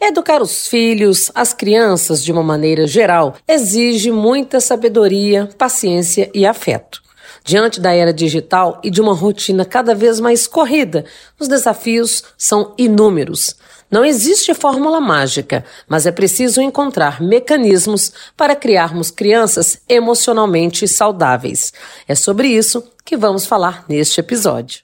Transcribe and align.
Educar 0.00 0.42
os 0.42 0.68
filhos, 0.68 1.30
as 1.34 1.54
crianças 1.54 2.22
de 2.22 2.30
uma 2.30 2.42
maneira 2.42 2.86
geral, 2.86 3.34
exige 3.48 4.12
muita 4.12 4.60
sabedoria, 4.60 5.48
paciência 5.56 6.30
e 6.34 6.44
afeto. 6.44 7.02
Diante 7.42 7.80
da 7.80 7.92
era 7.92 8.12
digital 8.12 8.80
e 8.84 8.90
de 8.90 9.00
uma 9.00 9.14
rotina 9.14 9.64
cada 9.64 9.94
vez 9.94 10.20
mais 10.20 10.46
corrida, 10.46 11.04
os 11.38 11.48
desafios 11.48 12.24
são 12.36 12.74
inúmeros. 12.76 13.56
Não 13.90 14.04
existe 14.04 14.52
fórmula 14.52 15.00
mágica, 15.00 15.64
mas 15.88 16.06
é 16.06 16.12
preciso 16.12 16.60
encontrar 16.60 17.22
mecanismos 17.22 18.12
para 18.36 18.56
criarmos 18.56 19.10
crianças 19.10 19.80
emocionalmente 19.88 20.86
saudáveis. 20.88 21.72
É 22.06 22.14
sobre 22.14 22.48
isso 22.48 22.82
que 23.04 23.16
vamos 23.16 23.46
falar 23.46 23.84
neste 23.88 24.18
episódio. 24.20 24.80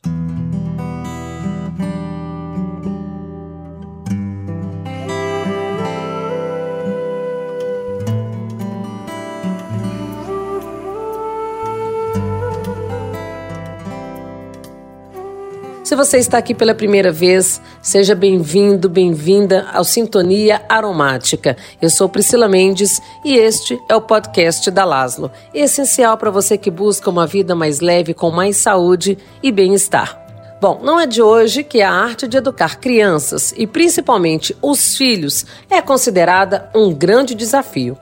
Se 15.92 15.96
você 15.96 16.16
está 16.16 16.38
aqui 16.38 16.54
pela 16.54 16.74
primeira 16.74 17.12
vez, 17.12 17.60
seja 17.82 18.14
bem-vindo, 18.14 18.88
bem-vinda 18.88 19.66
ao 19.74 19.84
Sintonia 19.84 20.62
Aromática. 20.66 21.54
Eu 21.82 21.90
sou 21.90 22.08
Priscila 22.08 22.48
Mendes 22.48 22.98
e 23.22 23.34
este 23.34 23.78
é 23.90 23.94
o 23.94 24.00
podcast 24.00 24.70
da 24.70 24.86
Laslo, 24.86 25.30
essencial 25.52 26.16
para 26.16 26.30
você 26.30 26.56
que 26.56 26.70
busca 26.70 27.10
uma 27.10 27.26
vida 27.26 27.54
mais 27.54 27.80
leve, 27.80 28.14
com 28.14 28.30
mais 28.30 28.56
saúde 28.56 29.18
e 29.42 29.52
bem-estar. 29.52 30.18
Bom, 30.62 30.80
não 30.82 30.98
é 30.98 31.06
de 31.06 31.20
hoje 31.20 31.62
que 31.62 31.82
a 31.82 31.92
arte 31.92 32.26
de 32.26 32.38
educar 32.38 32.80
crianças 32.80 33.52
e 33.54 33.66
principalmente 33.66 34.56
os 34.62 34.96
filhos 34.96 35.44
é 35.68 35.82
considerada 35.82 36.70
um 36.74 36.90
grande 36.90 37.34
desafio. 37.34 37.98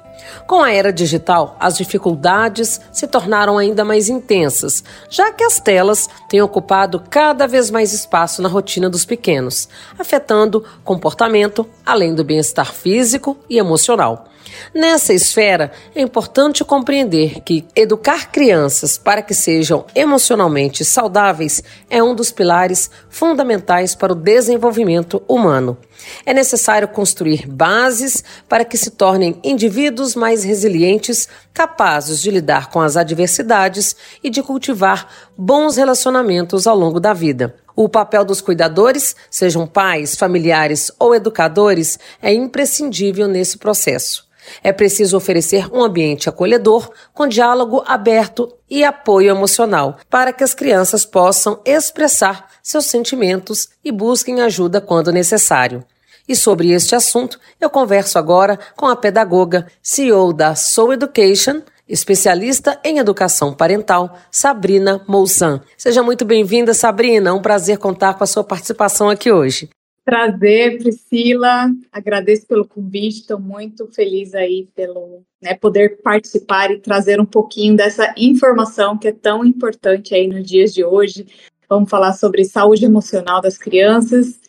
Com 0.47 0.63
a 0.63 0.73
era 0.73 0.93
digital, 0.93 1.57
as 1.59 1.77
dificuldades 1.77 2.81
se 2.93 3.07
tornaram 3.07 3.59
ainda 3.59 3.85
mais 3.85 4.09
intensas, 4.09 4.83
já 5.09 5.33
que 5.33 5.45
as 5.45 5.61
telas 5.61 6.09
têm 6.29 6.41
ocupado 6.41 7.03
cada 7.11 7.47
vez 7.47 7.71
mais 7.71 7.93
espaço 7.93 8.43
na 8.43 8.49
rotina 8.49 8.89
dos 8.89 9.05
pequenos, 9.05 9.69
afetando 9.99 10.65
comportamento, 10.85 11.67
além 11.85 12.15
do 12.15 12.25
bem-estar 12.25 12.73
físico 12.73 13.37
e 13.49 13.59
emocional. 13.59 14.30
Nessa 14.75 15.13
esfera, 15.13 15.73
é 15.95 16.01
importante 16.01 16.65
compreender 16.65 17.41
que 17.41 17.67
educar 17.75 18.31
crianças 18.31 18.97
para 18.97 19.23
que 19.23 19.35
sejam 19.35 19.85
emocionalmente 19.95 20.85
saudáveis 20.85 21.63
é 21.89 22.03
um 22.03 22.15
dos 22.15 22.31
pilares 22.31 22.91
fundamentais 23.09 23.95
para 23.95 24.13
o 24.13 24.17
desenvolvimento 24.17 25.23
humano. 25.27 25.77
É 26.25 26.33
necessário 26.33 26.89
construir 26.89 27.47
bases 27.47 28.25
para 28.49 28.65
que 28.65 28.77
se 28.77 28.91
tornem 28.91 29.39
indivíduos 29.43 30.15
mais 30.15 30.45
resilientes, 30.45 31.29
capazes 31.53 32.21
de 32.21 32.31
lidar 32.31 32.71
com 32.71 32.81
as 32.81 32.97
adversidades 32.97 33.97
e 34.23 34.31
de 34.31 34.43
cultivar 34.43 35.09
bons 35.43 35.79
relacionamentos 35.79 36.67
ao 36.67 36.77
longo 36.77 37.01
da 37.01 37.15
vida. 37.15 37.55
O 37.75 37.89
papel 37.89 38.27
dos 38.27 38.43
cuidadores, 38.43 39.17
sejam 39.31 39.67
pais, 39.67 40.15
familiares 40.15 40.93
ou 40.99 41.15
educadores, 41.15 41.99
é 42.21 42.31
imprescindível 42.31 43.27
nesse 43.27 43.57
processo. 43.57 44.29
É 44.63 44.71
preciso 44.71 45.17
oferecer 45.17 45.67
um 45.73 45.83
ambiente 45.83 46.29
acolhedor, 46.29 46.91
com 47.15 47.27
diálogo 47.27 47.83
aberto 47.87 48.55
e 48.69 48.85
apoio 48.85 49.31
emocional, 49.31 49.97
para 50.11 50.31
que 50.31 50.45
as 50.45 50.53
crianças 50.53 51.07
possam 51.07 51.59
expressar 51.65 52.49
seus 52.63 52.85
sentimentos 52.85 53.71
e 53.83 53.91
busquem 53.91 54.43
ajuda 54.43 54.79
quando 54.79 55.11
necessário. 55.11 55.83
E 56.29 56.37
sobre 56.37 56.71
este 56.71 56.95
assunto, 56.95 57.41
eu 57.59 57.71
converso 57.71 58.19
agora 58.19 58.59
com 58.77 58.87
a 58.87 58.95
pedagoga, 58.95 59.67
CEO 59.83 60.35
da 60.35 60.55
Soul 60.55 60.93
Education, 60.93 61.63
especialista 61.91 62.81
em 62.85 62.99
educação 62.99 63.53
parental, 63.53 64.17
Sabrina 64.31 65.05
Moussan. 65.09 65.61
Seja 65.77 66.03
muito 66.03 66.25
bem-vinda, 66.25 66.73
Sabrina. 66.73 67.31
É 67.31 67.33
um 67.33 67.43
prazer 67.43 67.79
contar 67.79 68.15
com 68.15 68.25
a 68.25 68.27
sua 68.27 68.45
participação 68.45 69.11
aqui 69.11 69.31
hoje. 69.31 69.69
Prazer, 70.05 70.79
Priscila. 70.79 71.71
Agradeço 71.93 72.47
pelo 72.47 72.67
convite. 72.67 73.21
Estou 73.21 73.39
muito 73.39 73.87
feliz 73.89 74.35
aí 74.35 74.69
pelo 74.75 75.23
né, 75.43 75.55
poder 75.55 76.01
participar 76.03 76.71
e 76.71 76.79
trazer 76.79 77.21
um 77.21 77.27
pouquinho 77.27 77.77
dessa 77.77 78.15
informação 78.17 78.97
que 78.97 79.09
é 79.09 79.13
tão 79.13 79.45
importante 79.45 80.15
aí 80.15 80.27
nos 80.27 80.47
dias 80.47 80.73
de 80.73 80.85
hoje. 80.85 81.27
Vamos 81.69 81.91
falar 81.91 82.13
sobre 82.15 82.45
saúde 82.45 82.85
emocional 82.85 83.41
das 83.41 83.59
crianças 83.59 84.41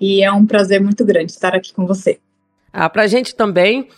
e 0.00 0.22
é 0.22 0.30
um 0.30 0.46
prazer 0.46 0.80
muito 0.80 1.04
grande 1.04 1.32
estar 1.32 1.54
aqui 1.54 1.72
com 1.72 1.86
você. 1.86 2.18
Ah, 2.72 2.88
Para 2.88 3.02
a 3.02 3.06
gente 3.06 3.34
também. 3.34 3.88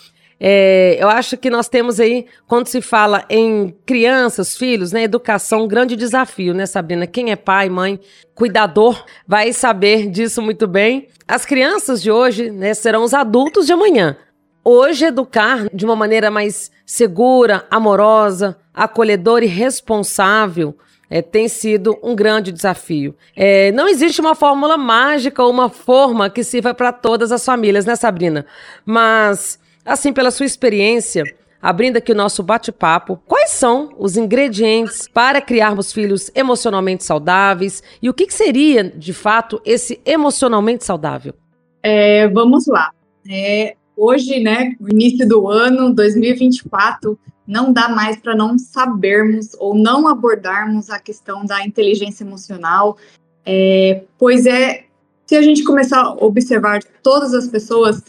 É, 0.43 0.97
eu 0.99 1.09
acho 1.11 1.37
que 1.37 1.51
nós 1.51 1.69
temos 1.69 2.01
aí, 2.01 2.25
quando 2.47 2.67
se 2.67 2.81
fala 2.81 3.27
em 3.29 3.77
crianças, 3.85 4.57
filhos, 4.57 4.91
né, 4.91 5.03
educação, 5.03 5.65
um 5.65 5.69
grande 5.69 5.95
desafio, 5.95 6.55
né, 6.55 6.65
Sabrina? 6.65 7.07
Quem 7.07 7.31
é 7.31 7.37
pai, 7.37 7.69
mãe, 7.69 8.01
cuidador, 8.35 9.05
vai 9.29 9.53
saber 9.53 10.09
disso 10.09 10.41
muito 10.41 10.67
bem. 10.67 11.09
As 11.29 11.45
crianças 11.45 12.03
de 12.03 12.11
hoje, 12.11 12.51
né, 12.51 12.73
serão 12.73 13.05
os 13.05 13.13
adultos 13.13 13.67
de 13.67 13.73
amanhã. 13.75 14.17
Hoje, 14.65 15.05
educar 15.05 15.69
de 15.73 15.85
uma 15.85 15.95
maneira 15.95 16.31
mais 16.31 16.71
segura, 16.87 17.67
amorosa, 17.71 18.57
acolhedora 18.73 19.45
e 19.45 19.49
responsável 19.49 20.75
é, 21.11 21.21
tem 21.21 21.49
sido 21.49 21.99
um 22.03 22.15
grande 22.15 22.53
desafio. 22.53 23.15
É, 23.35 23.73
não 23.73 23.89
existe 23.89 24.21
uma 24.21 24.35
fórmula 24.35 24.79
mágica 24.79 25.43
ou 25.43 25.51
uma 25.51 25.69
forma 25.69 26.31
que 26.31 26.45
sirva 26.45 26.73
para 26.73 26.93
todas 26.93 27.33
as 27.33 27.45
famílias, 27.45 27.85
né, 27.85 27.97
Sabrina? 27.97 28.47
Mas 28.87 29.59
Assim, 29.85 30.13
pela 30.13 30.31
sua 30.31 30.47
experiência, 30.47 31.25
abrindo 31.61 31.97
aqui 31.97 32.13
o 32.13 32.15
nosso 32.15 32.43
bate-papo, 32.43 33.21
quais 33.27 33.51
são 33.51 33.91
os 33.99 34.17
ingredientes 34.17 35.09
para 35.09 35.41
criarmos 35.41 35.93
filhos 35.93 36.31
emocionalmente 36.35 37.05
saudáveis 37.05 37.83
e 38.01 38.09
o 38.09 38.15
que, 38.15 38.27
que 38.27 38.35
seria, 38.35 38.85
de 38.85 39.13
fato, 39.13 39.61
esse 39.65 40.01
emocionalmente 40.05 40.85
saudável? 40.85 41.35
É, 41.83 42.29
vamos 42.29 42.67
lá. 42.67 42.93
É, 43.29 43.77
hoje, 43.97 44.41
né, 44.41 44.75
início 44.91 45.29
do 45.29 45.49
ano, 45.49 45.93
2024, 45.95 47.19
não 47.47 47.73
dá 47.73 47.89
mais 47.89 48.17
para 48.17 48.35
não 48.35 48.59
sabermos 48.59 49.55
ou 49.59 49.75
não 49.75 50.07
abordarmos 50.07 50.89
a 50.89 50.99
questão 50.99 51.45
da 51.45 51.65
inteligência 51.65 52.23
emocional, 52.23 52.97
é, 53.45 54.05
pois 54.19 54.47
é, 54.47 54.85
se 55.27 55.37
a 55.37 55.43
gente 55.43 55.65
começar 55.65 56.01
a 56.01 56.13
observar 56.25 56.81
todas 57.03 57.35
as 57.35 57.49
pessoas, 57.49 58.03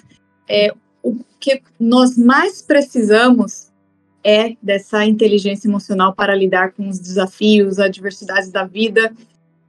é, 0.47 0.73
que 1.41 1.62
nós 1.79 2.18
mais 2.18 2.62
precisamos 2.62 3.72
é 4.24 4.56
dessa 4.62 5.03
inteligência 5.03 5.68
emocional 5.68 6.13
para 6.13 6.35
lidar 6.35 6.74
com 6.74 6.88
os 6.88 7.00
desafios, 7.00 7.79
adversidades 7.79 8.52
da 8.52 8.66
vida. 8.66 9.12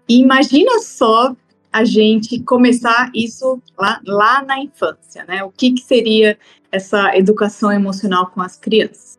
E 0.09 0.21
imagina 0.21 0.79
só 0.81 1.35
a 1.73 1.85
gente 1.85 2.39
começar 2.41 3.11
isso 3.15 3.61
lá, 3.79 4.01
lá 4.07 4.45
na 4.45 4.59
infância, 4.59 5.25
né? 5.25 5.43
O 5.43 5.51
que, 5.51 5.73
que 5.73 5.81
seria 5.81 6.39
essa 6.71 7.17
educação 7.17 7.73
emocional 7.73 8.31
com 8.31 8.43
as 8.43 8.57
crianças? 8.57 9.19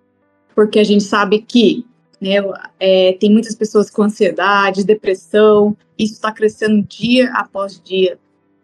Porque 0.54 0.78
a 0.78 0.84
gente 0.84 1.04
sabe 1.04 1.42
que 1.42 1.84
né, 2.22 2.36
é, 2.80 3.18
tem 3.20 3.32
muitas 3.32 3.56
pessoas 3.56 3.90
com 3.90 4.04
ansiedade, 4.04 4.86
depressão, 4.86 5.76
isso 5.98 6.14
está 6.14 6.32
crescendo 6.32 6.84
dia 6.84 7.32
após 7.34 7.82
dia. 7.84 8.20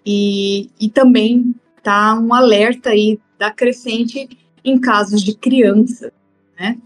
E, 0.06 0.70
e 0.80 0.88
também 0.88 1.56
tá 1.82 2.14
um 2.14 2.34
alerta 2.34 2.92
aí 2.92 3.20
da 3.40 3.50
crescente 3.50 4.30
em 4.64 4.78
casos 4.78 5.24
de 5.24 5.34
criança, 5.34 6.12
né? 6.60 6.78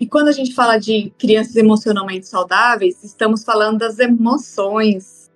E 0.00 0.06
quando 0.06 0.28
a 0.28 0.32
gente 0.32 0.54
fala 0.54 0.78
de 0.78 1.12
crianças 1.18 1.56
emocionalmente 1.56 2.28
saudáveis, 2.28 3.02
estamos 3.02 3.42
falando 3.42 3.78
das 3.78 3.98
emoções. 3.98 5.28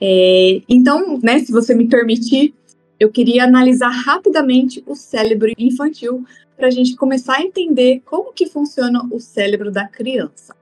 É, 0.00 0.62
então, 0.68 1.18
né, 1.20 1.40
se 1.40 1.50
você 1.50 1.74
me 1.74 1.88
permitir, 1.88 2.54
eu 3.00 3.10
queria 3.10 3.44
analisar 3.44 3.88
rapidamente 3.88 4.82
o 4.86 4.94
cérebro 4.94 5.50
infantil 5.58 6.24
para 6.56 6.68
a 6.68 6.70
gente 6.70 6.94
começar 6.94 7.38
a 7.38 7.42
entender 7.42 8.00
como 8.04 8.32
que 8.32 8.46
funciona 8.46 9.04
o 9.10 9.18
cérebro 9.18 9.72
da 9.72 9.88
criança. 9.88 10.54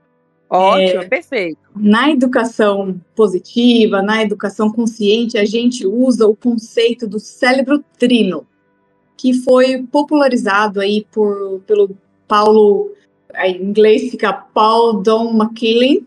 Ótimo, 0.49 1.03
é, 1.03 1.09
perfeito. 1.09 1.59
Na 1.77 2.11
educação 2.11 2.99
positiva, 3.15 4.01
na 4.01 4.23
educação 4.23 4.73
consciente, 4.73 5.37
a 5.37 5.45
gente 5.45 5.87
usa 5.87 6.27
o 6.27 6.35
conceito 6.35 7.07
do 7.07 7.21
cérebro 7.21 7.85
trino, 7.99 8.47
que 9.19 9.35
foi 9.35 9.83
popularizado 9.83 10.81
aí 10.81 11.05
por, 11.11 11.61
pelo 11.67 11.91
Paulo, 12.29 12.93
em 13.45 13.61
inglês 13.63 14.13
fica 14.13 14.33
Paul 14.33 15.03
Don 15.03 15.33
McKillen, 15.33 16.07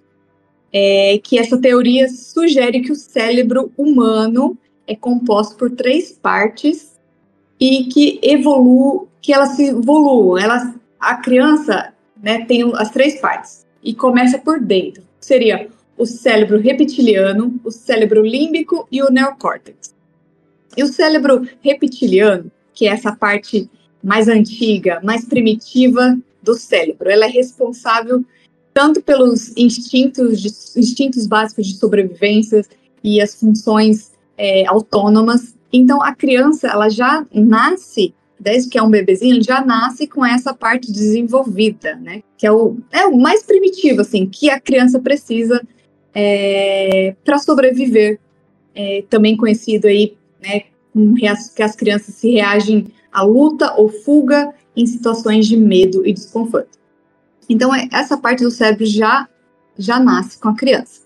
é, 0.72 1.20
que 1.22 1.38
essa 1.38 1.58
teoria 1.58 2.08
sugere 2.08 2.80
que 2.80 2.92
o 2.92 2.96
cérebro 2.96 3.70
humano 3.78 4.58
é 4.88 4.96
composto 4.96 5.58
por 5.58 5.70
três 5.72 6.14
partes 6.14 6.98
e 7.60 7.84
que 7.84 8.18
evolui, 8.24 9.08
que 9.22 9.34
ela 9.34 9.48
se 9.48 9.68
evolui, 9.68 10.42
ela, 10.42 10.74
a 10.98 11.18
criança 11.18 11.94
né, 12.22 12.46
tem 12.46 12.64
as 12.76 12.90
três 12.92 13.20
partes 13.20 13.66
e 13.84 13.94
começa 13.94 14.40
por 14.40 14.62
dentro. 14.62 15.04
Seria 15.20 15.68
o 15.98 16.06
cérebro 16.06 16.58
reptiliano, 16.58 17.60
o 17.64 17.72
cérebro 17.72 18.26
límbico 18.26 18.88
e 18.90 19.04
o 19.04 19.12
neocórtex. 19.12 19.94
E 20.78 20.84
o 20.84 20.88
cérebro 20.88 21.46
reptiliano, 21.62 22.50
que 22.74 22.88
é 22.88 22.92
essa 22.92 23.16
parte 23.16 23.70
mais 24.04 24.28
antiga, 24.28 25.00
mais 25.04 25.26
primitiva 25.26 26.18
do 26.42 26.56
cérebro, 26.56 27.10
ela 27.10 27.26
é 27.26 27.30
responsável 27.30 28.24
tanto 28.74 29.02
pelos 29.02 29.56
instintos, 29.58 30.42
de, 30.42 30.50
instintos 30.80 31.28
básicos 31.28 31.68
de 31.68 31.76
sobrevivência 31.76 32.66
e 33.04 33.22
as 33.22 33.36
funções 33.36 34.12
é, 34.38 34.66
autônomas. 34.68 35.56
Então, 35.72 36.02
a 36.02 36.16
criança, 36.16 36.68
ela 36.68 36.90
já 36.90 37.26
nasce, 37.34 38.14
desde 38.40 38.70
que 38.70 38.78
é 38.78 38.84
um 38.84 38.90
bebezinho, 38.90 39.44
já 39.44 39.64
nasce 39.64 40.08
com 40.08 40.26
essa 40.26 40.54
parte 40.54 40.92
desenvolvida, 40.92 41.96
né? 41.96 42.24
Que 42.38 42.48
é 42.48 42.52
o, 42.52 42.78
é 42.92 43.06
o 43.06 43.18
mais 43.18 43.44
primitivo, 43.44 44.02
assim, 44.02 44.26
que 44.26 44.50
a 44.50 44.60
criança 44.60 45.00
precisa 45.00 45.62
é, 46.14 47.16
para 47.24 47.38
sobreviver. 47.38 48.20
É, 48.74 49.04
também 49.10 49.36
conhecido 49.36 49.86
aí, 49.86 50.16
né, 50.42 50.64
com 50.94 51.14
que 51.14 51.64
as 51.64 51.76
crianças 51.76 52.16
se 52.16 52.32
reagem 52.32 52.88
à 53.12 53.22
luta 53.22 53.74
ou 53.76 53.90
fuga 53.90 54.54
em 54.76 54.86
situações 54.86 55.48
de 55.48 55.58
medo 55.58 56.06
e 56.06 56.14
desconforto. 56.14 56.80
Então, 57.50 57.74
é, 57.74 57.88
essa 57.92 58.18
parte 58.18 58.44
do 58.44 58.52
cérebro 58.52 58.86
já, 58.86 59.28
já 59.78 60.00
nasce 60.00 60.40
com 60.40 60.50
a 60.50 60.56
criança. 60.56 61.02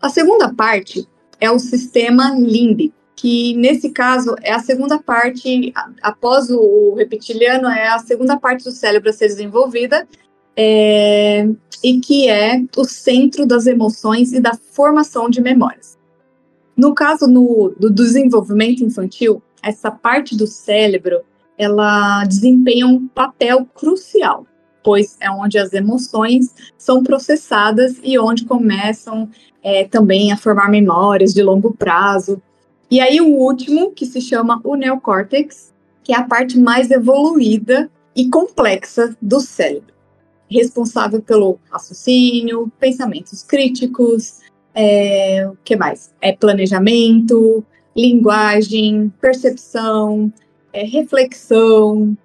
A 0.00 0.08
segunda 0.08 0.52
parte 0.54 1.06
é 1.40 1.50
o 1.50 1.58
sistema 1.58 2.30
límbico, 2.38 2.94
que 3.16 3.56
nesse 3.56 3.90
caso 3.90 4.36
é 4.42 4.52
a 4.52 4.60
segunda 4.60 4.98
parte, 5.00 5.72
após 6.00 6.50
o 6.50 6.94
reptiliano, 6.94 7.66
é 7.68 7.88
a 7.88 7.98
segunda 7.98 8.36
parte 8.36 8.62
do 8.62 8.70
cérebro 8.70 9.10
a 9.10 9.12
ser 9.12 9.26
desenvolvida, 9.26 10.06
é, 10.56 11.48
e 11.82 11.98
que 11.98 12.28
é 12.28 12.62
o 12.76 12.84
centro 12.84 13.44
das 13.44 13.66
emoções 13.66 14.32
e 14.32 14.40
da 14.40 14.54
formação 14.54 15.28
de 15.28 15.40
memórias. 15.40 15.97
No 16.78 16.94
caso 16.94 17.26
no, 17.26 17.74
do 17.78 17.90
desenvolvimento 17.90 18.82
infantil, 18.82 19.42
essa 19.62 19.90
parte 19.90 20.34
do 20.34 20.46
cérebro 20.46 21.20
ela 21.58 22.24
desempenha 22.24 22.86
um 22.86 23.08
papel 23.08 23.66
crucial 23.74 24.46
pois 24.88 25.18
é 25.20 25.30
onde 25.30 25.58
as 25.58 25.74
emoções 25.74 26.54
são 26.78 27.02
processadas 27.02 28.00
e 28.02 28.18
onde 28.18 28.46
começam 28.46 29.28
é, 29.62 29.84
também 29.84 30.32
a 30.32 30.36
formar 30.38 30.70
memórias 30.70 31.34
de 31.34 31.42
longo 31.42 31.74
prazo. 31.74 32.40
E 32.90 32.98
aí 32.98 33.20
o 33.20 33.34
último, 33.34 33.90
que 33.90 34.06
se 34.06 34.18
chama 34.18 34.60
o 34.64 34.74
neocórtex, 34.76 35.74
que 36.02 36.14
é 36.14 36.16
a 36.16 36.22
parte 36.22 36.58
mais 36.58 36.90
evoluída 36.90 37.90
e 38.16 38.30
complexa 38.30 39.14
do 39.20 39.40
cérebro, 39.40 39.92
responsável 40.50 41.20
pelo 41.20 41.58
raciocínio, 41.70 42.72
pensamentos 42.80 43.42
críticos, 43.42 44.40
é, 44.80 45.44
o 45.48 45.56
que 45.64 45.74
mais? 45.74 46.14
É 46.20 46.30
planejamento, 46.30 47.64
linguagem, 47.96 49.12
percepção, 49.20 50.32
é, 50.72 50.84
reflexão. 50.84 52.16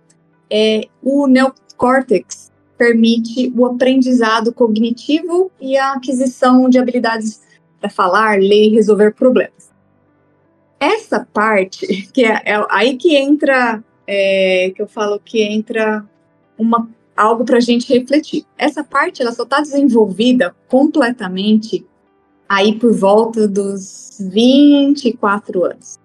É, 0.51 0.87
o 1.01 1.25
neocórtex 1.25 2.51
permite 2.77 3.51
o 3.57 3.65
aprendizado 3.65 4.53
cognitivo 4.53 5.51
e 5.59 5.75
a 5.75 5.93
aquisição 5.93 6.69
de 6.69 6.77
habilidades 6.77 7.41
para 7.79 7.89
falar, 7.89 8.37
ler 8.37 8.67
e 8.67 8.75
resolver 8.75 9.15
problemas. 9.15 9.71
Essa 10.79 11.27
parte, 11.33 11.87
que 12.13 12.23
é, 12.23 12.39
é 12.45 12.65
aí 12.69 12.97
que 12.97 13.15
entra, 13.15 13.83
é, 14.05 14.71
que 14.75 14.81
eu 14.81 14.87
falo 14.87 15.19
que 15.19 15.41
entra 15.41 16.05
uma, 16.55 16.87
algo 17.17 17.43
para 17.43 17.57
a 17.57 17.61
gente 17.61 17.91
refletir. 17.91 18.45
Essa 18.59 18.83
parte, 18.83 19.23
ela 19.23 19.31
só 19.31 19.41
está 19.41 19.59
desenvolvida 19.59 20.55
completamente 20.67 21.83
aí 22.53 22.77
por 22.77 22.93
volta 22.93 23.47
dos 23.47 24.17
24 24.19 25.65
anos. 25.65 25.99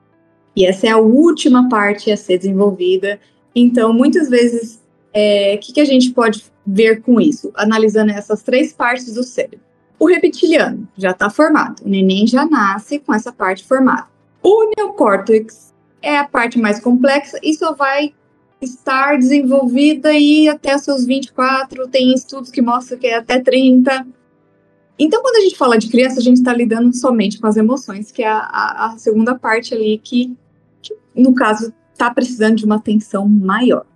E 0.56 0.64
essa 0.64 0.86
é 0.86 0.90
a 0.90 0.98
última 0.98 1.68
parte 1.68 2.10
a 2.10 2.16
ser 2.16 2.38
desenvolvida. 2.38 3.20
Então, 3.54 3.92
muitas 3.92 4.28
vezes, 4.28 4.76
o 4.76 4.80
é, 5.12 5.56
que, 5.56 5.72
que 5.72 5.80
a 5.80 5.84
gente 5.84 6.10
pode 6.10 6.44
ver 6.66 7.02
com 7.02 7.20
isso, 7.20 7.50
analisando 7.54 8.12
essas 8.12 8.42
três 8.42 8.72
partes 8.72 9.14
do 9.14 9.22
cérebro. 9.22 9.60
O 9.98 10.06
reptiliano 10.06 10.86
já 10.96 11.10
está 11.10 11.28
formado, 11.28 11.82
o 11.84 11.88
neném 11.88 12.26
já 12.26 12.44
nasce 12.44 12.98
com 12.98 13.12
essa 13.12 13.32
parte 13.32 13.64
formada. 13.64 14.06
O 14.42 14.70
neocórtex 14.76 15.74
é 16.00 16.18
a 16.18 16.24
parte 16.24 16.58
mais 16.58 16.78
complexa 16.78 17.38
e 17.42 17.54
só 17.54 17.74
vai 17.74 18.14
estar 18.60 19.18
desenvolvida 19.18 20.10
aí 20.10 20.48
até 20.48 20.76
seus 20.78 21.04
24, 21.04 21.88
tem 21.88 22.12
estudos 22.14 22.50
que 22.50 22.62
mostram 22.62 22.98
que 22.98 23.06
é 23.06 23.16
até 23.16 23.40
30. 23.40 24.06
Então, 24.98 25.22
quando 25.22 25.36
a 25.36 25.40
gente 25.40 25.56
fala 25.56 25.78
de 25.78 25.88
criança, 25.88 26.18
a 26.18 26.22
gente 26.22 26.38
está 26.38 26.52
lidando 26.52 26.94
somente 26.94 27.38
com 27.38 27.46
as 27.46 27.56
emoções, 27.56 28.10
que 28.10 28.22
é 28.22 28.28
a, 28.28 28.92
a, 28.92 28.98
segunda 28.98 29.38
parte 29.38 29.72
ali 29.72 29.98
que, 29.98 30.36
que 30.82 30.92
no 31.14 31.34
caso, 31.34 31.72
está 31.92 32.10
precisando 32.10 32.56
de 32.56 32.64
uma 32.64 32.76
atenção 32.76 33.28
maior. 33.28 33.86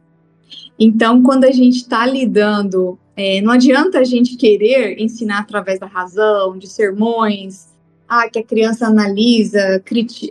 Então, 0.78 1.22
quando 1.22 1.44
a 1.44 1.50
gente 1.50 1.76
está 1.76 2.06
lidando, 2.06 2.99
é, 3.16 3.40
não 3.40 3.52
adianta 3.52 3.99
a 3.99 4.04
gente 4.04 4.37
querer 4.37 5.00
ensinar 5.00 5.40
através 5.40 5.78
da 5.78 5.87
razão, 5.87 6.56
de 6.56 6.66
sermões, 6.66 7.69
ah, 8.08 8.28
que 8.28 8.38
a 8.38 8.44
criança 8.44 8.87
analisa, 8.87 9.82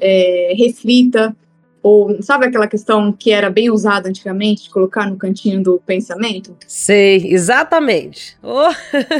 é, 0.01 0.53
reflita, 0.57 1.35
ou 1.83 2.21
sabe 2.21 2.45
aquela 2.45 2.67
questão 2.67 3.11
que 3.11 3.31
era 3.31 3.49
bem 3.49 3.71
usada 3.71 4.07
antigamente, 4.07 4.63
de 4.63 4.69
colocar 4.69 5.09
no 5.09 5.17
cantinho 5.17 5.61
do 5.63 5.81
pensamento? 5.85 6.55
Sei, 6.67 7.33
exatamente. 7.33 8.37
Oh, 8.43 8.69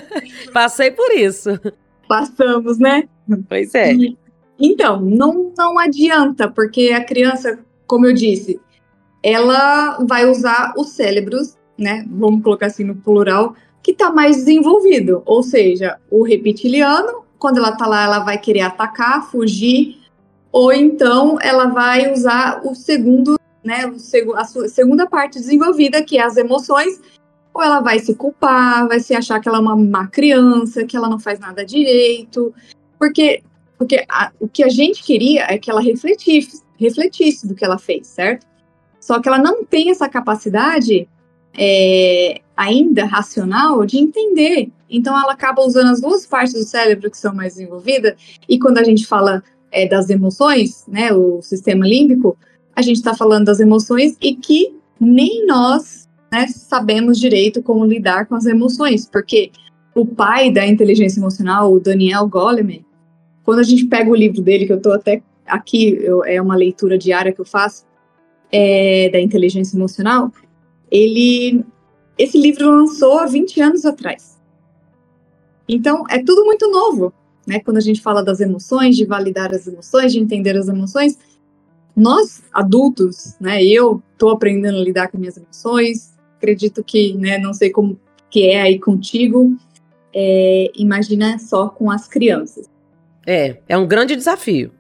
passei 0.54 0.92
por 0.92 1.12
isso. 1.12 1.60
Passamos, 2.08 2.78
né? 2.78 3.08
Pois 3.48 3.74
é. 3.74 3.96
Então, 4.60 5.02
não, 5.02 5.52
não 5.58 5.80
adianta, 5.80 6.50
porque 6.50 6.92
a 6.92 7.04
criança, 7.04 7.60
como 7.88 8.06
eu 8.06 8.14
disse, 8.14 8.60
ela 9.24 9.98
vai 10.08 10.30
usar 10.30 10.74
os 10.78 10.90
cérebros, 10.90 11.58
né? 11.78 12.06
Vamos 12.10 12.44
colocar 12.44 12.68
assim 12.68 12.84
no 12.84 12.96
plural, 12.96 13.56
que 13.82 13.92
está 13.92 14.12
mais 14.12 14.38
desenvolvido. 14.38 15.24
Ou 15.26 15.42
seja, 15.42 15.98
o 16.12 16.24
reptiliano, 16.24 17.24
quando 17.40 17.58
ela 17.58 17.72
está 17.72 17.88
lá, 17.88 18.04
ela 18.04 18.20
vai 18.20 18.38
querer 18.38 18.62
atacar, 18.62 19.30
fugir, 19.32 20.01
ou 20.52 20.74
então 20.74 21.38
ela 21.42 21.68
vai 21.68 22.12
usar 22.12 22.62
o 22.66 22.76
segundo, 22.76 23.40
né? 23.64 23.88
O 23.88 23.98
seg 23.98 24.28
a 24.36 24.44
segunda 24.44 25.08
parte 25.08 25.40
desenvolvida, 25.40 26.04
que 26.04 26.18
é 26.18 26.24
as 26.24 26.38
emoções, 26.38 27.00
ou 27.54 27.62
ela 27.62 27.80
vai 27.80 28.00
se 28.00 28.16
culpar, 28.16 28.88
vai 28.88 29.00
se 29.00 29.14
achar 29.14 29.40
que 29.40 29.48
ela 29.48 29.58
é 29.58 29.62
uma 29.62 29.76
má 29.76 30.08
criança, 30.08 30.86
que 30.86 30.98
ela 30.98 31.10
não 31.10 31.20
faz 31.20 31.40
nada 31.40 31.66
direito, 31.66 32.54
porque 33.00 33.44
porque 33.78 34.06
a, 34.08 34.32
o 34.40 34.48
que 34.48 34.64
a 34.64 34.70
gente 34.70 35.02
queria 35.02 35.48
é 35.50 35.58
que 35.58 35.72
ela 35.72 35.82
refletisse, 35.82 36.62
refletisse 36.78 37.48
do 37.48 37.56
que 37.56 37.66
ela 37.66 37.80
fez, 37.80 38.06
certo? 38.06 38.46
Só 39.00 39.20
que 39.20 39.28
ela 39.28 39.40
não 39.40 39.66
tem 39.66 39.90
essa 39.90 40.08
capacidade 40.08 41.10
é, 41.58 42.42
ainda 42.56 43.06
racional 43.06 43.84
de 43.84 43.98
entender. 43.98 44.70
Então 44.88 45.20
ela 45.20 45.34
acaba 45.34 45.64
usando 45.64 45.90
as 45.90 46.00
duas 46.00 46.28
partes 46.28 46.54
do 46.54 46.64
cérebro 46.64 47.10
que 47.10 47.18
são 47.18 47.34
mais 47.34 47.56
desenvolvidas. 47.56 48.14
E 48.48 48.60
quando 48.60 48.78
a 48.78 48.84
gente 48.84 49.08
fala 49.08 49.44
é, 49.72 49.88
das 49.88 50.10
emoções, 50.10 50.86
né, 50.88 51.14
o 51.14 51.42
sistema 51.42 51.88
límbico, 51.88 52.38
a 52.76 52.82
gente 52.82 52.98
está 52.98 53.14
falando 53.14 53.46
das 53.46 53.60
emoções 53.60 54.18
e 54.22 54.36
que 54.36 54.76
nem 55.00 55.46
nós 55.46 56.08
né, 56.32 56.48
sabemos 56.48 57.20
direito 57.20 57.62
como 57.62 57.86
lidar 57.86 58.26
com 58.26 58.36
as 58.36 58.46
emoções, 58.46 59.08
porque 59.10 59.52
o 59.96 60.06
pai 60.06 60.52
da 60.52 60.66
inteligência 60.66 61.20
emocional, 61.20 61.74
o 61.74 61.80
Daniel 61.80 62.28
Goleman, 62.28 62.86
quando 63.44 63.60
a 63.60 63.64
gente 63.64 63.86
pega 63.86 64.10
o 64.10 64.16
livro 64.16 64.42
dele, 64.42 64.66
que 64.66 64.74
eu 64.74 64.78
estou 64.78 64.94
até 64.94 65.22
aqui, 65.46 65.98
eu, 66.02 66.24
é 66.24 66.42
uma 66.42 66.56
leitura 66.56 66.98
diária 66.98 67.34
que 67.34 67.42
eu 67.42 67.46
faço, 67.46 67.86
é, 68.52 69.10
da 69.10 69.20
inteligência 69.20 69.76
emocional, 69.76 70.32
ele, 70.90 71.64
esse 72.18 72.38
livro 72.38 72.70
lançou 72.70 73.20
há 73.20 73.26
20 73.26 73.62
anos 73.62 73.86
atrás. 73.86 74.40
Então, 75.68 76.04
é 76.10 76.22
tudo 76.22 76.46
muito 76.46 76.70
novo, 76.70 77.14
né? 77.52 77.60
Quando 77.60 77.78
a 77.78 77.82
gente 77.82 78.02
fala 78.02 78.24
das 78.24 78.40
emoções, 78.40 78.96
de 78.96 79.06
validar 79.06 79.54
as 79.54 79.68
emoções, 79.68 80.14
de 80.14 80.20
entender 80.20 80.56
as 80.56 80.70
emoções, 80.70 81.18
nós 81.94 82.42
adultos, 82.54 83.36
né? 83.42 83.62
Eu 83.62 84.02
estou 84.14 84.30
aprendendo 84.30 84.78
a 84.78 84.84
lidar 84.84 85.10
com 85.10 85.18
minhas 85.18 85.36
emoções. 85.36 86.14
Acredito 86.38 86.82
que, 86.82 87.14
né? 87.16 87.38
Não 87.38 87.54
sei 87.54 87.70
como 87.70 88.00
que 88.30 88.48
é 88.48 88.62
aí 88.62 88.80
contigo. 88.80 89.58
É, 90.16 90.72
imagina 90.76 91.38
só 91.40 91.68
com 91.68 91.92
as 91.92 92.08
crianças. 92.08 92.70
É, 93.28 93.58
é 93.68 93.78
um 93.78 93.86
grande 93.86 94.16
desafio. 94.16 94.72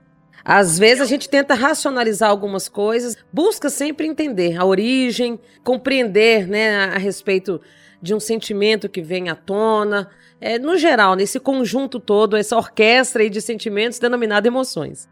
Às 0.43 0.79
vezes 0.79 1.01
a 1.01 1.05
gente 1.05 1.29
tenta 1.29 1.53
racionalizar 1.53 2.29
algumas 2.29 2.67
coisas, 2.67 3.15
busca 3.31 3.69
sempre 3.69 4.07
entender 4.07 4.57
a 4.57 4.65
origem, 4.65 5.39
compreender 5.63 6.47
né, 6.47 6.85
a, 6.85 6.97
respeito 6.97 7.61
de 8.01 8.15
um 8.15 8.19
sentimento 8.19 8.89
que 8.89 9.01
vem 9.01 9.29
à 9.29 9.35
tona. 9.35 10.09
É, 10.41 10.57
no 10.57 10.75
geral, 10.75 11.15
nesse 11.15 11.39
conjunto 11.39 11.99
todo, 11.99 12.35
essa 12.35 12.57
orquestra 12.57 13.29
de 13.29 13.39
sentimentos 13.39 13.99
denominada 13.99 14.47
emoções. 14.47 15.07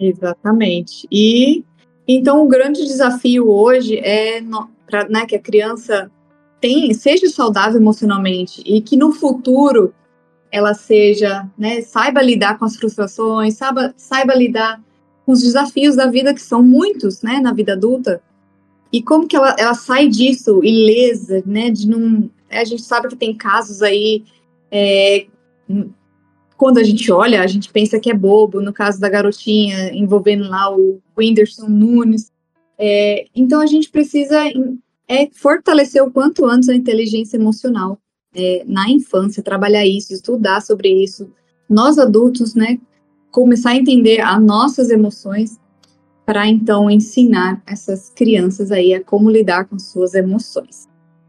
Exatamente. 0.00 1.06
E 1.10 1.64
então 2.06 2.42
o 2.42 2.48
grande 2.48 2.84
desafio 2.84 3.48
hoje 3.48 3.98
é 3.98 4.42
para 4.86 5.08
né, 5.08 5.26
que 5.26 5.36
a 5.36 5.40
criança 5.40 6.10
tem, 6.60 6.92
seja 6.92 7.28
saudável 7.28 7.80
emocionalmente 7.80 8.62
e 8.66 8.80
que 8.80 8.96
no 8.96 9.12
futuro 9.12 9.94
ela 10.50 10.74
seja, 10.74 11.46
né, 11.56 11.82
saiba 11.82 12.22
lidar 12.22 12.58
com 12.58 12.64
as 12.64 12.76
frustrações, 12.76 13.54
saiba, 13.54 13.94
saiba 13.96 14.34
lidar 14.34 14.82
com 15.24 15.32
os 15.32 15.42
desafios 15.42 15.94
da 15.94 16.06
vida, 16.06 16.32
que 16.32 16.40
são 16.40 16.62
muitos, 16.62 17.22
né, 17.22 17.38
na 17.38 17.52
vida 17.52 17.74
adulta, 17.74 18.22
e 18.90 19.02
como 19.02 19.28
que 19.28 19.36
ela, 19.36 19.54
ela 19.58 19.74
sai 19.74 20.08
disso 20.08 20.64
ilesa, 20.64 21.42
né, 21.44 21.70
de 21.70 21.86
não... 21.86 22.30
A 22.50 22.64
gente 22.64 22.80
sabe 22.80 23.08
que 23.08 23.16
tem 23.16 23.36
casos 23.36 23.82
aí, 23.82 24.24
é, 24.70 25.26
quando 26.56 26.78
a 26.78 26.82
gente 26.82 27.10
olha, 27.12 27.40
a 27.40 27.46
gente 27.46 27.70
pensa 27.70 28.00
que 28.00 28.10
é 28.10 28.14
bobo, 28.14 28.60
no 28.60 28.72
caso 28.72 29.00
da 29.00 29.08
garotinha, 29.08 29.92
envolvendo 29.94 30.48
lá 30.48 30.74
o 30.74 31.00
Whindersson 31.16 31.68
Nunes, 31.68 32.32
é, 32.78 33.26
então 33.34 33.60
a 33.60 33.66
gente 33.66 33.90
precisa 33.90 34.38
é, 35.08 35.28
fortalecer 35.32 36.02
o 36.02 36.10
quanto 36.10 36.44
antes 36.44 36.68
a 36.68 36.74
inteligência 36.74 37.36
emocional 37.36 37.98
é, 38.34 38.64
na 38.66 38.88
infância, 38.90 39.42
trabalhar 39.42 39.86
isso, 39.86 40.12
estudar 40.12 40.60
sobre 40.60 40.88
isso. 41.02 41.30
Nós 41.68 41.98
adultos, 41.98 42.54
né, 42.54 42.78
começar 43.30 43.70
a 43.70 43.76
entender 43.76 44.20
as 44.20 44.42
nossas 44.42 44.90
emoções 44.90 45.58
para 46.24 46.46
então 46.46 46.90
ensinar 46.90 47.62
essas 47.66 48.10
crianças 48.10 48.70
aí 48.70 48.94
a 48.94 49.02
como 49.02 49.30
lidar 49.30 49.64
com 49.64 49.78
suas 49.78 50.14
emoções. 50.14 50.87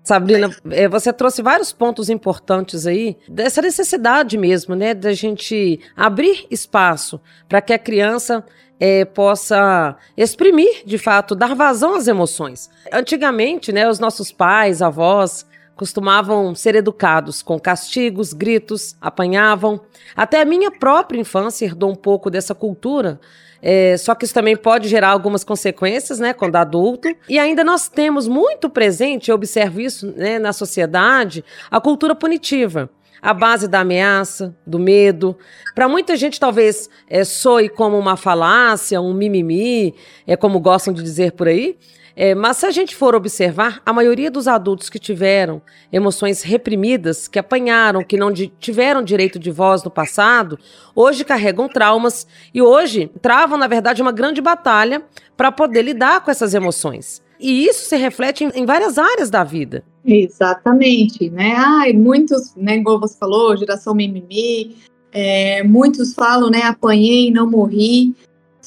Sabrina, 0.10 0.50
é, 0.72 0.88
você 0.88 1.14
trouxe 1.14 1.40
vários 1.40 1.72
pontos 1.72 2.10
importantes 2.10 2.88
aí, 2.88 3.16
dessa 3.28 3.62
necessidade 3.62 4.40
mesmo, 4.40 4.74
né, 4.74 4.96
da 4.96 5.14
gente 5.14 5.80
abrir 5.96 6.48
espaço 6.50 7.22
para 7.48 7.62
que 7.62 7.72
a 7.72 7.78
criança 7.78 8.44
é, 8.80 9.06
possa 9.06 9.96
exprimir, 10.18 10.82
de 10.84 10.98
fato, 10.98 11.36
dar 11.36 11.54
vazão 11.54 11.94
às 11.94 12.08
emoções. 12.08 12.72
Antigamente, 12.92 13.72
né, 13.72 13.88
os 13.88 14.00
nossos 14.00 14.32
pais, 14.32 14.82
avós, 14.82 15.46
costumavam 15.76 16.56
ser 16.56 16.74
educados 16.74 17.44
com 17.44 17.60
castigos, 17.60 18.34
gritos, 18.34 18.96
apanhavam. 19.00 19.80
Até 20.16 20.42
a 20.42 20.46
minha 20.46 20.72
própria 20.72 21.20
infância 21.20 21.66
herdou 21.68 21.92
um 21.92 21.96
pouco 21.96 22.32
dessa 22.32 22.56
cultura. 22.56 23.20
É, 23.62 23.98
só 23.98 24.16
que 24.16 24.26
isso 24.26 24.34
também 24.34 24.56
pode 24.56 24.88
gerar 24.88 25.10
algumas 25.10 25.44
consequências, 25.44 26.20
né, 26.20 26.34
quando 26.34 26.56
adulto. 26.56 27.10
E 27.28 27.38
ainda 27.38 27.64
nós 27.64 27.90
temos 27.90 28.28
muito 28.28 28.70
presente, 28.70 29.30
eu 29.30 29.36
observo 29.36 29.82
isso 29.82 30.14
né, 30.16 30.40
na 30.40 30.54
sociedade, 30.54 31.44
a 31.70 31.80
cultura 31.80 32.16
punitiva 32.16 32.90
a 33.22 33.34
base 33.34 33.68
da 33.68 33.82
ameaça, 33.82 34.56
do 34.66 34.80
medo. 34.80 35.38
Para 35.76 35.90
muita 35.90 36.16
gente, 36.16 36.40
talvez 36.40 36.90
é, 37.10 37.24
soe 37.24 37.70
como 37.70 37.98
uma 37.98 38.16
falácia, 38.16 39.02
um 39.02 39.14
mimimi, 39.14 39.94
é 40.26 40.36
como 40.36 40.60
gostam 40.60 40.94
de 40.94 41.04
dizer 41.04 41.34
por 41.34 41.48
aí. 41.48 41.78
É, 42.22 42.36
mas 42.36 42.58
se 42.58 42.66
a 42.66 42.72
gente 42.72 42.98
for 42.98 43.16
observar, 43.16 43.82
a 43.86 43.94
maioria 43.94 44.30
dos 44.30 44.46
adultos 44.46 44.90
que 44.90 45.00
tiveram 45.00 45.62
emoções 45.90 46.42
reprimidas, 46.42 47.30
que 47.30 47.40
apanharam, 47.40 48.04
que 48.04 48.18
não 48.18 48.30
tiveram 48.60 49.02
direito 49.02 49.40
de 49.40 49.50
voz 49.50 49.86
no 49.86 49.90
passado, 49.90 50.60
hoje 50.94 51.24
carregam 51.24 51.70
traumas 51.70 52.28
e 52.54 52.62
hoje 52.62 53.10
travam, 53.22 53.58
na 53.58 53.68
verdade, 53.68 54.02
uma 54.02 54.12
grande 54.12 54.42
batalha 54.42 55.02
para 55.38 55.50
poder 55.50 55.82
lidar 55.82 56.22
com 56.22 56.30
essas 56.30 56.54
emoções. 56.54 57.22
E 57.40 57.66
isso 57.66 57.86
se 57.86 57.96
reflete 57.96 58.44
em, 58.44 58.50
em 58.54 58.66
várias 58.66 58.98
áreas 58.98 59.30
da 59.30 59.46
vida. 59.46 59.82
Exatamente, 60.04 61.30
né? 61.30 61.54
Ai, 61.56 61.94
muitos, 61.94 62.54
né, 62.54 62.76
igual 62.76 63.00
você 63.00 63.18
falou, 63.18 63.56
geração 63.56 63.96
mimimi, 63.96 64.76
é, 65.14 65.64
muitos 65.64 66.14
falam, 66.14 66.50
né, 66.50 66.64
apanhei, 66.64 67.32
não 67.32 67.50
morri. 67.50 68.14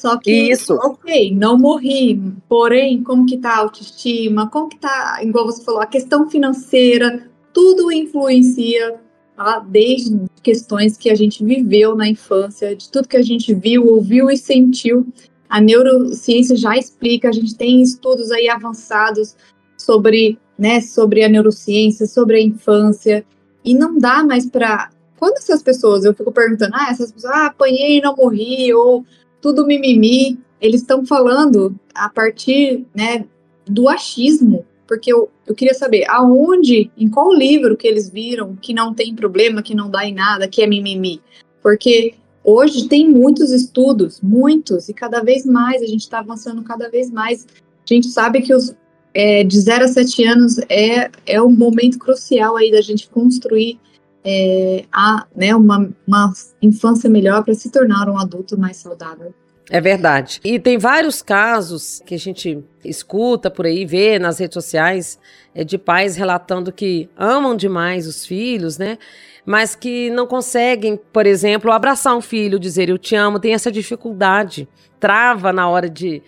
Só 0.03 0.17
que, 0.17 0.51
Isso. 0.51 0.73
ok, 0.73 1.33
não 1.33 1.57
morri, 1.57 2.21
porém, 2.49 3.01
como 3.01 3.25
que 3.25 3.37
tá 3.37 3.51
a 3.51 3.59
autoestima, 3.59 4.49
como 4.49 4.67
que 4.67 4.77
tá, 4.77 5.21
igual 5.23 5.45
você 5.45 5.63
falou, 5.63 5.79
a 5.79 5.85
questão 5.85 6.29
financeira, 6.29 7.31
tudo 7.53 7.89
influencia, 7.89 8.99
tá? 9.33 9.59
desde 9.59 10.19
questões 10.43 10.97
que 10.97 11.09
a 11.09 11.15
gente 11.15 11.41
viveu 11.41 11.95
na 11.95 12.05
infância, 12.05 12.75
de 12.75 12.91
tudo 12.91 13.07
que 13.07 13.15
a 13.15 13.21
gente 13.21 13.53
viu, 13.53 13.87
ouviu 13.87 14.29
e 14.29 14.35
sentiu. 14.35 15.07
A 15.47 15.61
neurociência 15.61 16.57
já 16.57 16.77
explica, 16.77 17.29
a 17.29 17.31
gente 17.31 17.55
tem 17.55 17.81
estudos 17.81 18.29
aí 18.29 18.49
avançados 18.49 19.37
sobre, 19.77 20.37
né, 20.59 20.81
sobre 20.81 21.23
a 21.23 21.29
neurociência, 21.29 22.07
sobre 22.07 22.35
a 22.35 22.41
infância, 22.41 23.25
e 23.63 23.73
não 23.73 23.97
dá 23.97 24.21
mais 24.21 24.45
para 24.45 24.89
quando 25.17 25.37
essas 25.37 25.63
pessoas, 25.63 26.03
eu 26.03 26.13
fico 26.13 26.33
perguntando, 26.33 26.73
ah, 26.75 26.91
essas 26.91 27.09
pessoas, 27.09 27.33
ah, 27.33 27.45
apanhei 27.45 27.99
e 27.99 28.01
não 28.01 28.13
morri, 28.13 28.73
ou 28.73 29.05
tudo 29.43 29.67
mimimi, 29.67 30.39
eles 30.59 30.81
estão 30.81 31.05
falando 31.05 31.75
a 31.93 32.09
partir, 32.09 32.85
né, 32.95 33.25
do 33.65 33.87
achismo, 33.87 34.65
porque 34.87 35.13
eu, 35.13 35.29
eu 35.45 35.53
queria 35.53 35.75
saber 35.75 36.09
aonde, 36.09 36.89
em 36.97 37.09
qual 37.09 37.31
livro 37.31 37.77
que 37.77 37.87
eles 37.87 38.09
viram 38.09 38.55
que 38.55 38.73
não 38.73 38.93
tem 38.93 39.13
problema, 39.13 39.61
que 39.61 39.75
não 39.75 39.89
dá 39.89 40.03
em 40.05 40.13
nada, 40.13 40.47
que 40.47 40.63
é 40.63 40.67
mimimi. 40.67 41.21
Porque 41.61 42.15
Hoje 42.43 42.89
tem 42.89 43.09
muitos 43.09 43.51
estudos, 43.51 44.19
muitos, 44.21 44.89
e 44.89 44.93
cada 44.93 45.23
vez 45.23 45.45
mais, 45.45 45.81
a 45.81 45.85
gente 45.85 46.01
está 46.01 46.19
avançando 46.19 46.61
cada 46.61 46.89
vez 46.89 47.09
mais. 47.09 47.47
A 47.89 47.93
gente 47.93 48.07
sabe 48.07 48.41
que 48.41 48.53
os 48.53 48.75
é, 49.13 49.43
de 49.43 49.59
0 49.59 49.85
a 49.85 49.87
7 49.87 50.25
anos 50.25 50.57
é, 50.69 51.09
é 51.25 51.41
um 51.41 51.51
momento 51.51 51.97
crucial 51.97 52.57
aí 52.57 52.71
da 52.71 52.81
gente 52.81 53.07
construir 53.07 53.79
é, 54.23 54.85
a, 54.91 55.25
né, 55.35 55.55
uma, 55.55 55.89
uma 56.07 56.33
infância 56.61 57.09
melhor 57.09 57.43
para 57.43 57.53
se 57.53 57.69
tornar 57.69 58.09
um 58.09 58.17
adulto 58.17 58.57
mais 58.57 58.77
saudável. 58.77 59.33
É 59.69 59.79
verdade. 59.79 60.41
E 60.43 60.59
tem 60.59 60.77
vários 60.77 61.21
casos 61.21 62.01
que 62.05 62.15
a 62.15 62.19
gente 62.19 62.63
escuta 62.83 63.49
por 63.49 63.65
aí, 63.65 63.85
vê 63.85 64.19
nas 64.19 64.37
redes 64.37 64.53
sociais, 64.53 65.17
é, 65.55 65.63
de 65.63 65.77
pais 65.77 66.15
relatando 66.15 66.71
que 66.71 67.09
amam 67.17 67.55
demais 67.55 68.05
os 68.07 68.25
filhos, 68.25 68.77
né? 68.77 68.97
mas 69.45 69.75
que 69.75 70.09
não 70.09 70.25
conseguem, 70.25 70.99
por 71.11 71.25
exemplo, 71.25 71.71
abraçar 71.71 72.15
um 72.15 72.21
filho, 72.21 72.59
dizer 72.59 72.89
eu 72.89 72.97
te 72.97 73.15
amo, 73.15 73.39
tem 73.39 73.53
essa 73.53 73.71
dificuldade, 73.71 74.67
trava 74.99 75.51
na 75.51 75.67
hora 75.67 75.89
de, 75.89 76.23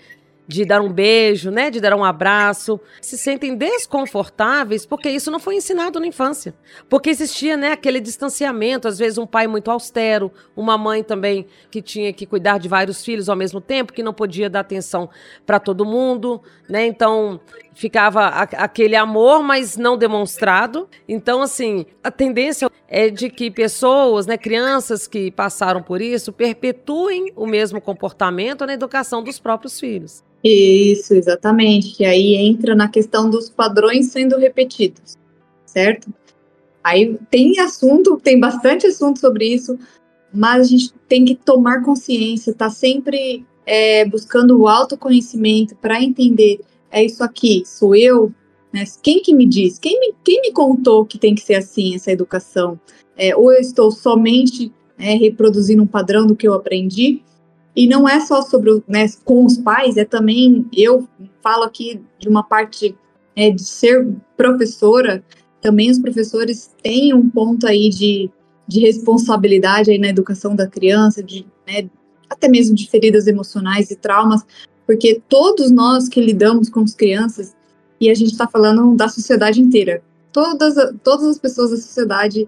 de 0.48 0.66
dar 0.66 0.82
um 0.82 0.92
beijo, 0.92 1.50
né, 1.50 1.72
de 1.72 1.80
dar 1.80 1.96
um 1.96 2.04
abraço, 2.04 2.80
se 3.02 3.18
sentem 3.18 3.56
desconfortáveis 3.56 4.86
porque 4.86 5.10
isso 5.10 5.32
não 5.32 5.40
foi 5.40 5.56
ensinado 5.56 6.00
na 6.00 6.08
infância. 6.08 6.54
Porque 6.90 7.10
existia, 7.10 7.58
né, 7.58 7.72
aquele 7.72 8.00
distanciamento, 8.00 8.88
às 8.88 8.98
vezes 8.98 9.18
um 9.18 9.26
pai 9.26 9.48
muito 9.48 9.72
austero, 9.72 10.32
uma 10.56 10.78
mãe 10.78 11.04
também 11.04 11.48
que 11.72 11.82
tinha 11.82 12.14
que 12.14 12.26
cuidar 12.26 12.58
de 12.58 12.68
vários 12.68 13.04
filhos 13.04 13.30
ao 13.30 13.36
mesmo 13.36 13.60
tempo, 13.60 13.94
que 13.94 14.04
não 14.04 14.14
podia 14.14 14.50
dar 14.50 14.62
atenção 14.62 15.10
para 15.46 15.60
todo 15.60 15.86
mundo, 15.86 16.42
né? 16.70 16.86
Então, 16.86 17.40
ficava 17.74 18.28
aquele 18.28 18.96
amor, 18.96 19.44
mas 19.44 19.78
não 19.78 19.98
demonstrado. 19.98 20.88
Então, 21.08 21.42
assim, 21.42 21.86
a 22.04 22.10
tendência 22.10 22.70
é 22.88 23.10
de 23.10 23.30
que 23.30 23.52
pessoas, 23.52 24.26
né, 24.26 24.38
crianças 24.38 25.08
que 25.08 25.30
passaram 25.32 25.82
por 25.82 26.02
isso, 26.02 26.32
perpetuem 26.32 27.32
o 27.36 27.46
mesmo 27.46 27.82
comportamento 27.82 28.66
na 28.66 28.74
educação 28.74 29.24
dos 29.24 29.40
próprios 29.40 29.80
filhos. 29.80 30.24
Isso, 30.48 31.16
exatamente. 31.16 31.96
Que 31.96 32.06
aí 32.06 32.36
entra 32.36 32.76
na 32.76 32.88
questão 32.88 33.30
dos 33.30 33.50
padrões 33.50 34.08
sendo 34.12 34.38
repetidos, 34.38 35.18
certo? 35.66 36.14
Aí 36.84 37.18
tem 37.32 37.60
assunto, 37.60 38.20
tem 38.22 38.40
bastante 38.40 38.86
assunto 38.86 39.20
sobre 39.20 39.48
isso, 39.48 39.78
mas 40.32 40.62
a 40.62 40.70
gente 40.70 40.94
tem 41.08 41.26
que 41.26 41.36
tomar 41.36 41.82
consciência, 41.82 42.54
tá 42.54 42.70
sempre 42.70 43.44
é, 43.66 44.06
buscando 44.06 44.60
o 44.60 44.68
autoconhecimento 44.68 45.76
para 45.76 46.00
entender 46.00 46.60
é 46.92 47.04
isso 47.04 47.24
aqui, 47.24 47.64
sou 47.66 47.96
eu, 47.96 48.32
né? 48.72 48.86
Quem 49.02 49.22
que 49.22 49.34
me 49.34 49.46
diz? 49.46 49.78
Quem 49.78 50.00
me, 50.00 50.14
quem 50.24 50.42
me 50.42 50.52
contou 50.54 51.06
que 51.06 51.18
tem 51.18 51.36
que 51.36 51.42
ser 51.42 51.56
assim 51.56 51.96
essa 51.96 52.12
educação? 52.12 52.80
É, 53.18 53.36
ou 53.36 53.52
eu 53.52 53.60
estou 53.60 53.92
somente 53.92 54.72
né, 54.98 55.16
reproduzindo 55.16 55.84
um 55.84 55.88
padrão 55.88 56.26
do 56.26 56.36
que 56.36 56.48
eu 56.48 56.54
aprendi, 56.54 57.22
e 57.76 57.88
não 57.88 58.08
é 58.08 58.20
só 58.22 58.42
sobre 58.42 58.82
né, 58.88 59.06
com 59.26 59.44
os 59.44 59.58
pais, 59.58 59.98
é 59.98 60.06
também 60.06 60.66
eu 60.72 61.08
falo 61.44 61.64
aqui 61.64 62.02
de 62.18 62.30
uma 62.30 62.44
parte 62.44 62.96
é, 63.36 63.52
de 63.52 63.64
ser 63.64 64.08
professora. 64.38 65.24
Também 65.62 65.92
os 65.92 66.00
professores 66.00 66.74
têm 66.82 67.14
um 67.14 67.30
ponto 67.30 67.68
aí 67.68 67.90
de, 67.90 68.30
de 68.66 68.80
responsabilidade 68.80 69.92
aí 69.92 69.98
na 69.98 70.08
educação 70.08 70.56
da 70.56 70.68
criança, 70.68 71.22
de 71.22 71.46
né, 71.68 71.90
até 72.30 72.48
mesmo 72.48 72.76
de 72.76 72.90
feridas 72.90 73.28
emocionais 73.28 73.92
e 73.92 73.96
traumas, 73.96 74.42
porque 74.86 75.22
todos 75.28 75.70
nós 75.70 76.08
que 76.08 76.22
lidamos 76.22 76.70
com 76.70 76.80
as 76.80 76.94
crianças 76.94 77.56
e 78.00 78.10
a 78.10 78.14
gente 78.14 78.32
está 78.32 78.48
falando 78.48 78.96
da 78.96 79.10
sociedade 79.10 79.62
inteira, 79.62 80.02
todas 80.32 80.76
todas 81.04 81.28
as 81.28 81.40
pessoas 81.40 81.72
da 81.72 81.78
sociedade 81.78 82.48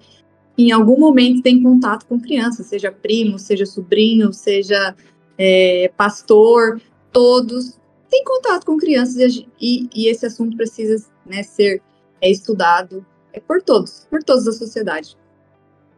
em 0.57 0.71
algum 0.71 0.99
momento 0.99 1.41
têm 1.41 1.61
contato 1.61 2.05
com 2.07 2.19
crianças, 2.19 2.65
seja 2.65 2.91
primo, 2.91 3.37
seja 3.37 3.65
sobrinho, 3.65 4.33
seja 4.33 4.95
é, 5.37 5.91
pastor, 5.95 6.81
todos 7.11 7.77
têm 8.09 8.23
contato 8.23 8.65
com 8.65 8.77
crianças 8.77 9.43
e, 9.59 9.89
e 9.93 10.07
esse 10.07 10.25
assunto 10.25 10.55
precisa 10.55 11.05
né, 11.25 11.43
ser 11.43 11.81
é, 12.21 12.29
estudado 12.29 13.05
é, 13.33 13.39
por 13.39 13.61
todos, 13.61 14.07
por 14.09 14.23
todos 14.23 14.45
da 14.45 14.51
sociedade. 14.51 15.17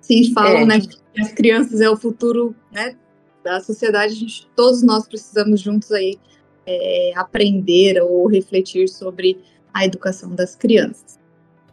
Sim, 0.01 0.33
falam 0.33 0.61
é. 0.61 0.65
né, 0.65 0.79
que 0.79 1.21
as 1.21 1.31
crianças 1.33 1.81
é 1.81 1.89
o 1.89 1.95
futuro 1.95 2.55
né, 2.71 2.95
da 3.43 3.61
sociedade, 3.61 4.15
gente, 4.15 4.49
todos 4.55 4.81
nós 4.81 5.07
precisamos 5.07 5.61
juntos 5.61 5.91
aí 5.91 6.17
é, 6.65 7.13
aprender 7.15 8.01
ou 8.01 8.27
refletir 8.27 8.87
sobre 8.87 9.39
a 9.73 9.85
educação 9.85 10.33
das 10.33 10.55
crianças. 10.55 11.18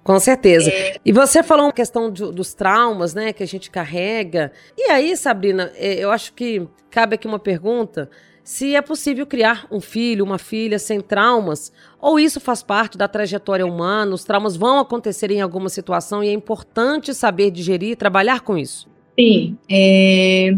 Com 0.06 0.20
certeza. 0.20 0.70
É... 0.70 0.96
E 1.04 1.10
você 1.10 1.42
falou 1.42 1.66
uma 1.66 1.72
questão 1.72 2.12
de, 2.12 2.30
dos 2.30 2.54
traumas, 2.54 3.12
né, 3.12 3.32
que 3.32 3.42
a 3.42 3.46
gente 3.46 3.68
carrega. 3.68 4.52
E 4.78 4.88
aí, 4.88 5.16
Sabrina, 5.16 5.72
é, 5.74 5.94
eu 5.94 6.12
acho 6.12 6.32
que 6.32 6.64
cabe 6.88 7.16
aqui 7.16 7.26
uma 7.26 7.40
pergunta. 7.40 8.08
se 8.44 8.76
é 8.76 8.80
possível 8.80 9.26
criar 9.26 9.66
um 9.68 9.80
filho, 9.80 10.24
uma 10.24 10.38
filha 10.38 10.78
sem 10.78 11.00
traumas, 11.00 11.72
ou 12.00 12.20
isso 12.20 12.38
faz 12.38 12.62
parte 12.62 12.96
da 12.96 13.08
trajetória 13.08 13.66
humana, 13.66 14.14
os 14.14 14.22
traumas 14.22 14.56
vão 14.56 14.78
acontecer 14.78 15.32
em 15.32 15.40
alguma 15.40 15.68
situação 15.68 16.22
e 16.22 16.28
é 16.28 16.32
importante 16.32 17.12
saber 17.12 17.50
digerir 17.50 17.90
e 17.90 17.96
trabalhar 17.96 18.42
com 18.42 18.56
isso. 18.56 18.88
Sim, 19.18 19.58
é, 19.68 20.56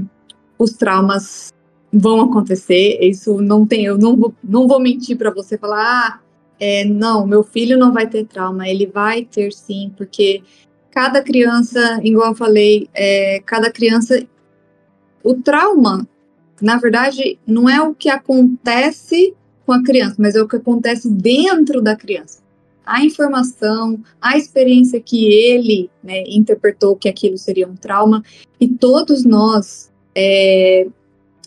os 0.59 0.73
traumas 0.73 1.50
vão 1.90 2.21
acontecer, 2.21 2.99
isso 3.00 3.40
não 3.40 3.67
tem, 3.67 3.87
eu 3.87 3.97
não 3.97 4.14
vou, 4.14 4.35
não 4.45 4.69
vou 4.69 4.78
mentir 4.78 5.17
para 5.17 5.31
você 5.31 5.57
falar, 5.57 5.81
ah, 5.81 6.21
é, 6.61 6.85
não, 6.85 7.27
meu 7.27 7.43
filho 7.43 7.79
não 7.79 7.93
vai 7.93 8.09
ter 8.09 8.25
trauma, 8.27 8.69
ele 8.69 8.87
vai 8.87 9.25
ter 9.25 9.53
sim, 9.53 9.93
porque 9.97 10.43
cada 10.91 11.23
criança, 11.23 12.00
igual 12.03 12.31
eu 12.31 12.35
falei, 12.35 12.88
é, 12.93 13.41
cada 13.47 13.71
criança, 13.71 14.21
o 15.23 15.35
trauma, 15.35 16.07
na 16.61 16.77
verdade, 16.77 17.38
não 17.47 17.69
é 17.69 17.81
o 17.81 17.95
que 17.95 18.09
acontece 18.09 19.35
com 19.65 19.73
a 19.73 19.83
criança, 19.83 20.17
mas 20.19 20.35
é 20.35 20.43
o 20.43 20.49
que 20.49 20.57
acontece 20.57 21.09
dentro 21.11 21.81
da 21.81 21.95
criança. 21.95 22.43
A 22.85 23.05
informação, 23.05 24.03
a 24.21 24.37
experiência 24.37 24.99
que 25.00 25.31
ele 25.31 25.91
né, 26.03 26.25
interpretou 26.27 26.97
que 26.97 27.09
aquilo 27.09 27.37
seria 27.37 27.69
um 27.69 27.77
trauma, 27.77 28.23
e 28.59 28.67
todos 28.67 29.25
nós 29.25 29.93
é, 30.15 30.88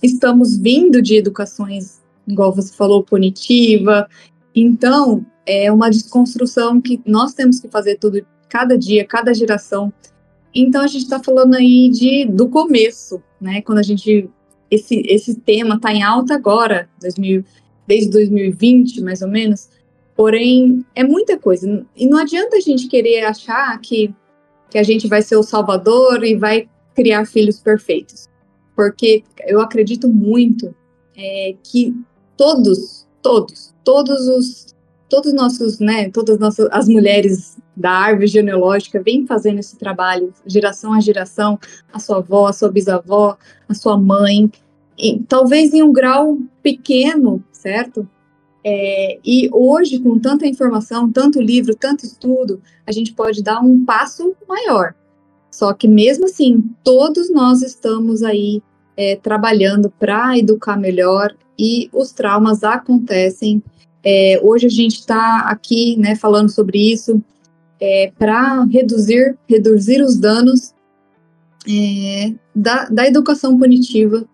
estamos 0.02 0.56
vindo 0.56 1.02
de 1.02 1.16
educações, 1.16 2.00
igual 2.28 2.54
você 2.54 2.74
falou, 2.74 3.04
punitiva. 3.04 4.08
Então, 4.56 5.26
é 5.46 5.72
uma 5.72 5.90
desconstrução 5.90 6.82
que 6.82 7.02
nós 7.06 7.34
temos 7.34 7.60
que 7.60 7.68
fazer 7.68 7.98
tudo, 7.98 8.26
cada 8.50 8.78
dia, 8.78 9.06
cada 9.06 9.34
geração. 9.34 9.92
Então, 10.54 10.82
a 10.82 10.88
gente 10.88 11.04
está 11.04 11.22
falando 11.24 11.56
aí 11.56 11.90
de, 11.90 12.26
do 12.26 12.50
começo, 12.50 13.22
né? 13.40 13.62
Quando 13.62 13.80
a 13.80 13.84
gente. 13.84 14.30
Esse, 14.70 15.04
esse 15.06 15.36
tema 15.36 15.76
está 15.76 15.92
em 15.92 16.02
alta 16.02 16.34
agora, 16.34 16.90
2000, 17.02 17.44
desde 17.86 18.10
2020, 18.10 19.02
mais 19.02 19.22
ou 19.22 19.28
menos. 19.28 19.70
Porém, 20.16 20.86
é 20.96 21.04
muita 21.04 21.38
coisa. 21.38 21.86
E 21.96 22.08
não 22.08 22.18
adianta 22.18 22.56
a 22.56 22.62
gente 22.62 22.88
querer 22.88 23.26
achar 23.26 23.78
que, 23.82 24.14
que 24.70 24.78
a 24.78 24.84
gente 24.84 25.08
vai 25.08 25.22
ser 25.22 25.36
o 25.36 25.44
salvador 25.44 26.24
e 26.24 26.36
vai 26.36 26.70
criar 26.96 27.26
filhos 27.26 27.60
perfeitos 27.60 28.32
porque 28.82 29.24
eu 29.46 29.62
acredito 29.62 30.08
muito 30.08 30.74
é, 31.16 31.56
que 31.64 31.96
todos, 32.36 33.08
todos, 33.22 33.74
todos 33.84 34.28
os, 34.28 34.76
todos 35.10 35.34
nossos, 35.34 35.80
né, 35.80 36.10
todas 36.10 36.40
nossas, 36.40 36.68
as 36.72 36.88
mulheres 36.88 37.58
da 37.76 37.92
árvore 37.92 38.28
genealógica 38.28 39.02
vêm 39.02 39.26
fazendo 39.26 39.60
esse 39.60 39.78
trabalho, 39.78 40.34
geração 40.46 40.94
a 40.94 41.00
geração, 41.00 41.60
a 41.92 42.00
sua 42.00 42.18
avó, 42.18 42.48
a 42.48 42.54
sua 42.54 42.72
bisavó, 42.72 43.38
a 43.68 43.74
sua 43.74 43.98
mãe, 43.98 44.52
e, 44.98 45.20
talvez 45.28 45.74
em 45.74 45.82
um 45.82 45.92
grau 45.92 46.38
pequeno, 46.62 47.44
certo? 47.52 48.08
É, 48.64 49.20
e 49.26 49.50
hoje, 49.52 50.00
com 50.00 50.20
tanta 50.20 50.46
informação, 50.46 51.12
tanto 51.12 51.42
livro, 51.42 51.76
tanto 51.76 52.06
estudo, 52.06 52.62
a 52.86 52.92
gente 52.92 53.14
pode 53.14 53.42
dar 53.42 53.60
um 53.60 53.84
passo 53.84 54.36
maior. 54.48 54.94
Só 55.50 55.74
que 55.74 55.88
mesmo 55.88 56.26
assim, 56.26 56.64
todos 56.84 57.32
nós 57.32 57.62
estamos 57.62 58.22
aí 58.22 58.62
é, 58.96 59.16
trabalhando 59.16 59.90
para 59.90 60.38
educar 60.38 60.78
melhor 60.78 61.36
e 61.62 61.88
os 61.94 62.12
traumas 62.12 62.64
acontecem. 62.64 63.62
É, 64.04 64.42
hoje 64.42 64.66
a 64.66 64.70
gente 64.70 64.96
está 64.96 65.42
aqui, 65.42 65.96
né, 65.96 66.16
falando 66.16 66.50
sobre 66.50 66.92
isso 66.92 67.24
é, 67.80 68.12
para 68.18 68.64
reduzir, 68.64 69.38
reduzir 69.48 70.02
os 70.02 70.18
danos 70.18 70.74
é, 71.70 72.34
da, 72.56 72.86
da 72.86 73.08
educação 73.08 73.60
punitiva 73.60 74.26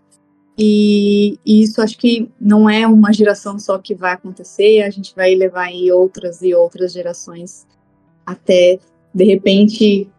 e, 0.57 1.37
e, 1.45 1.61
isso 1.63 1.81
acho 1.81 1.97
que 1.97 2.29
não 2.39 2.69
é 2.69 2.87
uma 2.87 3.11
geração 3.11 3.59
só 3.59 3.77
que 3.77 3.93
vai 3.93 4.13
acontecer, 4.13 4.81
a 4.81 4.89
gente 4.89 5.13
vai 5.13 5.35
levar 5.35 5.65
aí 5.65 5.91
outras 5.91 6.41
e 6.41 6.55
outras 6.55 6.93
gerações 6.93 7.67
até 8.25 8.79
de 9.13 9.23
repente 9.25 10.09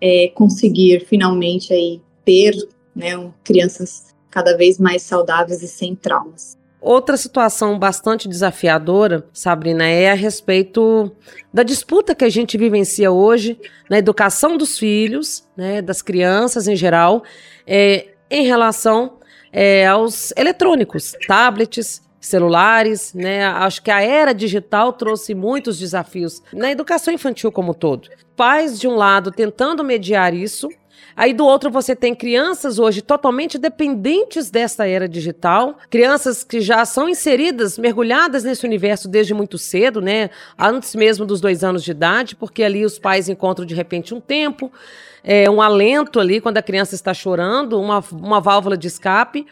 é, 0.00 0.28
conseguir 0.28 1.04
finalmente 1.04 1.72
aí 1.72 2.00
ter 2.24 2.54
né, 2.94 3.10
crianças 3.42 4.13
cada 4.34 4.56
vez 4.56 4.80
mais 4.80 5.02
saudáveis 5.02 5.62
e 5.62 5.68
sem 5.68 5.94
traumas. 5.94 6.58
Outra 6.80 7.16
situação 7.16 7.78
bastante 7.78 8.28
desafiadora, 8.28 9.24
Sabrina, 9.32 9.86
é 9.86 10.10
a 10.10 10.14
respeito 10.14 11.10
da 11.52 11.62
disputa 11.62 12.16
que 12.16 12.24
a 12.24 12.28
gente 12.28 12.58
vivencia 12.58 13.12
hoje 13.12 13.56
na 13.88 13.96
educação 13.96 14.56
dos 14.56 14.76
filhos, 14.76 15.48
né, 15.56 15.80
das 15.80 16.02
crianças 16.02 16.66
em 16.66 16.74
geral, 16.74 17.22
é, 17.64 18.08
em 18.28 18.44
relação 18.44 19.18
é, 19.52 19.86
aos 19.86 20.32
eletrônicos, 20.36 21.14
tablets, 21.28 22.02
celulares, 22.20 23.14
né? 23.14 23.44
Acho 23.44 23.82
que 23.82 23.90
a 23.90 24.02
era 24.02 24.32
digital 24.32 24.94
trouxe 24.94 25.34
muitos 25.34 25.78
desafios 25.78 26.42
na 26.52 26.72
educação 26.72 27.12
infantil 27.12 27.52
como 27.52 27.70
um 27.70 27.74
todo. 27.74 28.08
Pais, 28.34 28.80
de 28.80 28.88
um 28.88 28.96
lado, 28.96 29.30
tentando 29.30 29.84
mediar 29.84 30.34
isso, 30.34 30.68
Aí 31.16 31.32
do 31.32 31.44
outro 31.44 31.70
você 31.70 31.94
tem 31.94 32.14
crianças 32.14 32.78
hoje 32.78 33.00
totalmente 33.00 33.56
dependentes 33.56 34.50
desta 34.50 34.86
era 34.86 35.08
digital, 35.08 35.78
crianças 35.88 36.42
que 36.42 36.60
já 36.60 36.84
são 36.84 37.08
inseridas, 37.08 37.78
mergulhadas 37.78 38.42
nesse 38.42 38.66
universo 38.66 39.08
desde 39.08 39.32
muito 39.32 39.56
cedo, 39.56 40.00
né? 40.00 40.30
Antes 40.58 40.94
mesmo 40.94 41.24
dos 41.24 41.40
dois 41.40 41.62
anos 41.62 41.84
de 41.84 41.92
idade, 41.92 42.34
porque 42.34 42.62
ali 42.64 42.84
os 42.84 42.98
pais 42.98 43.28
encontram 43.28 43.64
de 43.64 43.74
repente 43.74 44.12
um 44.12 44.20
tempo, 44.20 44.72
é, 45.22 45.48
um 45.48 45.62
alento 45.62 46.18
ali 46.18 46.40
quando 46.40 46.58
a 46.58 46.62
criança 46.62 46.94
está 46.94 47.14
chorando, 47.14 47.80
uma, 47.80 48.02
uma 48.12 48.40
válvula 48.40 48.76
de 48.76 48.88
escape. 48.88 49.46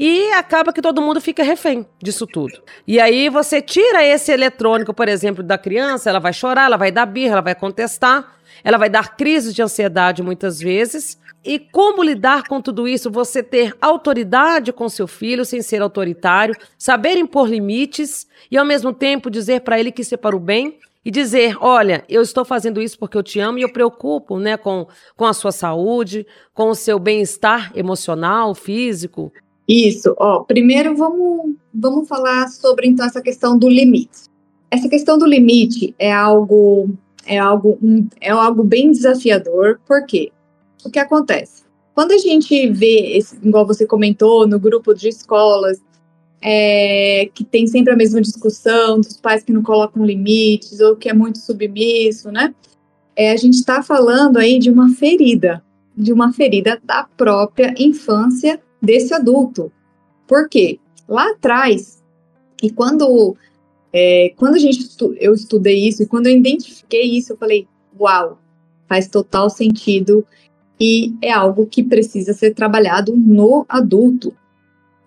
E 0.00 0.30
acaba 0.30 0.72
que 0.72 0.80
todo 0.80 1.02
mundo 1.02 1.20
fica 1.20 1.42
refém 1.42 1.84
disso 2.00 2.24
tudo. 2.24 2.62
E 2.86 3.00
aí 3.00 3.28
você 3.28 3.60
tira 3.60 4.04
esse 4.04 4.30
eletrônico, 4.30 4.94
por 4.94 5.08
exemplo, 5.08 5.42
da 5.42 5.58
criança, 5.58 6.08
ela 6.08 6.20
vai 6.20 6.32
chorar, 6.32 6.66
ela 6.66 6.76
vai 6.76 6.92
dar 6.92 7.04
birra, 7.04 7.32
ela 7.32 7.42
vai 7.42 7.54
contestar, 7.56 8.37
ela 8.62 8.78
vai 8.78 8.88
dar 8.88 9.16
crises 9.16 9.54
de 9.54 9.62
ansiedade 9.62 10.22
muitas 10.22 10.60
vezes. 10.60 11.18
E 11.44 11.58
como 11.58 12.02
lidar 12.02 12.46
com 12.46 12.60
tudo 12.60 12.86
isso? 12.88 13.10
Você 13.10 13.42
ter 13.42 13.74
autoridade 13.80 14.72
com 14.72 14.88
seu 14.88 15.06
filho 15.06 15.44
sem 15.44 15.62
ser 15.62 15.80
autoritário, 15.82 16.54
saber 16.76 17.16
impor 17.16 17.48
limites 17.48 18.26
e 18.50 18.56
ao 18.56 18.64
mesmo 18.64 18.92
tempo 18.92 19.30
dizer 19.30 19.60
para 19.60 19.78
ele 19.78 19.92
que 19.92 20.02
isso 20.02 20.14
é 20.14 20.18
para 20.18 20.36
o 20.36 20.40
bem 20.40 20.78
e 21.04 21.10
dizer, 21.10 21.56
olha, 21.60 22.04
eu 22.08 22.20
estou 22.20 22.44
fazendo 22.44 22.82
isso 22.82 22.98
porque 22.98 23.16
eu 23.16 23.22
te 23.22 23.38
amo 23.40 23.58
e 23.58 23.62
eu 23.62 23.72
preocupo, 23.72 24.38
né, 24.38 24.56
com, 24.56 24.86
com 25.16 25.24
a 25.24 25.32
sua 25.32 25.52
saúde, 25.52 26.26
com 26.52 26.70
o 26.70 26.74
seu 26.74 26.98
bem-estar 26.98 27.72
emocional, 27.74 28.54
físico, 28.54 29.32
isso, 29.68 30.14
ó, 30.18 30.40
primeiro 30.44 30.96
vamos, 30.96 31.54
vamos 31.74 32.08
falar 32.08 32.48
sobre 32.48 32.88
então 32.88 33.04
essa 33.04 33.20
questão 33.20 33.58
do 33.58 33.68
limite. 33.68 34.22
Essa 34.70 34.88
questão 34.88 35.18
do 35.18 35.26
limite 35.26 35.94
é 35.98 36.10
algo 36.10 36.88
é 37.28 37.38
algo 37.38 37.78
é 38.20 38.30
algo 38.30 38.64
bem 38.64 38.90
desafiador, 38.90 39.80
porque 39.86 40.32
o 40.84 40.90
que 40.90 40.98
acontece? 40.98 41.64
Quando 41.94 42.12
a 42.12 42.18
gente 42.18 42.70
vê, 42.70 43.16
esse, 43.16 43.36
igual 43.36 43.66
você 43.66 43.86
comentou, 43.86 44.46
no 44.46 44.58
grupo 44.58 44.94
de 44.94 45.08
escolas, 45.08 45.80
é, 46.40 47.28
que 47.34 47.44
tem 47.44 47.66
sempre 47.66 47.92
a 47.92 47.96
mesma 47.96 48.20
discussão 48.20 49.00
dos 49.00 49.16
pais 49.16 49.42
que 49.42 49.52
não 49.52 49.62
colocam 49.62 50.04
limites 50.04 50.80
ou 50.80 50.96
que 50.96 51.08
é 51.08 51.12
muito 51.12 51.38
submisso, 51.38 52.30
né? 52.30 52.54
É, 53.16 53.32
a 53.32 53.36
gente 53.36 53.54
está 53.54 53.82
falando 53.82 54.36
aí 54.36 54.58
de 54.60 54.70
uma 54.70 54.94
ferida, 54.94 55.62
de 55.96 56.12
uma 56.12 56.32
ferida 56.32 56.80
da 56.84 57.02
própria 57.16 57.74
infância 57.76 58.60
desse 58.80 59.12
adulto. 59.12 59.72
Por 60.26 60.48
quê? 60.48 60.78
Lá 61.08 61.28
atrás, 61.32 62.00
e 62.62 62.70
quando, 62.70 63.36
é, 63.92 64.32
quando 64.36 64.54
a 64.54 64.58
gente 64.58 64.88
eu 65.18 65.34
estudei 65.34 65.88
isso, 65.88 66.02
e 66.02 66.06
quando 66.06 66.26
eu 66.26 66.36
identifiquei 66.36 67.02
isso, 67.02 67.32
eu 67.32 67.36
falei, 67.36 67.66
uau, 67.98 68.38
faz 68.88 69.08
total 69.08 69.50
sentido 69.50 70.24
e 70.80 71.14
é 71.20 71.32
algo 71.32 71.66
que 71.66 71.82
precisa 71.82 72.32
ser 72.32 72.54
trabalhado 72.54 73.14
no 73.16 73.66
adulto. 73.68 74.32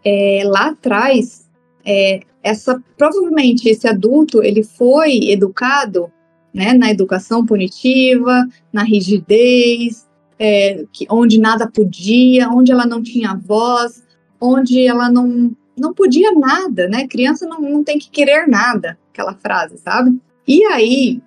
É, 0.04 0.42
lá 0.46 0.70
atrás, 0.70 1.48
é, 1.86 2.22
essa 2.44 2.84
provavelmente 2.98 3.70
esse 3.70 3.88
adulto 3.88 4.44
ele 4.44 4.64
foi 4.64 5.30
educado 5.30 6.12
né, 6.54 6.74
na 6.74 6.90
educação 6.90 7.46
punitiva, 7.46 8.46
na 8.74 8.84
rigidez, 8.84 10.08
é, 10.38 10.86
que, 10.92 11.06
onde 11.10 11.40
nada 11.40 11.70
podia, 11.70 12.50
onde 12.50 12.72
ela 12.72 12.86
não 12.86 13.02
tinha 13.02 13.36
voz, 13.36 14.04
onde 14.40 14.86
ela 14.86 15.10
não, 15.10 15.56
não 15.78 15.94
podia 15.94 16.32
nada, 16.34 16.88
né? 16.88 17.08
Criança 17.08 17.46
não, 17.46 17.60
não 17.62 17.84
tem 17.84 17.98
que 17.98 18.10
querer 18.10 18.48
nada, 18.48 18.98
aquela 19.12 19.34
frase, 19.34 19.78
sabe? 19.78 20.20
E 20.48 20.64
aí, 20.66 21.22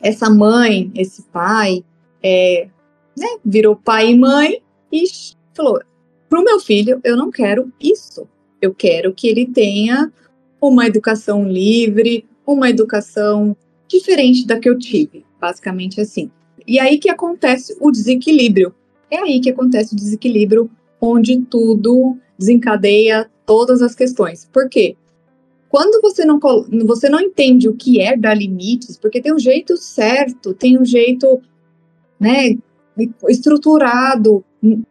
essa 0.00 0.30
mãe, 0.30 0.90
esse 0.94 1.22
pai, 1.22 1.84
é, 2.22 2.68
né, 3.16 3.28
virou 3.44 3.76
pai 3.76 4.10
e 4.10 4.18
mãe 4.18 4.62
e 4.92 5.04
falou: 5.54 5.80
pro 6.28 6.44
meu 6.44 6.60
filho, 6.60 7.00
eu 7.04 7.16
não 7.16 7.30
quero 7.30 7.72
isso. 7.80 8.26
Eu 8.60 8.74
quero 8.74 9.12
que 9.12 9.28
ele 9.28 9.46
tenha 9.46 10.12
uma 10.60 10.86
educação 10.86 11.48
livre, 11.48 12.26
uma 12.46 12.68
educação 12.68 13.56
diferente 13.88 14.46
da 14.46 14.58
que 14.58 14.68
eu 14.68 14.78
tive. 14.78 15.24
Basicamente 15.40 16.00
assim. 16.00 16.30
E 16.66 16.78
aí 16.78 16.98
que 16.98 17.10
acontece 17.10 17.76
o 17.80 17.90
desequilíbrio. 17.90 18.74
É 19.10 19.18
aí 19.18 19.40
que 19.40 19.50
acontece 19.50 19.94
o 19.94 19.96
desequilíbrio 19.96 20.70
onde 21.00 21.40
tudo 21.42 22.16
desencadeia 22.38 23.30
todas 23.46 23.82
as 23.82 23.94
questões. 23.94 24.48
Por 24.52 24.68
quê? 24.68 24.96
Quando 25.68 26.00
você 26.02 26.24
não, 26.24 26.40
você 26.84 27.08
não 27.08 27.20
entende 27.20 27.68
o 27.68 27.74
que 27.74 28.00
é 28.00 28.16
dar 28.16 28.34
limites, 28.34 28.98
porque 28.98 29.20
tem 29.20 29.32
um 29.32 29.38
jeito 29.38 29.76
certo, 29.76 30.52
tem 30.52 30.78
um 30.78 30.84
jeito 30.84 31.40
né, 32.18 32.56
estruturado, 33.28 34.44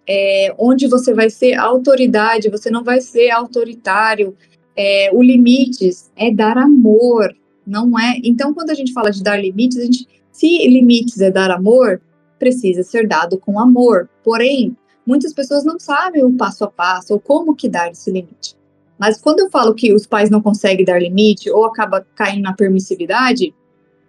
é, 0.07 0.53
onde 0.57 0.87
você 0.87 1.13
vai 1.13 1.29
ser 1.29 1.53
autoridade, 1.55 2.49
você 2.49 2.69
não 2.69 2.83
vai 2.83 3.01
ser 3.01 3.29
autoritário. 3.29 4.35
É, 4.75 5.09
o 5.13 5.21
limites 5.21 6.09
é 6.15 6.31
dar 6.31 6.57
amor, 6.57 7.35
não 7.67 7.99
é? 7.99 8.17
Então, 8.23 8.53
quando 8.53 8.69
a 8.69 8.73
gente 8.73 8.93
fala 8.93 9.11
de 9.11 9.21
dar 9.21 9.37
limites, 9.37 9.77
a 9.77 9.83
gente, 9.83 10.07
se 10.31 10.47
limites 10.67 11.19
é 11.19 11.29
dar 11.29 11.51
amor, 11.51 12.01
precisa 12.39 12.83
ser 12.83 13.05
dado 13.05 13.37
com 13.37 13.59
amor. 13.59 14.09
Porém, 14.23 14.75
muitas 15.09 15.33
pessoas 15.33 15.63
não 15.63 15.79
sabem 15.79 16.23
o 16.23 16.31
passo 16.31 16.63
a 16.63 16.67
passo 16.67 17.13
ou 17.13 17.19
como 17.19 17.55
que 17.55 17.67
dar 17.67 17.91
esse 17.91 18.11
limite. 18.11 18.55
Mas 18.95 19.19
quando 19.19 19.39
eu 19.39 19.49
falo 19.49 19.73
que 19.73 19.91
os 19.91 20.05
pais 20.05 20.29
não 20.29 20.39
conseguem 20.39 20.85
dar 20.85 21.01
limite 21.01 21.49
ou 21.49 21.65
acaba 21.65 22.05
caindo 22.15 22.43
na 22.43 22.53
permissividade, 22.53 23.51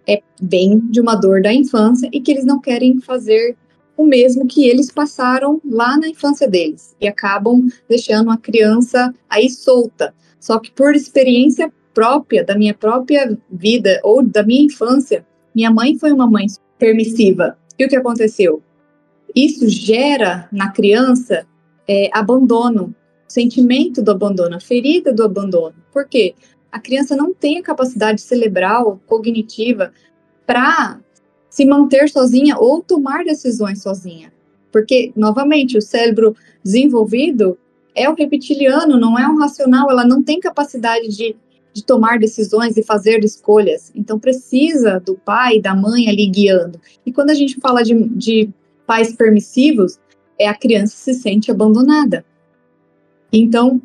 é 0.07 0.21
bem 0.39 0.79
de 0.91 1.01
uma 1.01 1.15
dor 1.15 1.41
da 1.41 1.51
infância 1.51 2.07
e 2.13 2.21
que 2.21 2.31
eles 2.31 2.45
não 2.45 2.59
querem 2.59 3.01
fazer 3.01 3.55
o 3.97 4.05
mesmo 4.05 4.45
que 4.45 4.69
eles 4.69 4.91
passaram 4.91 5.59
lá 5.65 5.97
na 5.97 6.07
infância 6.07 6.47
deles 6.47 6.95
e 7.01 7.07
acabam 7.07 7.67
deixando 7.89 8.29
a 8.29 8.37
criança 8.37 9.11
aí 9.27 9.49
solta. 9.49 10.13
Só 10.39 10.59
que 10.59 10.71
por 10.71 10.95
experiência 10.95 11.71
própria, 11.95 12.43
da 12.43 12.55
minha 12.55 12.75
própria 12.75 13.35
vida 13.49 13.99
ou 14.03 14.23
da 14.23 14.43
minha 14.43 14.65
infância, 14.65 15.25
minha 15.53 15.71
mãe 15.71 15.97
foi 15.97 16.11
uma 16.11 16.29
mãe 16.29 16.45
permissiva. 16.77 17.57
E 17.77 17.85
o 17.85 17.89
que 17.89 17.95
aconteceu? 17.95 18.61
Isso 19.35 19.67
gera 19.69 20.47
na 20.51 20.71
criança 20.71 21.45
é, 21.87 22.09
abandono, 22.13 22.95
sentimento 23.27 24.01
do 24.01 24.11
abandono, 24.11 24.55
a 24.55 24.59
ferida 24.59 25.13
do 25.13 25.23
abandono. 25.23 25.75
Por 25.91 26.07
quê? 26.07 26.35
A 26.71 26.79
criança 26.79 27.15
não 27.15 27.33
tem 27.33 27.57
a 27.57 27.63
capacidade 27.63 28.21
cerebral, 28.21 29.01
cognitiva, 29.05 29.91
para 30.45 30.99
se 31.49 31.65
manter 31.65 32.09
sozinha 32.09 32.57
ou 32.57 32.81
tomar 32.81 33.23
decisões 33.23 33.81
sozinha. 33.81 34.31
Porque, 34.71 35.11
novamente, 35.15 35.77
o 35.77 35.81
cérebro 35.81 36.35
desenvolvido 36.63 37.57
é 37.93 38.09
o 38.09 38.15
reptiliano, 38.15 38.97
não 38.97 39.19
é 39.19 39.27
um 39.27 39.37
racional, 39.37 39.91
ela 39.91 40.05
não 40.05 40.23
tem 40.23 40.39
capacidade 40.39 41.09
de, 41.09 41.35
de 41.73 41.83
tomar 41.83 42.19
decisões 42.19 42.77
e 42.77 42.83
fazer 42.83 43.21
escolhas. 43.23 43.91
Então, 43.93 44.17
precisa 44.17 44.99
do 44.99 45.15
pai 45.15 45.57
e 45.57 45.61
da 45.61 45.75
mãe 45.75 46.07
ali 46.07 46.27
guiando. 46.27 46.79
E 47.05 47.11
quando 47.11 47.31
a 47.31 47.33
gente 47.33 47.59
fala 47.59 47.83
de, 47.83 47.93
de 48.09 48.49
pais 48.91 49.15
permissivos, 49.15 49.97
é 50.37 50.49
a 50.49 50.53
criança 50.53 50.97
se 50.97 51.13
sente 51.13 51.49
abandonada. 51.49 52.25
Então, 53.31 53.81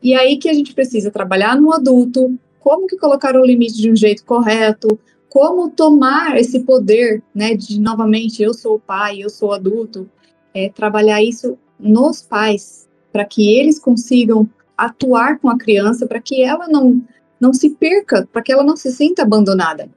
e 0.00 0.14
aí 0.14 0.36
que 0.36 0.48
a 0.48 0.52
gente 0.54 0.72
precisa 0.72 1.10
trabalhar 1.10 1.60
no 1.60 1.72
adulto, 1.72 2.38
como 2.60 2.86
que 2.86 2.96
colocar 2.96 3.34
o 3.34 3.44
limite 3.44 3.82
de 3.82 3.90
um 3.90 3.96
jeito 3.96 4.24
correto, 4.24 4.96
como 5.28 5.70
tomar 5.70 6.38
esse 6.38 6.60
poder, 6.60 7.20
né, 7.34 7.56
de 7.56 7.80
novamente 7.80 8.44
eu 8.44 8.54
sou 8.54 8.76
o 8.76 8.78
pai, 8.78 9.24
eu 9.24 9.28
sou 9.28 9.52
adulto, 9.52 10.08
é, 10.54 10.68
trabalhar 10.68 11.20
isso 11.20 11.58
nos 11.76 12.22
pais, 12.22 12.88
para 13.12 13.24
que 13.24 13.58
eles 13.58 13.80
consigam 13.80 14.48
atuar 14.78 15.40
com 15.40 15.48
a 15.48 15.58
criança, 15.58 16.06
para 16.06 16.20
que 16.20 16.44
ela 16.44 16.68
não, 16.68 17.02
não 17.40 17.52
se 17.52 17.70
perca, 17.70 18.28
para 18.32 18.40
que 18.40 18.52
ela 18.52 18.62
não 18.62 18.76
se 18.76 18.92
sinta 18.92 19.22
abandonada. 19.22 19.90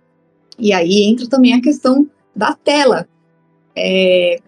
E 0.58 0.74
aí 0.74 1.04
entra 1.04 1.28
também 1.28 1.54
a 1.54 1.62
questão 1.62 2.10
da 2.36 2.56
tela. 2.56 3.08
É, 3.76 4.40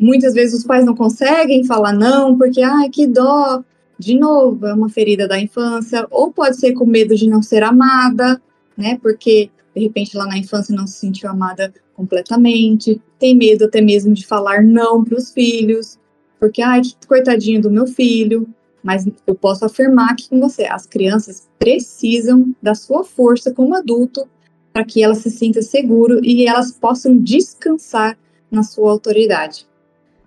muitas 0.00 0.34
vezes 0.34 0.58
os 0.58 0.64
pais 0.64 0.84
não 0.84 0.96
conseguem 0.96 1.64
falar 1.64 1.92
não, 1.92 2.36
porque, 2.36 2.62
ai, 2.62 2.88
que 2.88 3.06
dó, 3.06 3.62
de 3.98 4.18
novo, 4.18 4.66
é 4.66 4.72
uma 4.72 4.88
ferida 4.88 5.28
da 5.28 5.38
infância, 5.38 6.06
ou 6.10 6.32
pode 6.32 6.56
ser 6.56 6.72
com 6.72 6.86
medo 6.86 7.14
de 7.14 7.28
não 7.28 7.42
ser 7.42 7.62
amada, 7.62 8.40
né? 8.76 8.98
Porque 9.02 9.50
de 9.74 9.82
repente 9.82 10.16
lá 10.16 10.26
na 10.26 10.38
infância 10.38 10.74
não 10.74 10.86
se 10.86 10.98
sentiu 10.98 11.28
amada 11.28 11.72
completamente, 11.94 13.00
tem 13.18 13.36
medo 13.36 13.66
até 13.66 13.80
mesmo 13.80 14.14
de 14.14 14.26
falar 14.26 14.62
não 14.62 15.04
para 15.04 15.18
os 15.18 15.30
filhos, 15.30 15.98
porque 16.38 16.62
ai, 16.62 16.80
que 16.80 17.06
coitadinho 17.06 17.60
do 17.60 17.70
meu 17.70 17.86
filho. 17.86 18.48
Mas 18.82 19.06
eu 19.26 19.34
posso 19.34 19.66
afirmar 19.66 20.12
aqui 20.12 20.26
com 20.30 20.40
você, 20.40 20.64
as 20.64 20.86
crianças 20.86 21.46
precisam 21.58 22.56
da 22.62 22.74
sua 22.74 23.04
força 23.04 23.52
como 23.52 23.74
adulto 23.74 24.26
para 24.72 24.84
que 24.84 25.02
elas 25.02 25.18
se 25.18 25.30
sintam 25.30 25.60
seguro 25.60 26.24
e 26.24 26.46
elas 26.46 26.72
possam 26.72 27.18
descansar 27.18 28.16
na 28.50 28.62
sua 28.62 28.90
autoridade. 28.90 29.68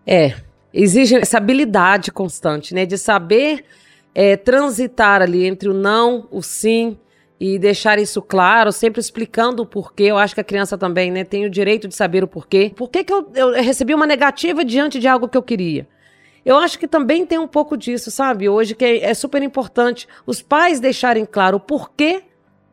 É, 0.06 0.36
exige 0.74 1.16
essa 1.16 1.38
habilidade 1.38 2.12
constante, 2.12 2.74
né? 2.74 2.86
De 2.86 2.98
saber 2.98 3.66
é, 4.13 4.36
transitar 4.36 5.22
ali 5.22 5.46
entre 5.46 5.70
o 5.70 5.74
não, 5.74 6.28
o 6.32 6.42
sim 6.42 6.98
e 7.39 7.60
deixar 7.60 8.00
isso 8.00 8.22
claro, 8.22 8.72
sempre 8.72 9.02
explicando 9.02 9.63
o 9.63 9.66
porquê. 9.66 10.04
Eu 10.04 10.18
acho 10.18 10.34
que 10.34 10.42
a 10.42 10.46
criança 10.46 10.78
também, 10.78 11.12
né, 11.12 11.24
tem 11.24 11.46
o 11.46 11.50
direito 11.50 11.88
de 11.88 11.96
saber 11.96 12.24
o 12.24 12.28
porquê. 12.28 12.72
Por 12.74 12.89
que, 12.89 13.04
que 13.04 13.12
eu, 13.12 13.30
eu 13.36 13.52
recebi 13.52 13.94
uma 13.94 14.08
negativa 14.08 14.63
diante 14.63 15.00
de 15.00 15.08
algo 15.08 15.28
que 15.28 15.38
eu 15.38 15.44
queria? 15.44 15.88
Eu 16.46 16.58
acho 16.58 16.78
que 16.78 16.88
também 16.88 17.26
tem 17.26 17.38
um 17.38 17.48
pouco 17.48 17.76
disso, 17.78 18.12
sabe? 18.12 18.48
Hoje 18.48 18.76
que 18.76 18.86
é, 18.86 19.06
é 19.06 19.13
super 19.13 19.42
importante 19.42 20.08
os 20.26 20.42
pais 20.42 20.80
deixarem 20.80 21.26
claro 21.26 21.58
o 21.58 21.60
porquê 21.60 22.24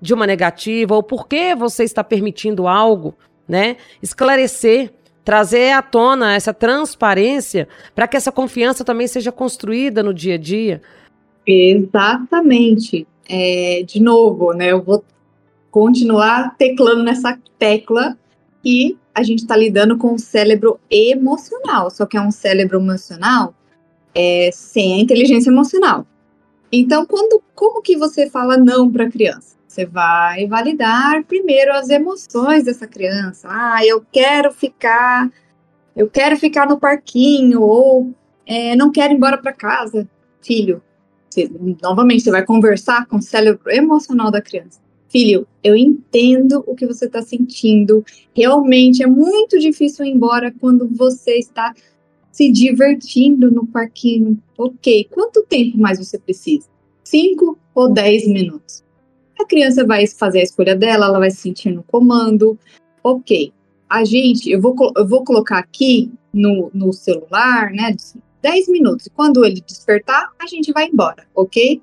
de 0.01 0.15
uma 0.15 0.27
negativa 0.27 0.95
ou 0.95 1.03
porquê 1.03 1.55
você 1.55 1.85
está 1.85 2.03
permitindo 2.03 2.67
algo, 2.67 3.15
né? 3.49 3.77
Esclarecer 4.03 4.93
trazer 5.25 5.73
à 5.73 5.83
tona 5.83 6.35
essa 6.35 6.53
transparência 6.53 7.69
para 7.95 8.09
que 8.09 8.17
essa 8.17 8.33
confiança 8.33 8.85
também 8.85 9.07
seja 9.07 9.31
construída 9.31 10.03
no 10.03 10.15
dia 10.15 10.35
a 10.35 10.39
dia. 10.39 10.83
Exatamente. 11.47 13.07
É, 13.29 13.83
de 13.87 14.01
novo, 14.01 14.53
né? 14.53 14.73
Eu 14.73 14.83
vou 14.83 15.05
continuar 15.71 16.57
teclando 16.57 17.03
nessa 17.03 17.39
tecla 17.59 18.17
e 18.65 18.97
a 19.15 19.23
gente 19.23 19.41
está 19.41 19.57
lidando 19.57 19.97
com 19.97 20.15
o 20.15 20.19
cérebro 20.19 20.79
emocional, 20.91 21.91
só 21.91 22.07
que 22.07 22.17
é 22.17 22.21
um 22.21 22.31
cérebro 22.31 22.79
emocional 22.79 23.55
é, 24.15 24.51
sem 24.53 24.95
a 24.95 24.99
inteligência 24.99 25.51
emocional. 25.51 26.07
Então, 26.73 27.05
quando, 27.07 27.43
como 27.55 27.83
que 27.83 27.97
você 27.97 28.29
fala 28.29 28.57
não 28.57 28.91
para 28.91 29.05
a 29.05 29.11
criança? 29.11 29.57
Você 29.71 29.87
vai 29.87 30.49
validar 30.49 31.23
primeiro 31.27 31.73
as 31.73 31.89
emoções 31.91 32.65
dessa 32.65 32.89
criança. 32.89 33.47
Ah, 33.49 33.87
eu 33.87 34.05
quero 34.11 34.51
ficar, 34.51 35.31
eu 35.95 36.11
quero 36.11 36.37
ficar 36.37 36.69
no 36.69 36.77
parquinho 36.77 37.63
ou 37.63 38.13
é, 38.45 38.75
não 38.75 38.91
quero 38.91 39.13
ir 39.13 39.17
embora 39.17 39.39
para 39.39 39.53
casa, 39.53 40.11
filho. 40.43 40.83
Você, 41.29 41.49
novamente, 41.81 42.25
você 42.25 42.33
vai 42.33 42.45
conversar 42.45 43.07
com 43.07 43.19
o 43.19 43.23
cérebro 43.23 43.71
emocional 43.71 44.29
da 44.29 44.43
criança. 44.43 44.81
Filho, 45.09 45.47
eu 45.63 45.77
entendo 45.77 46.65
o 46.67 46.75
que 46.75 46.85
você 46.85 47.05
está 47.05 47.23
sentindo. 47.23 48.05
Realmente 48.35 49.05
é 49.05 49.07
muito 49.07 49.57
difícil 49.61 50.05
ir 50.05 50.11
embora 50.11 50.53
quando 50.59 50.89
você 50.89 51.39
está 51.39 51.73
se 52.33 52.51
divertindo 52.51 53.53
no 53.53 53.65
parquinho. 53.69 54.37
Ok, 54.59 55.07
quanto 55.09 55.47
tempo 55.49 55.79
mais 55.79 55.97
você 55.97 56.19
precisa? 56.19 56.67
Cinco 57.05 57.57
ou 57.73 57.93
dez 57.93 58.27
minutos? 58.27 58.90
A 59.41 59.47
criança 59.47 59.87
vai 59.87 60.07
fazer 60.07 60.41
a 60.41 60.45
escolha 60.45 60.77
dela, 60.77 61.07
ela 61.07 61.19
vai 61.19 61.31
se 61.31 61.39
sentir 61.39 61.71
no 61.71 61.83
comando. 61.83 62.59
Ok, 63.03 63.53
a 63.89 64.05
gente, 64.05 64.51
eu 64.51 64.61
vou, 64.61 64.77
eu 64.95 65.09
vou 65.09 65.25
colocar 65.25 65.59
aqui 65.59 66.13
no, 66.33 66.71
no 66.75 66.93
celular, 66.93 67.71
né, 67.71 67.97
10 68.43 68.69
minutos. 68.69 69.09
Quando 69.15 69.45
ele 69.45 69.63
despertar, 69.67 70.31
a 70.39 70.47
gente 70.47 70.73
vai 70.73 70.87
embora, 70.87 71.27
ok? 71.35 71.83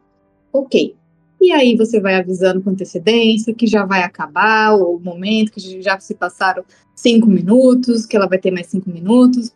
Ok. 0.53 0.95
E 1.41 1.51
aí 1.51 1.75
você 1.75 1.99
vai 1.99 2.15
avisando 2.15 2.61
com 2.61 2.69
antecedência 2.69 3.53
que 3.53 3.67
já 3.67 3.85
vai 3.85 4.03
acabar 4.03 4.75
o 4.75 4.99
momento, 4.99 5.51
que 5.51 5.81
já 5.81 5.99
se 5.99 6.15
passaram 6.15 6.63
cinco 6.95 7.27
minutos, 7.27 8.05
que 8.05 8.15
ela 8.15 8.27
vai 8.27 8.39
ter 8.39 8.51
mais 8.51 8.67
cinco 8.67 8.89
minutos. 8.89 9.51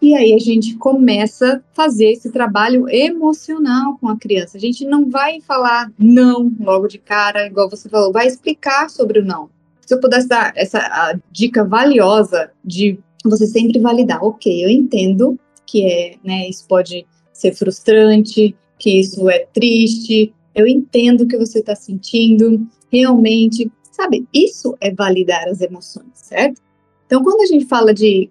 E 0.00 0.14
aí 0.14 0.32
a 0.32 0.38
gente 0.38 0.76
começa 0.76 1.56
a 1.56 1.74
fazer 1.74 2.12
esse 2.12 2.30
trabalho 2.30 2.88
emocional 2.88 3.98
com 3.98 4.08
a 4.08 4.16
criança. 4.16 4.56
A 4.56 4.60
gente 4.60 4.84
não 4.84 5.10
vai 5.10 5.40
falar 5.40 5.92
não 5.98 6.52
logo 6.60 6.86
de 6.86 6.98
cara, 6.98 7.46
igual 7.46 7.68
você 7.68 7.88
falou, 7.88 8.12
vai 8.12 8.26
explicar 8.26 8.88
sobre 8.88 9.20
o 9.20 9.24
não. 9.24 9.50
Se 9.84 9.94
eu 9.94 10.00
pudesse 10.00 10.28
dar 10.28 10.52
essa 10.54 11.18
dica 11.32 11.64
valiosa 11.64 12.50
de 12.64 12.98
você 13.24 13.46
sempre 13.46 13.80
validar, 13.80 14.22
ok, 14.22 14.64
eu 14.64 14.68
entendo 14.68 15.38
que 15.66 15.84
é, 15.84 16.16
né, 16.22 16.48
isso 16.48 16.66
pode 16.68 17.06
ser 17.32 17.54
frustrante, 17.54 18.54
que 18.78 19.00
isso 19.00 19.28
é 19.28 19.40
triste, 19.52 20.32
eu 20.54 20.66
entendo 20.66 21.22
o 21.22 21.26
que 21.26 21.36
você 21.36 21.58
está 21.60 21.74
sentindo, 21.74 22.66
realmente, 22.90 23.70
sabe? 23.90 24.26
Isso 24.32 24.76
é 24.80 24.92
validar 24.92 25.48
as 25.48 25.60
emoções, 25.60 26.10
certo? 26.14 26.60
Então, 27.06 27.22
quando 27.22 27.40
a 27.40 27.46
gente 27.46 27.64
fala 27.66 27.94
de. 27.94 28.30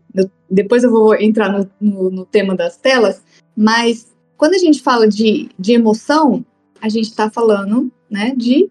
Depois 0.49 0.83
eu 0.83 0.91
vou 0.91 1.15
entrar 1.15 1.51
no, 1.51 1.69
no, 1.79 2.10
no 2.10 2.25
tema 2.25 2.55
das 2.55 2.77
telas, 2.77 3.21
mas 3.55 4.07
quando 4.38 4.53
a 4.53 4.60
gente 4.60 4.81
fala 4.81 5.07
de, 5.07 5.49
de 5.57 5.73
emoção, 5.73 6.45
a 6.81 6.89
gente 6.89 7.10
está 7.10 7.29
falando 7.29 7.91
né, 8.10 8.33
de, 8.36 8.69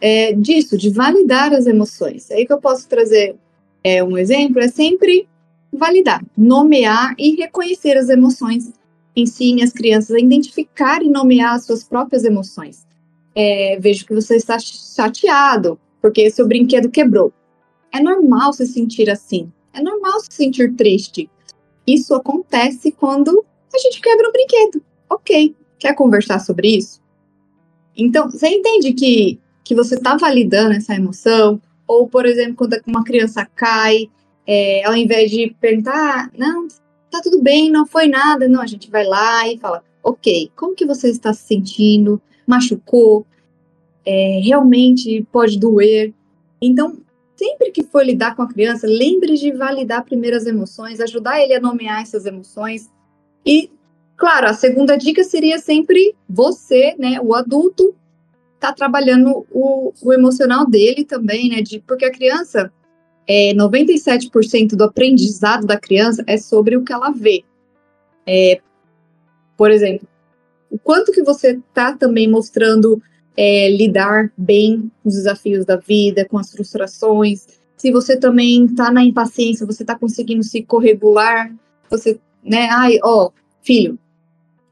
é, 0.00 0.32
disso, 0.32 0.76
de 0.76 0.90
validar 0.90 1.52
as 1.52 1.66
emoções. 1.66 2.30
Aí 2.30 2.46
que 2.46 2.52
eu 2.52 2.60
posso 2.60 2.88
trazer 2.88 3.36
é, 3.82 4.04
um 4.04 4.16
exemplo, 4.16 4.60
é 4.60 4.68
sempre 4.68 5.26
validar, 5.72 6.22
nomear 6.36 7.14
e 7.18 7.34
reconhecer 7.36 7.96
as 7.96 8.08
emoções 8.08 8.72
ensine 9.14 9.62
as 9.62 9.72
crianças 9.72 10.14
a 10.14 10.20
identificar 10.20 11.02
e 11.02 11.08
nomear 11.08 11.54
as 11.54 11.64
suas 11.64 11.84
próprias 11.84 12.24
emoções. 12.24 12.86
É, 13.34 13.78
vejo 13.80 14.06
que 14.06 14.14
você 14.14 14.36
está 14.36 14.58
chateado 14.58 15.78
porque 16.00 16.30
seu 16.30 16.46
brinquedo 16.46 16.88
quebrou. 16.88 17.32
É 17.92 18.00
normal 18.00 18.52
se 18.52 18.66
sentir 18.66 19.10
assim. 19.10 19.52
É 19.72 19.82
normal 19.82 20.20
se 20.20 20.28
sentir 20.30 20.74
triste. 20.74 21.30
Isso 21.86 22.14
acontece 22.14 22.92
quando 22.92 23.44
a 23.72 23.78
gente 23.78 24.00
quebra 24.00 24.28
um 24.28 24.32
brinquedo. 24.32 24.82
Ok. 25.08 25.54
Quer 25.78 25.94
conversar 25.94 26.40
sobre 26.40 26.76
isso? 26.76 27.00
Então, 27.96 28.30
você 28.30 28.48
entende 28.48 28.92
que, 28.92 29.38
que 29.64 29.74
você 29.74 29.94
está 29.94 30.16
validando 30.16 30.74
essa 30.74 30.94
emoção? 30.94 31.60
Ou, 31.86 32.08
por 32.08 32.26
exemplo, 32.26 32.56
quando 32.56 32.80
uma 32.86 33.04
criança 33.04 33.44
cai, 33.44 34.08
é, 34.46 34.84
ao 34.84 34.94
invés 34.94 35.30
de 35.30 35.54
perguntar, 35.60 35.94
ah, 35.94 36.30
não, 36.36 36.68
tá 37.10 37.20
tudo 37.22 37.42
bem, 37.42 37.70
não 37.70 37.86
foi 37.86 38.06
nada, 38.06 38.48
não, 38.48 38.60
a 38.60 38.66
gente 38.66 38.90
vai 38.90 39.04
lá 39.04 39.48
e 39.48 39.58
fala, 39.58 39.82
ok, 40.02 40.50
como 40.54 40.74
que 40.74 40.86
você 40.86 41.08
está 41.08 41.32
se 41.32 41.46
sentindo? 41.46 42.20
Machucou? 42.46 43.26
É, 44.04 44.40
realmente 44.42 45.26
pode 45.32 45.58
doer? 45.58 46.12
Então, 46.60 46.98
sempre 47.40 47.70
que 47.70 47.82
for 47.82 48.04
lidar 48.04 48.36
com 48.36 48.42
a 48.42 48.48
criança, 48.48 48.86
lembre 48.86 49.34
de 49.34 49.50
validar 49.50 50.04
primeiro 50.04 50.36
as 50.36 50.44
emoções, 50.44 51.00
ajudar 51.00 51.40
ele 51.40 51.54
a 51.54 51.60
nomear 51.60 52.02
essas 52.02 52.26
emoções. 52.26 52.90
E, 53.46 53.70
claro, 54.14 54.46
a 54.46 54.52
segunda 54.52 54.94
dica 54.94 55.24
seria 55.24 55.58
sempre 55.58 56.14
você, 56.28 56.94
né, 56.98 57.18
o 57.22 57.34
adulto, 57.34 57.94
tá 58.58 58.74
trabalhando 58.74 59.46
o, 59.50 59.90
o 60.02 60.12
emocional 60.12 60.68
dele 60.68 61.02
também, 61.02 61.48
né, 61.48 61.62
de, 61.62 61.80
porque 61.80 62.04
a 62.04 62.12
criança, 62.12 62.70
é, 63.26 63.54
97% 63.54 64.76
do 64.76 64.84
aprendizado 64.84 65.66
da 65.66 65.80
criança 65.80 66.22
é 66.26 66.36
sobre 66.36 66.76
o 66.76 66.84
que 66.84 66.92
ela 66.92 67.10
vê. 67.10 67.42
É, 68.26 68.60
por 69.56 69.70
exemplo, 69.70 70.06
o 70.70 70.78
quanto 70.78 71.10
que 71.10 71.22
você 71.22 71.58
tá 71.72 71.96
também 71.96 72.28
mostrando 72.28 73.02
é, 73.36 73.70
lidar 73.70 74.32
bem 74.36 74.90
com 75.02 75.08
os 75.08 75.14
desafios 75.14 75.64
da 75.64 75.76
vida, 75.76 76.24
com 76.24 76.38
as 76.38 76.50
frustrações. 76.50 77.46
Se 77.76 77.90
você 77.90 78.16
também 78.16 78.66
está 78.66 78.90
na 78.90 79.04
impaciência, 79.04 79.66
você 79.66 79.82
está 79.82 79.98
conseguindo 79.98 80.42
se 80.42 80.62
corregular, 80.62 81.54
você, 81.88 82.20
né, 82.44 82.68
ai, 82.70 82.98
ó, 83.02 83.30
filho, 83.62 83.98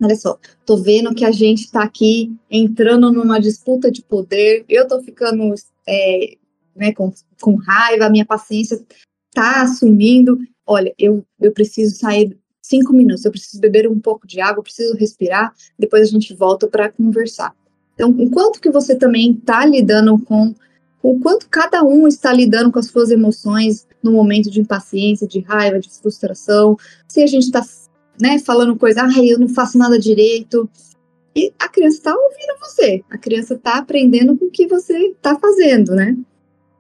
olha 0.03 0.15
só, 0.15 0.39
tô 0.67 0.77
vendo 0.77 1.15
que 1.15 1.25
a 1.25 1.33
gente 1.33 1.65
está 1.65 1.83
aqui 1.83 2.33
entrando 2.51 3.13
numa 3.13 3.41
disputa 3.41 3.91
de 3.91 4.03
poder, 4.03 4.65
eu 4.69 4.87
tô 4.87 5.01
ficando, 5.01 5.55
é, 5.87 6.37
né, 6.77 6.93
com, 6.93 7.13
com 7.41 7.57
raiva, 7.57 8.07
a 8.07 8.11
minha 8.11 8.27
paciência 8.27 8.85
tá 9.33 9.63
assumindo, 9.63 10.39
olha, 10.67 10.95
eu, 10.99 11.25
eu 11.41 11.53
preciso 11.53 11.97
sair 11.97 12.37
cinco 12.61 12.93
minutos, 12.93 13.25
eu 13.25 13.31
preciso 13.31 13.61
beber 13.61 13.89
um 13.89 13.99
pouco 13.99 14.27
de 14.27 14.41
água, 14.41 14.61
eu 14.61 14.65
preciso 14.65 14.95
respirar, 14.95 15.55
depois 15.79 16.03
a 16.03 16.11
gente 16.11 16.35
volta 16.35 16.69
para 16.69 16.91
conversar. 16.91 17.55
Então, 17.99 18.15
enquanto 18.17 18.61
que 18.61 18.71
você 18.71 18.95
também 18.95 19.33
está 19.33 19.67
lidando 19.67 20.17
com 20.21 20.55
o 21.03 21.19
quanto 21.19 21.49
cada 21.49 21.83
um 21.83 22.07
está 22.07 22.33
lidando 22.33 22.71
com 22.71 22.79
as 22.79 22.87
suas 22.87 23.11
emoções 23.11 23.89
no 24.01 24.13
momento 24.13 24.49
de 24.49 24.61
impaciência, 24.61 25.27
de 25.27 25.41
raiva, 25.41 25.81
de 25.81 25.91
frustração, 25.91 26.77
se 27.09 27.21
a 27.21 27.27
gente 27.27 27.47
está 27.47 27.61
né, 28.21 28.39
falando 28.39 28.77
coisa, 28.77 29.03
ah, 29.03 29.25
eu 29.25 29.41
não 29.41 29.49
faço 29.49 29.77
nada 29.77 29.99
direito, 29.99 30.71
e 31.35 31.53
a 31.59 31.69
criança 31.69 31.97
está 31.97 32.15
ouvindo 32.15 32.61
você, 32.61 33.03
a 33.11 33.19
criança 33.19 33.55
está 33.55 33.79
aprendendo 33.79 34.37
com 34.37 34.45
o 34.45 34.51
que 34.51 34.69
você 34.69 34.97
está 35.09 35.37
fazendo, 35.37 35.93
né? 35.93 36.17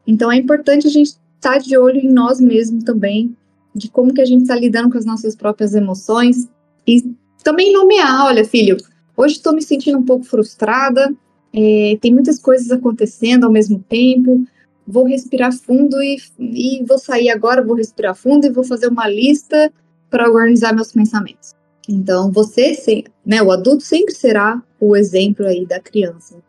Então 0.07 0.31
é 0.31 0.37
importante 0.37 0.87
a 0.87 0.91
gente 0.91 1.09
estar 1.09 1.55
tá 1.55 1.59
de 1.59 1.77
olho 1.77 1.99
em 1.99 2.13
nós 2.13 2.41
mesmos 2.41 2.85
também, 2.85 3.37
de 3.75 3.91
como 3.91 4.15
que 4.15 4.21
a 4.21 4.25
gente 4.25 4.43
está 4.43 4.55
lidando 4.55 4.91
com 4.91 4.99
as 4.99 5.05
nossas 5.05 5.35
próprias 5.35 5.75
emoções 5.75 6.49
e 6.87 7.13
também 7.43 7.73
nomear, 7.73 8.27
olha, 8.27 8.45
filho, 8.45 8.77
Hoje 9.19 9.35
estou 9.35 9.53
me 9.53 9.61
sentindo 9.61 9.99
um 9.99 10.05
pouco 10.05 10.25
frustrada, 10.25 11.13
é, 11.53 11.99
tem 12.01 12.15
muitas 12.15 12.39
coisas 12.39 12.71
acontecendo 12.71 13.43
ao 13.43 13.51
mesmo 13.51 13.85
tempo. 13.89 14.45
Vou 14.87 15.05
respirar 15.05 15.53
fundo 15.53 16.01
e, 16.01 16.19
e 16.39 16.85
vou 16.85 17.01
sair 17.01 17.29
agora, 17.29 17.65
vou 17.65 17.75
respirar 17.75 18.15
fundo 18.15 18.47
e 18.47 18.51
vou 18.51 18.63
fazer 18.63 18.87
uma 18.87 19.09
lista 19.09 19.73
para 20.09 20.31
organizar 20.31 20.73
meus 20.73 20.93
pensamentos. 20.93 21.53
Então, 21.89 22.31
você, 22.31 23.03
né, 23.27 23.43
o 23.43 23.51
adulto 23.51 23.83
sempre 23.83 24.15
será 24.15 24.63
o 24.79 24.95
exemplo 24.95 25.45
aí 25.47 25.67
da 25.67 25.81
criança. 25.81 26.41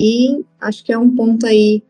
E 0.00 0.44
acho 0.60 0.84
que 0.84 0.92
é 0.92 0.98
um 0.98 1.14
ponto 1.14 1.46
aí 1.46 1.84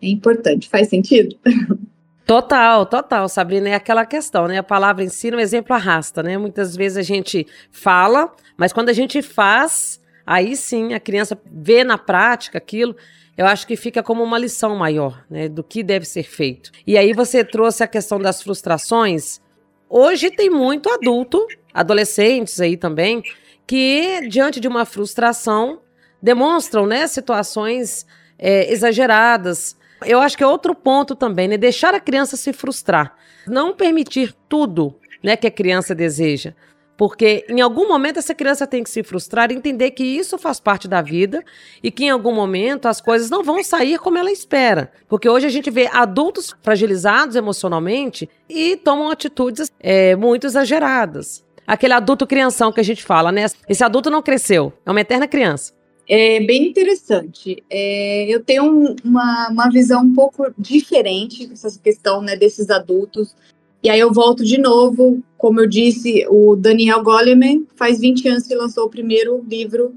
importante. 0.00 0.68
Faz 0.68 0.88
sentido? 0.88 1.36
Total, 2.26 2.86
total, 2.86 3.28
Sabrina, 3.28 3.68
é 3.68 3.74
aquela 3.74 4.06
questão, 4.06 4.48
né? 4.48 4.56
A 4.56 4.62
palavra 4.62 5.04
ensina, 5.04 5.36
o 5.36 5.40
exemplo 5.40 5.74
arrasta, 5.74 6.22
né? 6.22 6.38
Muitas 6.38 6.74
vezes 6.74 6.96
a 6.96 7.02
gente 7.02 7.46
fala, 7.70 8.32
mas 8.56 8.72
quando 8.72 8.88
a 8.88 8.94
gente 8.94 9.20
faz, 9.20 10.00
aí 10.24 10.56
sim 10.56 10.94
a 10.94 11.00
criança 11.00 11.38
vê 11.52 11.84
na 11.84 11.98
prática 11.98 12.56
aquilo, 12.56 12.96
eu 13.36 13.46
acho 13.46 13.66
que 13.66 13.76
fica 13.76 14.02
como 14.02 14.22
uma 14.22 14.38
lição 14.38 14.74
maior, 14.74 15.22
né? 15.28 15.50
Do 15.50 15.62
que 15.62 15.82
deve 15.82 16.06
ser 16.06 16.22
feito. 16.22 16.70
E 16.86 16.96
aí 16.96 17.12
você 17.12 17.44
trouxe 17.44 17.82
a 17.84 17.86
questão 17.86 18.18
das 18.18 18.42
frustrações. 18.42 19.40
Hoje 19.88 20.30
tem 20.30 20.48
muito 20.48 20.88
adulto, 20.88 21.46
adolescentes 21.74 22.58
aí 22.58 22.76
também, 22.76 23.22
que 23.66 24.26
diante 24.30 24.60
de 24.60 24.68
uma 24.68 24.86
frustração 24.86 25.80
demonstram, 26.22 26.86
né, 26.86 27.06
situações 27.06 28.06
é, 28.38 28.72
exageradas, 28.72 29.76
eu 30.06 30.20
acho 30.20 30.36
que 30.36 30.44
é 30.44 30.46
outro 30.46 30.74
ponto 30.74 31.14
também, 31.14 31.48
né? 31.48 31.56
Deixar 31.56 31.94
a 31.94 32.00
criança 32.00 32.36
se 32.36 32.52
frustrar. 32.52 33.14
Não 33.46 33.74
permitir 33.74 34.34
tudo 34.48 34.96
né, 35.22 35.36
que 35.36 35.46
a 35.46 35.50
criança 35.50 35.94
deseja. 35.94 36.54
Porque 36.96 37.44
em 37.48 37.60
algum 37.60 37.88
momento 37.88 38.18
essa 38.18 38.34
criança 38.34 38.66
tem 38.66 38.84
que 38.84 38.90
se 38.90 39.02
frustrar 39.02 39.50
entender 39.50 39.90
que 39.90 40.04
isso 40.04 40.38
faz 40.38 40.60
parte 40.60 40.86
da 40.86 41.02
vida 41.02 41.42
e 41.82 41.90
que 41.90 42.04
em 42.04 42.10
algum 42.10 42.32
momento 42.32 42.86
as 42.86 43.00
coisas 43.00 43.28
não 43.28 43.42
vão 43.42 43.62
sair 43.64 43.98
como 43.98 44.16
ela 44.16 44.30
espera. 44.30 44.92
Porque 45.08 45.28
hoje 45.28 45.46
a 45.46 45.50
gente 45.50 45.70
vê 45.70 45.88
adultos 45.92 46.54
fragilizados 46.62 47.34
emocionalmente 47.34 48.28
e 48.48 48.76
tomam 48.76 49.10
atitudes 49.10 49.72
é, 49.80 50.14
muito 50.14 50.46
exageradas. 50.46 51.44
Aquele 51.66 51.94
adulto 51.94 52.26
crianção 52.26 52.70
que 52.70 52.80
a 52.80 52.84
gente 52.84 53.02
fala, 53.02 53.32
né? 53.32 53.46
Esse 53.68 53.82
adulto 53.82 54.10
não 54.10 54.22
cresceu, 54.22 54.72
é 54.84 54.90
uma 54.90 55.00
eterna 55.00 55.26
criança. 55.26 55.72
É 56.08 56.40
bem 56.40 56.68
interessante. 56.68 57.62
É, 57.70 58.26
eu 58.28 58.42
tenho 58.42 58.64
um, 58.64 58.96
uma, 59.02 59.48
uma 59.48 59.70
visão 59.70 60.02
um 60.02 60.12
pouco 60.12 60.52
diferente 60.58 61.46
dessa 61.46 61.78
questão 61.78 62.20
né, 62.20 62.36
desses 62.36 62.68
adultos. 62.68 63.34
E 63.82 63.88
aí 63.88 64.00
eu 64.00 64.12
volto 64.12 64.44
de 64.44 64.58
novo, 64.58 65.22
como 65.38 65.60
eu 65.60 65.66
disse, 65.66 66.26
o 66.28 66.56
Daniel 66.56 67.02
Goleman 67.02 67.66
faz 67.74 68.00
20 68.00 68.28
anos 68.28 68.46
que 68.46 68.54
lançou 68.54 68.84
o 68.84 68.90
primeiro 68.90 69.44
livro, 69.48 69.94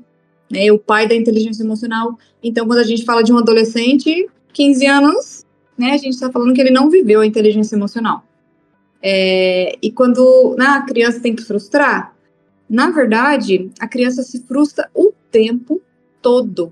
né, 0.50 0.72
o 0.72 0.80
pai 0.80 1.08
da 1.08 1.16
inteligência 1.16 1.64
emocional. 1.64 2.18
Então, 2.42 2.66
quando 2.66 2.80
a 2.80 2.84
gente 2.84 3.04
fala 3.04 3.24
de 3.24 3.34
um 3.34 3.38
adolescente, 3.38 4.30
15 4.54 4.86
anos, 4.86 5.46
né, 5.78 5.92
a 5.92 5.98
gente 5.98 6.14
está 6.14 6.32
falando 6.32 6.54
que 6.54 6.62
ele 6.62 6.72
não 6.72 6.90
viveu 6.90 7.22
a 7.22 7.26
inteligência 7.26 7.76
emocional. 7.76 8.24
É, 9.02 9.78
e 9.82 9.92
quando 9.92 10.56
né, 10.58 10.66
a 10.66 10.82
criança 10.82 11.20
tem 11.20 11.36
que 11.36 11.44
frustrar, 11.44 12.16
na 12.70 12.90
verdade, 12.90 13.70
a 13.80 13.88
criança 13.88 14.24
se 14.24 14.42
frustra 14.44 14.90
o 14.94 15.14
tempo 15.32 15.82
todo. 16.22 16.72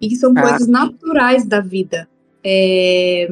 E 0.00 0.08
que 0.08 0.16
são 0.16 0.32
ah. 0.36 0.42
coisas 0.42 0.66
naturais 0.66 1.46
da 1.46 1.60
vida. 1.60 2.08
É, 2.44 3.28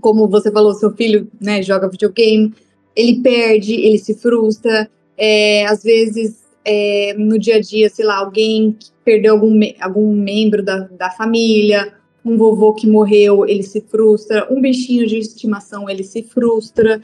como 0.00 0.28
você 0.28 0.50
falou, 0.50 0.74
seu 0.74 0.90
filho 0.92 1.28
né, 1.40 1.62
joga 1.62 1.88
videogame, 1.88 2.52
ele 2.94 3.20
perde, 3.20 3.74
ele 3.74 3.98
se 3.98 4.14
frustra. 4.14 4.88
É, 5.16 5.66
às 5.66 5.82
vezes, 5.82 6.42
é, 6.64 7.14
no 7.16 7.38
dia 7.38 7.56
a 7.56 7.60
dia, 7.60 7.88
sei 7.88 8.04
lá, 8.04 8.18
alguém 8.18 8.76
perdeu 9.04 9.34
algum, 9.34 9.60
algum 9.80 10.14
membro 10.14 10.62
da, 10.62 10.88
da 10.98 11.10
família, 11.10 11.92
um 12.24 12.36
vovô 12.36 12.72
que 12.72 12.86
morreu, 12.86 13.46
ele 13.46 13.62
se 13.62 13.80
frustra, 13.82 14.46
um 14.50 14.60
bichinho 14.60 15.06
de 15.06 15.18
estimação, 15.18 15.90
ele 15.90 16.02
se 16.02 16.22
frustra. 16.22 17.00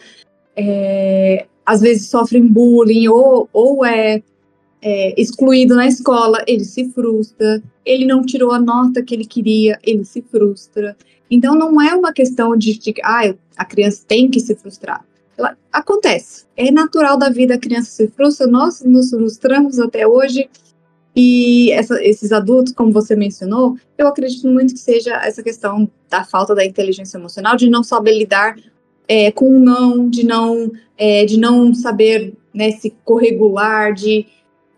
É, 0.57 1.47
às 1.65 1.81
vezes 1.81 2.09
sofrem 2.09 2.47
bullying 2.47 3.09
ou, 3.09 3.49
ou 3.53 3.85
é 3.85 4.23
é, 4.83 5.21
excluído 5.21 5.75
na 5.75 5.87
escola, 5.87 6.43
ele 6.47 6.65
se 6.65 6.91
frustra. 6.91 7.63
Ele 7.85 8.07
não 8.07 8.23
tirou 8.23 8.53
a 8.53 8.61
nota 8.61 9.03
que 9.03 9.15
ele 9.15 9.25
queria, 9.25 9.79
ele 9.83 10.05
se 10.05 10.23
frustra. 10.23 10.97
Então 11.31 11.55
não 11.55 11.81
é 11.81 11.95
uma 11.95 12.13
questão 12.13 12.57
de, 12.57 12.79
de 12.79 12.95
ah, 13.03 13.35
a 13.57 13.65
criança 13.65 14.05
tem 14.07 14.29
que 14.29 14.41
se 14.41 14.55
frustrar. 14.55 15.05
Ela, 15.37 15.57
acontece. 15.73 16.45
É 16.57 16.71
natural 16.71 17.17
da 17.17 17.31
vida 17.31 17.55
a 17.55 17.59
criança 17.59 17.91
se 17.91 18.09
frustra. 18.09 18.47
Nós 18.47 18.83
nos 18.83 19.11
frustramos 19.11 19.79
até 19.79 20.07
hoje. 20.07 20.49
E 21.15 21.73
essa, 21.73 22.03
esses 22.03 22.31
adultos, 22.31 22.73
como 22.73 22.93
você 22.93 23.17
mencionou, 23.17 23.77
eu 23.99 24.07
acredito 24.07 24.47
muito 24.47 24.75
que 24.75 24.81
seja 24.81 25.15
essa 25.17 25.43
questão 25.43 25.91
da 26.09 26.25
falta 26.25 26.55
da 26.55 26.65
inteligência 26.65 27.19
emocional, 27.19 27.57
de 27.57 27.69
não 27.69 27.83
saber 27.83 28.17
lidar 28.17 28.57
é, 29.09 29.33
com 29.33 29.57
o 29.57 29.59
não, 29.59 30.09
de 30.09 30.25
não, 30.25 30.71
é, 30.97 31.25
de 31.25 31.37
não 31.37 31.75
saber 31.75 32.33
né, 32.55 32.71
se 32.73 32.95
corregular, 33.05 33.93
de 33.93 34.25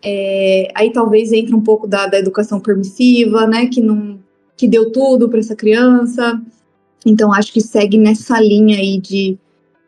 é, 0.03 0.67
aí 0.75 0.91
talvez 0.91 1.31
entre 1.31 1.55
um 1.55 1.61
pouco 1.61 1.87
da, 1.87 2.07
da 2.07 2.19
educação 2.19 2.59
permissiva, 2.59 3.47
né, 3.47 3.67
que 3.67 3.81
não 3.81 4.19
que 4.55 4.67
deu 4.67 4.91
tudo 4.91 5.29
para 5.29 5.39
essa 5.39 5.55
criança. 5.55 6.39
Então 7.05 7.33
acho 7.33 7.51
que 7.51 7.59
segue 7.59 7.97
nessa 7.97 8.39
linha 8.39 8.77
aí 8.77 8.99
de, 8.99 9.37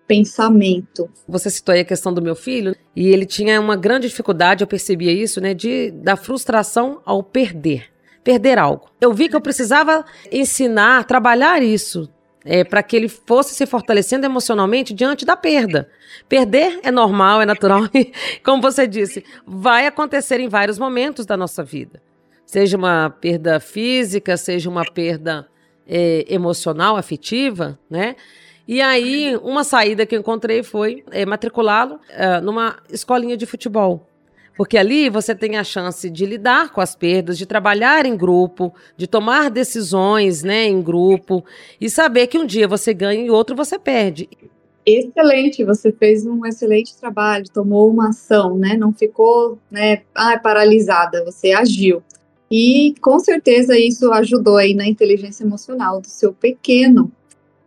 pensamento. 0.07 1.09
Você 1.27 1.49
citou 1.49 1.73
aí 1.73 1.81
a 1.81 1.85
questão 1.85 2.13
do 2.13 2.21
meu 2.21 2.35
filho, 2.35 2.75
e 2.95 3.07
ele 3.07 3.25
tinha 3.25 3.59
uma 3.59 3.75
grande 3.75 4.07
dificuldade, 4.07 4.63
eu 4.63 4.67
percebia 4.67 5.11
isso, 5.11 5.41
né, 5.41 5.53
de 5.53 5.91
da 5.91 6.15
frustração 6.15 7.01
ao 7.05 7.23
perder, 7.23 7.85
perder 8.23 8.57
algo. 8.57 8.89
Eu 8.99 9.13
vi 9.13 9.27
que 9.29 9.35
eu 9.35 9.41
precisava 9.41 10.05
ensinar, 10.31 11.05
trabalhar 11.05 11.61
isso, 11.61 12.09
é, 12.45 12.63
para 12.63 12.83
que 12.83 12.95
ele 12.95 13.09
fosse 13.09 13.55
se 13.55 13.65
fortalecendo 13.65 14.25
emocionalmente 14.25 14.93
diante 14.93 15.25
da 15.25 15.35
perda. 15.35 15.89
Perder 16.29 16.79
é 16.83 16.91
normal, 16.91 17.41
é 17.41 17.45
natural, 17.45 17.81
como 18.45 18.61
você 18.61 18.85
disse, 18.85 19.25
vai 19.45 19.87
acontecer 19.87 20.39
em 20.39 20.47
vários 20.47 20.77
momentos 20.77 21.25
da 21.25 21.35
nossa 21.35 21.63
vida. 21.63 22.01
Seja 22.45 22.77
uma 22.77 23.09
perda 23.09 23.59
física, 23.59 24.37
seja 24.37 24.69
uma 24.69 24.85
perda 24.85 25.47
é, 25.87 26.23
emocional, 26.29 26.95
afetiva, 26.95 27.79
né? 27.89 28.15
E 28.67 28.81
aí, 28.81 29.37
uma 29.43 29.63
saída 29.63 30.05
que 30.05 30.15
eu 30.15 30.19
encontrei 30.19 30.63
foi 30.63 31.03
é, 31.11 31.25
matriculá-lo 31.25 31.99
é, 32.09 32.39
numa 32.41 32.77
escolinha 32.89 33.37
de 33.37 33.45
futebol. 33.45 34.07
Porque 34.55 34.77
ali 34.77 35.09
você 35.09 35.35
tem 35.35 35.57
a 35.57 35.63
chance 35.63 36.09
de 36.09 36.25
lidar 36.25 36.71
com 36.71 36.79
as 36.79 36.95
perdas, 36.95 37.37
de 37.37 37.45
trabalhar 37.45 38.05
em 38.05 38.15
grupo, 38.15 38.73
de 38.95 39.05
tomar 39.05 39.49
decisões 39.49 40.43
né, 40.43 40.65
em 40.65 40.81
grupo 40.81 41.43
e 41.79 41.89
saber 41.89 42.27
que 42.27 42.37
um 42.37 42.45
dia 42.45 42.67
você 42.67 42.93
ganha 42.93 43.25
e 43.25 43.29
outro 43.29 43.55
você 43.55 43.77
perde. 43.77 44.29
Excelente, 44.85 45.63
você 45.63 45.91
fez 45.91 46.25
um 46.27 46.45
excelente 46.45 46.95
trabalho, 46.95 47.45
tomou 47.51 47.89
uma 47.89 48.09
ação, 48.09 48.55
né? 48.55 48.77
Não 48.77 48.93
ficou 48.93 49.57
né, 49.69 50.03
ah, 50.13 50.37
paralisada, 50.37 51.25
você 51.25 51.51
agiu. 51.51 52.03
E 52.49 52.93
com 53.01 53.17
certeza 53.19 53.77
isso 53.77 54.11
ajudou 54.13 54.57
aí 54.57 54.75
na 54.75 54.87
inteligência 54.87 55.43
emocional 55.43 55.99
do 55.99 56.07
seu 56.07 56.31
pequeno, 56.31 57.11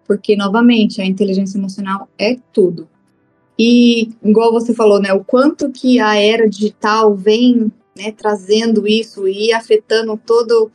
porque 0.07 0.37
novamente 0.37 1.03
a 1.03 1.05
inteligência 1.05 1.59
emocional 1.59 2.09
é 2.17 2.37
tudo. 2.53 2.89
E 3.59 4.11
igual 4.23 4.53
você 4.53 4.73
falou, 4.73 5.01
né, 5.01 5.13
o 5.13 5.25
quanto 5.25 5.71
que 5.71 5.99
a 5.99 6.17
era 6.17 6.49
digital 6.49 7.15
vem 7.15 7.73
né, 7.97 8.13
trazendo 8.13 8.87
isso 8.87 9.27
e 9.27 9.53
afetando 9.53 10.19
todo, 10.25 10.71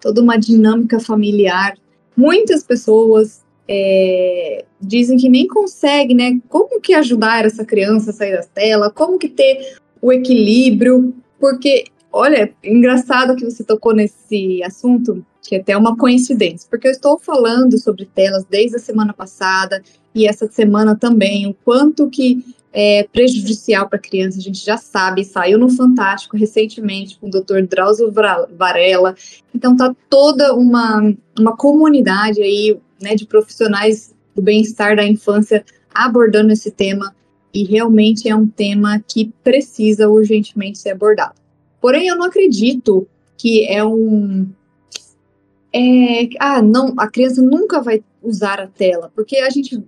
toda 0.00 0.22
uma 0.22 0.36
dinâmica 0.36 1.00
familiar. 1.00 1.76
Muitas 2.16 2.62
pessoas 2.62 3.42
é, 3.66 4.64
dizem 4.80 5.18
que 5.18 5.28
nem 5.28 5.46
consegue, 5.46 6.14
né? 6.14 6.40
Como 6.48 6.80
que 6.80 6.94
ajudar 6.94 7.44
essa 7.44 7.64
criança 7.64 8.10
a 8.10 8.14
sair 8.14 8.36
da 8.36 8.42
tela? 8.42 8.90
Como 8.90 9.18
que 9.18 9.28
ter 9.28 9.76
o 10.00 10.12
equilíbrio? 10.12 11.14
Porque, 11.38 11.84
olha, 12.12 12.52
engraçado 12.62 13.36
que 13.36 13.44
você 13.44 13.62
tocou 13.62 13.94
nesse 13.94 14.62
assunto, 14.62 15.24
que 15.42 15.56
é 15.56 15.60
até 15.60 15.76
uma 15.76 15.96
coincidência, 15.96 16.68
porque 16.70 16.88
eu 16.88 16.92
estou 16.92 17.18
falando 17.18 17.78
sobre 17.78 18.04
telas 18.04 18.44
desde 18.48 18.76
a 18.76 18.80
semana 18.80 19.12
passada 19.12 19.82
e 20.14 20.26
essa 20.26 20.48
semana 20.48 20.96
também, 20.96 21.46
o 21.46 21.54
quanto 21.64 22.08
que 22.08 22.44
é 22.72 23.04
prejudicial 23.04 23.88
para 23.88 23.98
criança, 23.98 24.38
a 24.38 24.42
gente 24.42 24.64
já 24.64 24.76
sabe, 24.76 25.24
saiu 25.24 25.58
no 25.58 25.70
Fantástico 25.70 26.36
recentemente 26.36 27.18
com 27.18 27.26
o 27.26 27.30
Dr. 27.30 27.62
Drauzio 27.68 28.12
Varela. 28.12 29.14
Então 29.54 29.76
tá 29.76 29.94
toda 30.08 30.54
uma, 30.54 31.14
uma 31.38 31.56
comunidade 31.56 32.42
aí, 32.42 32.78
né, 33.00 33.14
de 33.14 33.26
profissionais 33.26 34.14
do 34.34 34.42
bem-estar 34.42 34.96
da 34.96 35.04
infância 35.04 35.64
abordando 35.92 36.52
esse 36.52 36.70
tema 36.70 37.14
e 37.52 37.64
realmente 37.64 38.28
é 38.28 38.36
um 38.36 38.46
tema 38.46 39.02
que 39.06 39.32
precisa 39.42 40.08
urgentemente 40.08 40.78
ser 40.78 40.90
abordado. 40.90 41.34
Porém, 41.80 42.08
eu 42.08 42.16
não 42.16 42.26
acredito 42.26 43.06
que 43.36 43.66
é 43.66 43.84
um 43.84 44.48
é, 45.72 46.28
ah, 46.40 46.62
não, 46.62 46.94
a 46.96 47.08
criança 47.08 47.42
nunca 47.42 47.80
vai 47.80 48.02
usar 48.22 48.58
a 48.60 48.66
tela, 48.66 49.12
porque 49.14 49.36
a 49.36 49.50
gente 49.50 49.82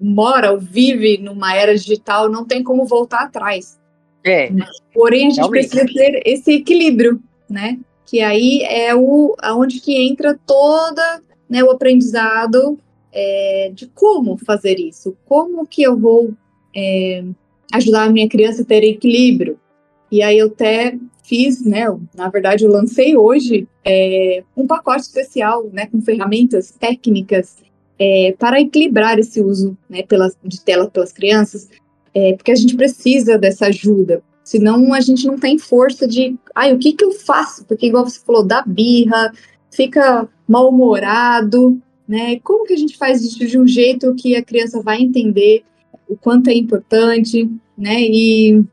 mora 0.00 0.52
ou 0.52 0.58
vive 0.58 1.18
numa 1.18 1.54
era 1.54 1.76
digital, 1.76 2.30
não 2.30 2.44
tem 2.44 2.62
como 2.62 2.84
voltar 2.86 3.22
atrás. 3.22 3.78
É. 4.24 4.50
Porém, 4.94 5.26
a 5.26 5.30
gente 5.30 5.36
realmente. 5.36 5.68
precisa 5.68 5.92
ter 5.92 6.22
esse 6.24 6.52
equilíbrio, 6.52 7.20
né? 7.48 7.78
Que 8.04 8.20
aí 8.20 8.62
é 8.62 8.94
o 8.94 9.34
aonde 9.40 9.80
que 9.80 9.96
entra 9.96 10.38
toda 10.46 11.22
né, 11.48 11.62
o 11.62 11.70
aprendizado 11.70 12.78
é, 13.12 13.70
de 13.74 13.86
como 13.88 14.36
fazer 14.36 14.78
isso, 14.78 15.16
como 15.26 15.66
que 15.66 15.82
eu 15.82 15.96
vou 15.96 16.32
é, 16.74 17.24
ajudar 17.72 18.04
a 18.04 18.10
minha 18.10 18.28
criança 18.28 18.62
a 18.62 18.64
ter 18.64 18.84
equilíbrio. 18.84 19.58
E 20.10 20.22
aí 20.22 20.38
eu 20.38 20.46
até 20.46 20.96
fiz, 21.26 21.64
né? 21.64 21.84
Na 22.14 22.28
verdade, 22.28 22.64
eu 22.64 22.70
lancei 22.70 23.16
hoje 23.16 23.66
é, 23.84 24.42
um 24.56 24.66
pacote 24.66 25.02
especial, 25.02 25.68
né, 25.72 25.86
com 25.86 26.00
ferramentas 26.00 26.70
técnicas 26.70 27.56
é, 27.98 28.34
para 28.38 28.60
equilibrar 28.60 29.18
esse 29.18 29.40
uso, 29.40 29.76
né, 29.88 30.02
pelas, 30.02 30.36
de 30.44 30.60
tela 30.60 30.88
pelas 30.88 31.12
crianças, 31.12 31.68
é, 32.14 32.34
porque 32.34 32.52
a 32.52 32.56
gente 32.56 32.76
precisa 32.76 33.36
dessa 33.36 33.66
ajuda. 33.66 34.22
Senão 34.44 34.94
a 34.94 35.00
gente 35.00 35.26
não 35.26 35.38
tem 35.38 35.58
força 35.58 36.06
de, 36.06 36.36
ai, 36.54 36.72
o 36.72 36.78
que 36.78 36.92
que 36.92 37.04
eu 37.04 37.10
faço? 37.10 37.64
Porque 37.64 37.86
igual 37.86 38.04
você 38.04 38.20
falou, 38.20 38.44
dá 38.44 38.62
birra, 38.62 39.32
fica 39.70 40.28
mal-humorado, 40.46 41.80
né? 42.06 42.38
Como 42.44 42.64
que 42.64 42.72
a 42.72 42.78
gente 42.78 42.96
faz 42.96 43.22
isso 43.22 43.44
de 43.44 43.58
um 43.58 43.66
jeito 43.66 44.14
que 44.14 44.36
a 44.36 44.44
criança 44.44 44.80
vai 44.80 45.02
entender 45.02 45.64
o 46.08 46.16
quanto 46.16 46.48
é 46.48 46.54
importante, 46.54 47.50
né? 47.76 48.00
E 48.00 48.64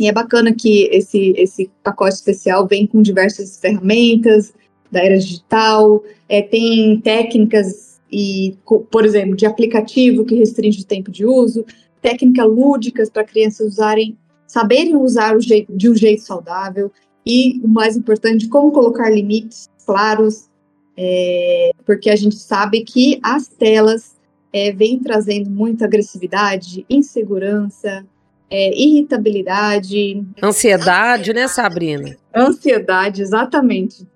e 0.00 0.08
é 0.08 0.12
bacana 0.12 0.54
que 0.54 0.84
esse, 0.92 1.32
esse 1.36 1.70
pacote 1.82 2.14
especial 2.14 2.66
vem 2.66 2.86
com 2.86 3.02
diversas 3.02 3.58
ferramentas 3.58 4.52
da 4.90 5.04
era 5.04 5.18
digital, 5.18 6.02
é, 6.28 6.40
tem 6.40 7.00
técnicas 7.00 8.00
e, 8.10 8.56
por 8.90 9.04
exemplo, 9.04 9.36
de 9.36 9.44
aplicativo 9.44 10.24
que 10.24 10.34
restringe 10.34 10.82
o 10.82 10.86
tempo 10.86 11.10
de 11.10 11.26
uso, 11.26 11.64
técnicas 12.00 12.46
lúdicas 12.46 13.10
para 13.10 13.24
crianças 13.24 13.74
usarem, 13.74 14.16
saberem 14.46 14.96
usar 14.96 15.36
o 15.36 15.40
jeito, 15.40 15.76
de 15.76 15.90
um 15.90 15.94
jeito 15.94 16.22
saudável 16.22 16.90
e, 17.26 17.60
o 17.62 17.68
mais 17.68 17.96
importante, 17.96 18.48
como 18.48 18.72
colocar 18.72 19.10
limites 19.10 19.68
claros, 19.84 20.48
é, 20.96 21.70
porque 21.84 22.08
a 22.08 22.16
gente 22.16 22.36
sabe 22.36 22.82
que 22.82 23.20
as 23.22 23.46
telas 23.46 24.16
é, 24.52 24.72
vêm 24.72 24.98
trazendo 24.98 25.50
muita 25.50 25.84
agressividade, 25.84 26.86
insegurança, 26.88 28.06
é, 28.50 28.76
irritabilidade. 28.76 30.24
Ansiedade, 30.42 31.32
né, 31.32 31.48
Sabrina? 31.48 32.16
Ansiedade, 32.34 33.22
exatamente. 33.22 34.06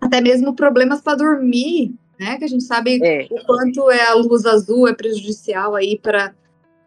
Até 0.00 0.20
mesmo 0.20 0.54
problemas 0.54 1.00
para 1.00 1.16
dormir, 1.16 1.94
né? 2.18 2.36
Que 2.38 2.44
a 2.44 2.48
gente 2.48 2.64
sabe 2.64 2.98
é. 3.02 3.26
o 3.30 3.44
quanto 3.44 3.90
é 3.90 4.06
a 4.06 4.14
luz 4.14 4.44
azul 4.46 4.88
é 4.88 4.94
prejudicial 4.94 5.74
aí 5.74 5.98
para 5.98 6.34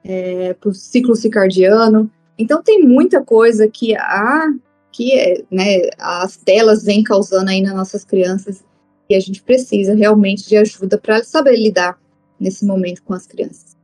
é, 0.04 0.56
o 0.64 0.74
ciclo 0.74 1.16
circadiano. 1.16 2.10
Então 2.38 2.62
tem 2.62 2.84
muita 2.84 3.24
coisa 3.24 3.68
que 3.68 3.96
a 3.96 4.54
que 4.92 5.46
né, 5.52 5.90
as 6.00 6.38
telas 6.38 6.86
vêm 6.86 7.04
causando 7.04 7.50
aí 7.50 7.62
nas 7.62 7.76
nossas 7.76 8.06
crianças 8.06 8.64
e 9.10 9.16
a 9.16 9.20
gente 9.20 9.44
precisa 9.44 9.94
realmente 9.94 10.48
de 10.48 10.56
ajuda 10.56 10.98
para 10.98 11.22
saber 11.22 11.58
lidar 11.58 12.00
nesse 12.40 12.66
momento 12.66 13.04
com 13.04 13.14
as 13.14 13.28
crianças. 13.28 13.75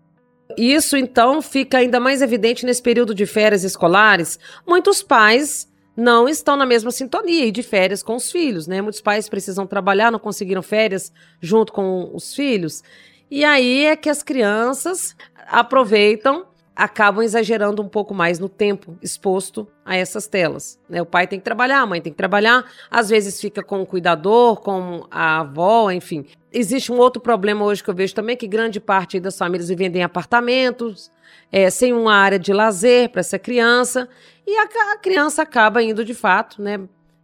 Isso 0.57 0.97
então 0.97 1.41
fica 1.41 1.79
ainda 1.79 1.99
mais 1.99 2.21
evidente 2.21 2.65
nesse 2.65 2.81
período 2.81 3.13
de 3.13 3.25
férias 3.25 3.63
escolares. 3.63 4.39
Muitos 4.67 5.01
pais 5.01 5.69
não 5.95 6.27
estão 6.27 6.55
na 6.55 6.65
mesma 6.65 6.91
sintonia 6.91 7.45
e 7.45 7.51
de 7.51 7.63
férias 7.63 8.01
com 8.01 8.15
os 8.15 8.31
filhos, 8.31 8.67
né? 8.67 8.81
Muitos 8.81 9.01
pais 9.01 9.27
precisam 9.27 9.67
trabalhar, 9.67 10.11
não 10.11 10.19
conseguiram 10.19 10.61
férias 10.61 11.11
junto 11.41 11.73
com 11.73 12.09
os 12.13 12.33
filhos. 12.33 12.83
E 13.29 13.43
aí 13.43 13.85
é 13.85 13.95
que 13.95 14.09
as 14.09 14.23
crianças 14.23 15.15
aproveitam 15.47 16.45
acabam 16.81 17.23
exagerando 17.23 17.79
um 17.79 17.87
pouco 17.87 18.11
mais 18.11 18.39
no 18.39 18.49
tempo 18.49 18.97
exposto 19.03 19.67
a 19.85 19.95
essas 19.95 20.25
telas. 20.25 20.79
Né? 20.89 20.99
O 20.99 21.05
pai 21.05 21.27
tem 21.27 21.37
que 21.37 21.45
trabalhar, 21.45 21.81
a 21.81 21.85
mãe 21.85 22.01
tem 22.01 22.11
que 22.11 22.17
trabalhar, 22.17 22.65
às 22.89 23.07
vezes 23.07 23.39
fica 23.39 23.61
com 23.61 23.83
o 23.83 23.85
cuidador, 23.85 24.59
com 24.61 25.05
a 25.11 25.41
avó, 25.41 25.91
enfim. 25.91 26.25
Existe 26.51 26.91
um 26.91 26.97
outro 26.97 27.21
problema 27.21 27.63
hoje 27.63 27.83
que 27.83 27.89
eu 27.91 27.93
vejo 27.93 28.15
também, 28.15 28.35
que 28.35 28.47
grande 28.47 28.79
parte 28.79 29.19
das 29.19 29.37
famílias 29.37 29.69
vivem 29.69 29.95
em 29.95 30.01
apartamentos, 30.01 31.11
é, 31.51 31.69
sem 31.69 31.93
uma 31.93 32.15
área 32.15 32.39
de 32.39 32.51
lazer 32.51 33.09
para 33.09 33.19
essa 33.19 33.37
criança, 33.37 34.09
e 34.47 34.57
a, 34.57 34.63
a 34.93 34.97
criança 34.97 35.43
acaba 35.43 35.83
indo 35.83 36.03
de 36.03 36.15
fato, 36.15 36.59
né, 36.59 36.79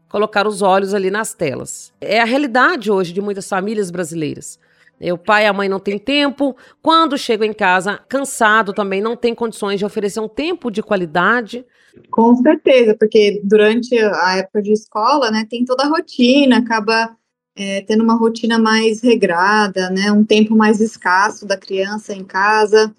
colocar 0.08 0.46
os 0.46 0.62
olhos 0.62 0.94
ali 0.94 1.10
nas 1.10 1.34
telas. 1.34 1.92
É 2.00 2.22
a 2.22 2.26
realidade 2.26 2.92
hoje 2.92 3.12
de 3.12 3.22
muitas 3.22 3.50
famílias 3.50 3.90
brasileiras. 3.90 4.60
O 5.00 5.18
pai 5.18 5.44
e 5.44 5.48
a 5.48 5.54
mãe 5.54 5.70
não 5.70 5.80
têm 5.80 6.00
tempo. 6.00 6.56
Quando 6.82 7.18
chegam 7.18 7.48
em 7.48 7.54
casa 7.54 8.00
cansado 8.10 8.74
também, 8.74 9.02
não 9.02 9.16
tem 9.16 9.36
condições 9.36 9.78
de 9.78 9.86
oferecer 9.86 10.20
um 10.20 10.28
tempo 10.28 10.72
de 10.72 10.82
qualidade. 10.82 11.66
Com 12.10 12.36
certeza, 12.36 12.96
porque 12.98 13.40
durante 13.44 13.98
a 13.98 14.38
época 14.38 14.62
de 14.62 14.72
escola, 14.72 15.30
né, 15.30 15.46
tem 15.50 15.66
toda 15.66 15.84
a 15.84 15.88
rotina, 15.88 16.58
acaba 16.58 17.16
é, 17.56 17.82
tendo 17.82 18.04
uma 18.04 18.16
rotina 18.16 18.58
mais 18.58 19.02
regrada, 19.02 19.90
né, 19.90 20.12
um 20.12 20.24
tempo 20.24 20.56
mais 20.56 20.80
escasso 20.80 21.46
da 21.46 21.58
criança 21.58 22.14
em 22.14 22.24
casa. 22.24 22.94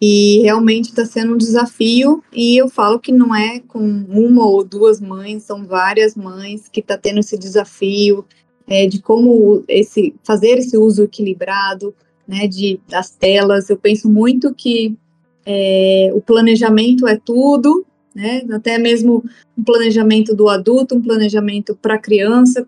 E 0.00 0.40
realmente 0.42 0.90
está 0.90 1.06
sendo 1.06 1.32
um 1.32 1.38
desafio, 1.38 2.22
e 2.30 2.60
eu 2.60 2.68
falo 2.68 3.00
que 3.00 3.10
não 3.10 3.34
é 3.34 3.60
com 3.60 3.80
uma 3.80 4.46
ou 4.46 4.62
duas 4.62 5.00
mães, 5.00 5.44
são 5.44 5.66
várias 5.66 6.14
mães 6.14 6.68
que 6.68 6.80
estão 6.80 6.96
tá 6.96 7.02
tendo 7.02 7.20
esse 7.20 7.38
desafio, 7.38 8.22
é, 8.66 8.86
de 8.86 9.00
como 9.00 9.64
esse 9.68 10.14
fazer 10.24 10.58
esse 10.58 10.76
uso 10.76 11.04
equilibrado, 11.04 11.94
né, 12.26 12.46
de, 12.46 12.80
das 12.88 13.10
telas. 13.10 13.70
Eu 13.70 13.76
penso 13.76 14.10
muito 14.10 14.54
que 14.54 14.96
é, 15.44 16.10
o 16.12 16.20
planejamento 16.20 17.06
é 17.06 17.16
tudo, 17.16 17.86
né, 18.14 18.42
até 18.50 18.78
mesmo 18.78 19.24
um 19.56 19.62
planejamento 19.62 20.34
do 20.34 20.48
adulto, 20.48 20.96
um 20.96 21.02
planejamento 21.02 21.76
para 21.80 21.94
a 21.94 22.00
criança, 22.00 22.66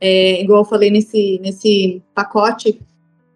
é, 0.00 0.42
igual 0.42 0.62
eu 0.62 0.68
falei 0.68 0.90
nesse, 0.90 1.38
nesse 1.42 2.02
pacote 2.14 2.80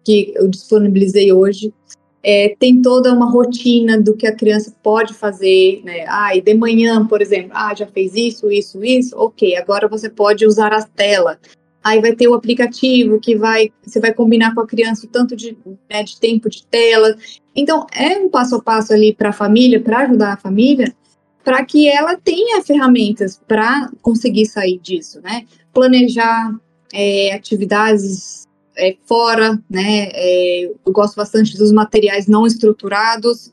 que 0.03 0.33
eu 0.35 0.47
disponibilizei 0.47 1.31
hoje, 1.31 1.73
é, 2.21 2.55
tem 2.57 2.81
toda 2.81 3.13
uma 3.13 3.29
rotina 3.29 4.01
do 4.01 4.15
que 4.15 4.25
a 4.25 4.35
criança 4.35 4.73
pode 4.81 5.13
fazer, 5.13 5.81
né? 5.83 6.05
Ah, 6.07 6.33
e 6.33 6.41
de 6.41 6.53
manhã, 6.53 7.05
por 7.05 7.21
exemplo, 7.21 7.51
ah, 7.53 7.75
já 7.75 7.85
fez 7.85 8.15
isso, 8.15 8.49
isso, 8.49 8.83
isso, 8.83 9.15
ok, 9.17 9.57
agora 9.57 9.89
você 9.89 10.09
pode 10.09 10.45
usar 10.45 10.71
a 10.73 10.81
tela. 10.81 11.37
Aí 11.83 11.99
vai 11.99 12.15
ter 12.15 12.27
o 12.27 12.33
aplicativo 12.33 13.19
que 13.19 13.35
vai, 13.35 13.71
você 13.85 13.99
vai 13.99 14.13
combinar 14.13 14.55
com 14.55 14.61
a 14.61 14.67
criança 14.67 15.05
o 15.05 15.09
tanto 15.09 15.35
de, 15.35 15.57
né, 15.89 16.03
de 16.03 16.17
tempo 16.19 16.49
de 16.49 16.65
tela. 16.65 17.15
Então, 17.53 17.85
é 17.93 18.17
um 18.17 18.29
passo 18.29 18.55
a 18.55 18.61
passo 18.61 18.93
ali 18.93 19.13
para 19.13 19.29
a 19.29 19.33
família, 19.33 19.81
para 19.81 19.99
ajudar 19.99 20.33
a 20.33 20.37
família, 20.37 20.95
para 21.43 21.63
que 21.65 21.89
ela 21.89 22.15
tenha 22.15 22.63
ferramentas 22.63 23.41
para 23.47 23.91
conseguir 24.01 24.45
sair 24.45 24.79
disso, 24.79 25.19
né? 25.21 25.45
Planejar 25.73 26.57
é, 26.93 27.33
atividades 27.33 28.47
é, 28.77 28.95
fora, 29.05 29.61
né? 29.69 30.09
É, 30.13 30.65
eu 30.65 30.93
gosto 30.93 31.15
bastante 31.15 31.57
dos 31.57 31.71
materiais 31.71 32.27
não 32.27 32.47
estruturados, 32.47 33.51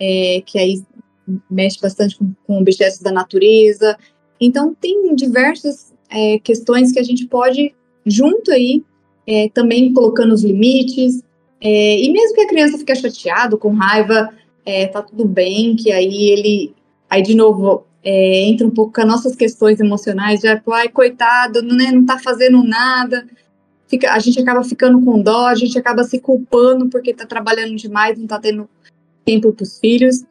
é, 0.00 0.42
que 0.44 0.58
aí 0.58 0.82
mexe 1.48 1.78
bastante 1.80 2.18
com, 2.18 2.32
com, 2.44 2.58
objetos 2.58 2.98
da 2.98 3.12
natureza. 3.12 3.96
Então, 4.40 4.74
tem 4.74 5.14
diversas 5.14 5.89
é, 6.10 6.38
questões 6.38 6.92
que 6.92 6.98
a 6.98 7.02
gente 7.02 7.26
pode, 7.26 7.74
junto 8.04 8.50
aí, 8.52 8.82
é, 9.26 9.48
também 9.50 9.92
colocando 9.92 10.32
os 10.32 10.42
limites. 10.42 11.22
É, 11.60 12.00
e 12.00 12.10
mesmo 12.10 12.34
que 12.34 12.42
a 12.42 12.48
criança 12.48 12.78
fique 12.78 12.94
chateado, 12.94 13.58
com 13.58 13.72
raiva, 13.72 14.30
tá 14.92 15.02
tudo 15.02 15.24
bem, 15.24 15.74
que 15.74 15.90
aí 15.90 16.30
ele. 16.30 16.74
Aí, 17.08 17.22
de 17.22 17.34
novo, 17.34 17.84
entra 18.04 18.66
um 18.66 18.70
pouco 18.70 18.92
com 18.92 19.00
as 19.00 19.06
nossas 19.06 19.34
questões 19.34 19.80
emocionais, 19.80 20.40
já, 20.40 20.62
ai, 20.72 20.88
coitado, 20.88 21.60
né, 21.60 21.90
não 21.90 22.06
tá 22.06 22.18
fazendo 22.18 22.62
nada 22.62 23.26
fica, 23.90 24.12
a 24.12 24.18
gente 24.20 24.40
acaba 24.40 24.62
ficando 24.62 25.04
com 25.04 25.20
dó, 25.20 25.48
a 25.48 25.54
gente 25.56 25.76
acaba 25.76 26.04
se 26.04 26.20
culpando 26.20 26.88
porque 26.88 27.10
está 27.10 27.26
trabalhando 27.26 27.74
demais, 27.74 28.16
não 28.16 28.24
está 28.24 28.38
tendo 28.38 28.70
tempo 29.24 29.52
para 29.52 29.64
os 29.64 29.80
filhos 29.80 30.24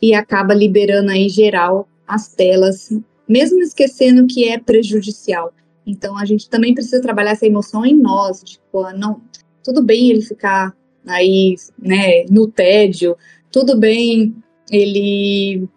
e 0.00 0.14
acaba 0.14 0.54
liberando 0.54 1.10
aí 1.10 1.28
geral 1.28 1.88
as 2.06 2.28
telas, 2.28 2.92
mesmo 3.30 3.60
esquecendo 3.60 4.26
que 4.26 4.48
é 4.48 4.58
prejudicial. 4.58 5.52
Então 5.86 6.18
a 6.18 6.24
gente 6.24 6.48
também 6.48 6.74
precisa 6.74 7.00
trabalhar 7.00 7.32
essa 7.32 7.46
emoção 7.46 7.86
em 7.86 7.94
nós, 7.94 8.42
tipo, 8.42 8.90
não, 8.92 9.20
tudo 9.62 9.82
bem 9.82 10.10
ele 10.10 10.22
ficar 10.22 10.74
aí, 11.06 11.54
né, 11.78 12.24
no 12.28 12.46
tédio, 12.46 13.16
tudo 13.50 13.78
bem 13.78 14.34
ele 14.70 15.68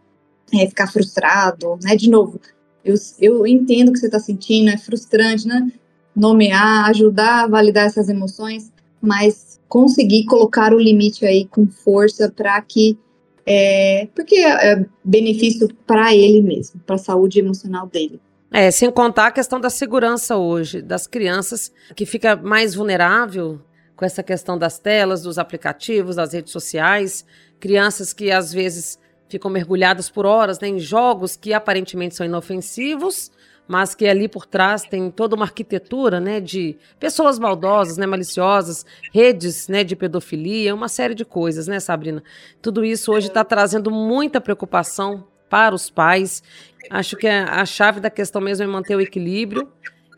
é, 0.54 0.68
ficar 0.68 0.88
frustrado, 0.88 1.78
né? 1.82 1.96
De 1.96 2.10
novo, 2.10 2.40
eu, 2.84 2.96
eu 3.20 3.48
entendo 3.48 3.90
o 3.90 3.94
que 3.94 4.00
você 4.00 4.08
está 4.08 4.20
sentindo, 4.20 4.70
é 4.70 4.78
frustrante, 4.78 5.48
né? 5.48 5.72
nomear, 6.16 6.90
ajudar 6.90 7.44
a 7.44 7.48
validar 7.48 7.86
essas 7.86 8.10
emoções, 8.10 8.72
mas 9.02 9.60
conseguir 9.68 10.26
colocar 10.26 10.74
o 10.74 10.80
limite 10.80 11.26
aí 11.26 11.46
com 11.46 11.68
força 11.68 12.32
para 12.32 12.62
que 12.62 12.98
é, 13.46 14.08
porque 14.16 14.36
é 14.36 14.86
benefício 15.04 15.68
para 15.86 16.14
ele 16.14 16.42
mesmo, 16.42 16.80
para 16.86 16.96
a 16.96 17.00
saúde 17.00 17.40
emocional 17.40 17.88
dele. 17.88 18.20
É, 18.52 18.70
sem 18.70 18.92
contar 18.92 19.28
a 19.28 19.32
questão 19.32 19.60
da 19.60 19.70
segurança 19.70 20.38
hoje 20.38 20.82
das 20.82 21.08
crianças, 21.08 21.72
que 21.96 22.06
fica 22.06 22.36
mais 22.36 22.76
vulnerável 22.76 23.60
com 23.96 24.06
essa 24.06 24.22
questão 24.22 24.58
das 24.58 24.78
telas, 24.78 25.24
dos 25.24 25.38
aplicativos, 25.40 26.16
das 26.16 26.34
redes 26.34 26.52
sociais, 26.52 27.26
crianças 27.60 28.14
que 28.14 28.32
às 28.32 28.54
vezes 28.54 29.00
ficam 29.28 29.50
mergulhadas 29.50 30.10
por 30.10 30.26
horas 30.26 30.60
né, 30.60 30.68
em 30.68 30.80
jogos 30.80 31.36
que 31.36 31.54
aparentemente 31.54 32.16
são 32.16 32.26
inofensivos, 32.26 33.32
mas 33.68 33.96
que 33.96 34.06
ali 34.06 34.28
por 34.28 34.46
trás 34.46 34.84
tem 34.84 35.10
toda 35.10 35.36
uma 35.36 35.46
arquitetura, 35.46 36.20
né, 36.20 36.40
de 36.40 36.78
pessoas 37.00 37.40
maldosas, 37.40 37.98
né, 37.98 38.06
maliciosas, 38.06 38.86
redes, 39.14 39.68
né, 39.68 39.84
de 39.84 39.96
pedofilia, 39.96 40.76
uma 40.76 40.88
série 40.90 41.16
de 41.16 41.24
coisas, 41.24 41.68
né, 41.68 41.80
Sabrina? 41.80 42.24
Tudo 42.62 42.84
isso 42.84 43.12
hoje 43.12 43.28
está 43.28 43.44
trazendo 43.44 43.90
muita 43.90 44.42
preocupação 44.42 45.26
para 45.50 45.74
os 45.74 45.90
pais. 45.90 46.44
Acho 46.90 47.16
que 47.16 47.28
a 47.28 47.66
chave 47.66 48.00
da 48.00 48.10
questão 48.10 48.42
mesmo 48.42 48.64
é 48.64 48.68
manter 48.68 48.96
o 48.96 49.02
equilíbrio 49.02 49.72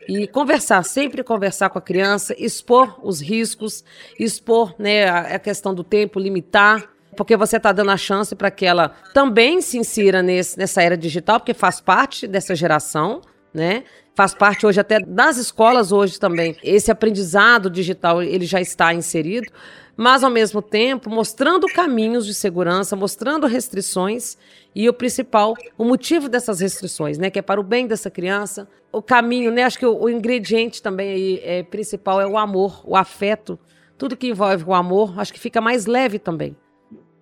e 0.08 0.26
conversar, 0.26 0.82
sempre 0.84 1.22
conversar 1.22 1.68
com 1.68 1.78
a 1.78 1.82
criança, 1.82 2.34
expor 2.38 2.98
os 3.02 3.20
riscos, 3.20 3.84
expor 4.18 4.74
né, 4.78 5.08
a 5.08 5.38
questão 5.38 5.74
do 5.74 5.84
tempo, 5.84 6.18
limitar, 6.18 6.88
porque 7.16 7.36
você 7.36 7.56
está 7.56 7.72
dando 7.72 7.90
a 7.90 7.96
chance 7.96 8.34
para 8.34 8.50
que 8.50 8.66
ela 8.66 8.90
também 9.14 9.60
se 9.60 9.78
insira 9.78 10.22
nesse, 10.22 10.58
nessa 10.58 10.82
era 10.82 10.96
digital, 10.96 11.40
porque 11.40 11.54
faz 11.54 11.80
parte 11.80 12.26
dessa 12.26 12.54
geração 12.54 13.22
né? 13.56 13.84
Faz 14.14 14.34
parte 14.34 14.66
hoje 14.66 14.78
até 14.78 15.00
das 15.00 15.38
escolas 15.38 15.90
hoje 15.90 16.20
também. 16.20 16.56
Esse 16.62 16.90
aprendizado 16.90 17.68
digital, 17.68 18.22
ele 18.22 18.44
já 18.44 18.60
está 18.60 18.94
inserido, 18.94 19.50
mas 19.96 20.22
ao 20.22 20.30
mesmo 20.30 20.60
tempo 20.60 21.10
mostrando 21.10 21.66
caminhos 21.66 22.26
de 22.26 22.34
segurança, 22.34 22.94
mostrando 22.94 23.46
restrições 23.46 24.36
e 24.74 24.88
o 24.88 24.92
principal, 24.92 25.54
o 25.76 25.84
motivo 25.84 26.28
dessas 26.28 26.60
restrições, 26.60 27.18
né, 27.18 27.30
que 27.30 27.38
é 27.38 27.42
para 27.42 27.60
o 27.60 27.64
bem 27.64 27.86
dessa 27.86 28.10
criança. 28.10 28.68
O 28.92 29.02
caminho, 29.02 29.50
né, 29.50 29.64
acho 29.64 29.78
que 29.78 29.86
o, 29.86 30.02
o 30.02 30.08
ingrediente 30.08 30.82
também 30.82 31.08
aí 31.10 31.40
é, 31.42 31.62
principal 31.62 32.20
é 32.20 32.26
o 32.26 32.36
amor, 32.36 32.82
o 32.84 32.94
afeto. 32.94 33.58
Tudo 33.96 34.16
que 34.16 34.28
envolve 34.28 34.64
o 34.64 34.74
amor, 34.74 35.18
acho 35.18 35.32
que 35.32 35.40
fica 35.40 35.60
mais 35.60 35.86
leve 35.86 36.18
também. 36.18 36.54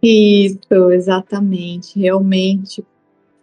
Isso, 0.02 0.90
exatamente. 0.92 1.98
Realmente, 1.98 2.84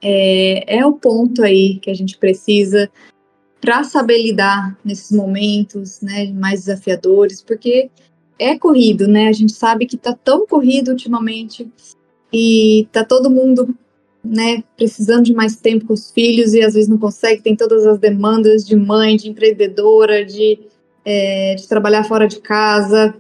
é, 0.02 0.78
é 0.80 0.86
o 0.86 0.94
ponto 0.94 1.44
aí 1.44 1.80
que 1.80 1.90
a 1.90 1.94
gente 1.94 2.18
precisa 2.18 2.90
para 3.60 3.84
saber 3.84 4.22
lidar 4.22 4.76
nesses 4.84 5.16
momentos 5.16 6.02
né, 6.02 6.32
mais 6.32 6.62
desafiadores, 6.62 7.42
porque 7.44 7.92
é 8.40 8.58
corrido, 8.58 9.08
né? 9.08 9.28
A 9.28 9.32
gente 9.32 9.52
sabe 9.52 9.86
que 9.86 9.96
tá 9.96 10.14
tão 10.16 10.48
corrido 10.48 10.90
ultimamente 10.90 11.72
e 12.34 12.88
tá 12.92 13.04
todo 13.04 13.30
mundo 13.30 13.76
né, 14.24 14.64
precisando 14.76 15.26
de 15.26 15.34
mais 15.34 15.56
tempo 15.56 15.86
com 15.86 15.94
os 15.94 16.12
filhos 16.12 16.54
e 16.54 16.62
às 16.62 16.74
vezes 16.74 16.90
não 16.90 16.98
consegue, 16.98 17.42
tem 17.42 17.56
todas 17.56 17.86
as 17.86 18.00
demandas 18.00 18.66
de 18.66 18.76
mãe, 18.76 19.16
de 19.16 19.30
empreendedora, 19.30 20.26
de, 20.26 20.60
é, 21.06 21.56
de 21.56 21.68
trabalhar 21.68 22.04
fora 22.04 22.28
de 22.28 22.40
casa. 22.40 23.14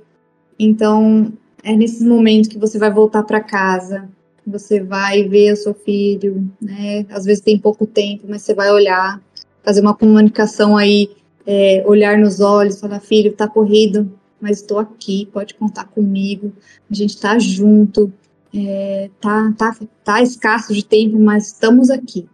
Então, 0.57 1.31
é 1.63 1.75
nesses 1.75 2.01
momentos 2.01 2.49
que 2.49 2.57
você 2.57 2.77
vai 2.79 2.91
voltar 2.91 3.23
para 3.23 3.41
casa, 3.41 4.09
você 4.45 4.81
vai 4.81 5.23
ver 5.27 5.53
o 5.53 5.57
seu 5.57 5.73
filho, 5.73 6.49
né? 6.61 7.05
Às 7.09 7.25
vezes 7.25 7.43
tem 7.43 7.57
pouco 7.57 7.85
tempo, 7.85 8.25
mas 8.27 8.41
você 8.41 8.53
vai 8.53 8.71
olhar, 8.71 9.21
fazer 9.63 9.81
uma 9.81 9.95
comunicação 9.95 10.75
aí, 10.75 11.09
é, 11.45 11.83
olhar 11.85 12.17
nos 12.17 12.39
olhos, 12.39 12.79
falar, 12.79 12.99
filho, 12.99 13.33
tá 13.33 13.47
corrido, 13.47 14.11
mas 14.39 14.57
estou 14.57 14.79
aqui, 14.79 15.27
pode 15.31 15.53
contar 15.53 15.85
comigo, 15.85 16.51
a 16.89 16.93
gente 16.93 17.19
tá 17.19 17.37
junto, 17.37 18.11
é, 18.53 19.09
tá, 19.19 19.53
tá, 19.57 19.75
tá 20.03 20.21
escasso 20.21 20.73
de 20.73 20.83
tempo, 20.83 21.19
mas 21.19 21.47
estamos 21.47 21.89
aqui, 21.89 22.27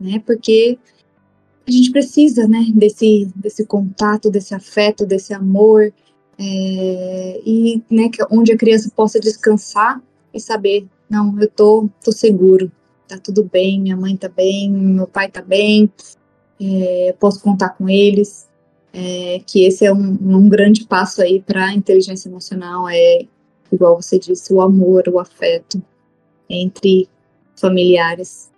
né? 0.00 0.22
Porque 0.24 0.78
a 1.66 1.70
gente 1.70 1.90
precisa, 1.90 2.46
né, 2.46 2.66
desse, 2.74 3.28
desse 3.34 3.64
contato, 3.64 4.30
desse 4.30 4.54
afeto, 4.54 5.06
desse 5.06 5.32
amor, 5.32 5.92
é, 6.38 7.40
e 7.44 7.82
né, 7.90 8.10
onde 8.30 8.52
a 8.52 8.56
criança 8.56 8.90
possa 8.94 9.20
descansar 9.20 10.02
e 10.32 10.40
saber 10.40 10.86
não, 11.08 11.40
eu 11.40 11.48
tô, 11.48 11.88
tô 12.02 12.12
seguro, 12.12 12.70
tá 13.06 13.18
tudo 13.18 13.44
bem, 13.44 13.80
minha 13.80 13.96
mãe 13.96 14.16
tá 14.16 14.28
bem, 14.28 14.70
meu 14.70 15.06
pai 15.06 15.30
tá 15.30 15.42
bem, 15.42 15.90
é, 16.60 17.14
posso 17.18 17.40
contar 17.42 17.70
com 17.70 17.88
eles, 17.88 18.48
é, 18.92 19.40
que 19.46 19.64
esse 19.64 19.84
é 19.84 19.92
um, 19.92 20.18
um 20.20 20.48
grande 20.48 20.86
passo 20.86 21.22
aí 21.22 21.40
para 21.40 21.72
inteligência 21.72 22.28
emocional, 22.28 22.88
é, 22.88 23.26
igual 23.70 24.00
você 24.00 24.18
disse, 24.18 24.52
o 24.52 24.60
amor, 24.60 25.04
o 25.08 25.18
afeto 25.18 25.82
entre 26.48 27.08
familiares. 27.56 28.52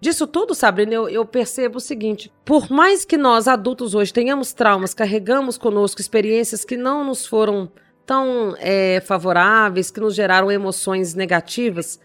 Disso 0.00 0.26
tudo, 0.26 0.54
Sabrina, 0.54 0.92
eu, 0.92 1.08
eu, 1.08 1.24
percebo 1.24 1.78
o 1.78 1.80
seguinte: 1.80 2.30
por 2.44 2.70
mais 2.70 3.04
que 3.04 3.16
nós 3.16 3.48
adultos 3.48 3.94
hoje 3.94 4.12
tenhamos 4.12 4.52
traumas, 4.52 4.92
carregamos 4.92 5.56
conosco 5.56 6.00
experiências 6.00 6.64
que 6.64 6.76
não 6.76 7.02
nos 7.02 7.26
foram 7.26 7.70
tão 8.06 8.54
é, 8.58 9.02
favoráveis, 9.04 9.90
que 9.90 10.00
nos 10.00 10.14
geraram 10.14 10.50
emoções 10.50 11.14
negativas, 11.14 11.98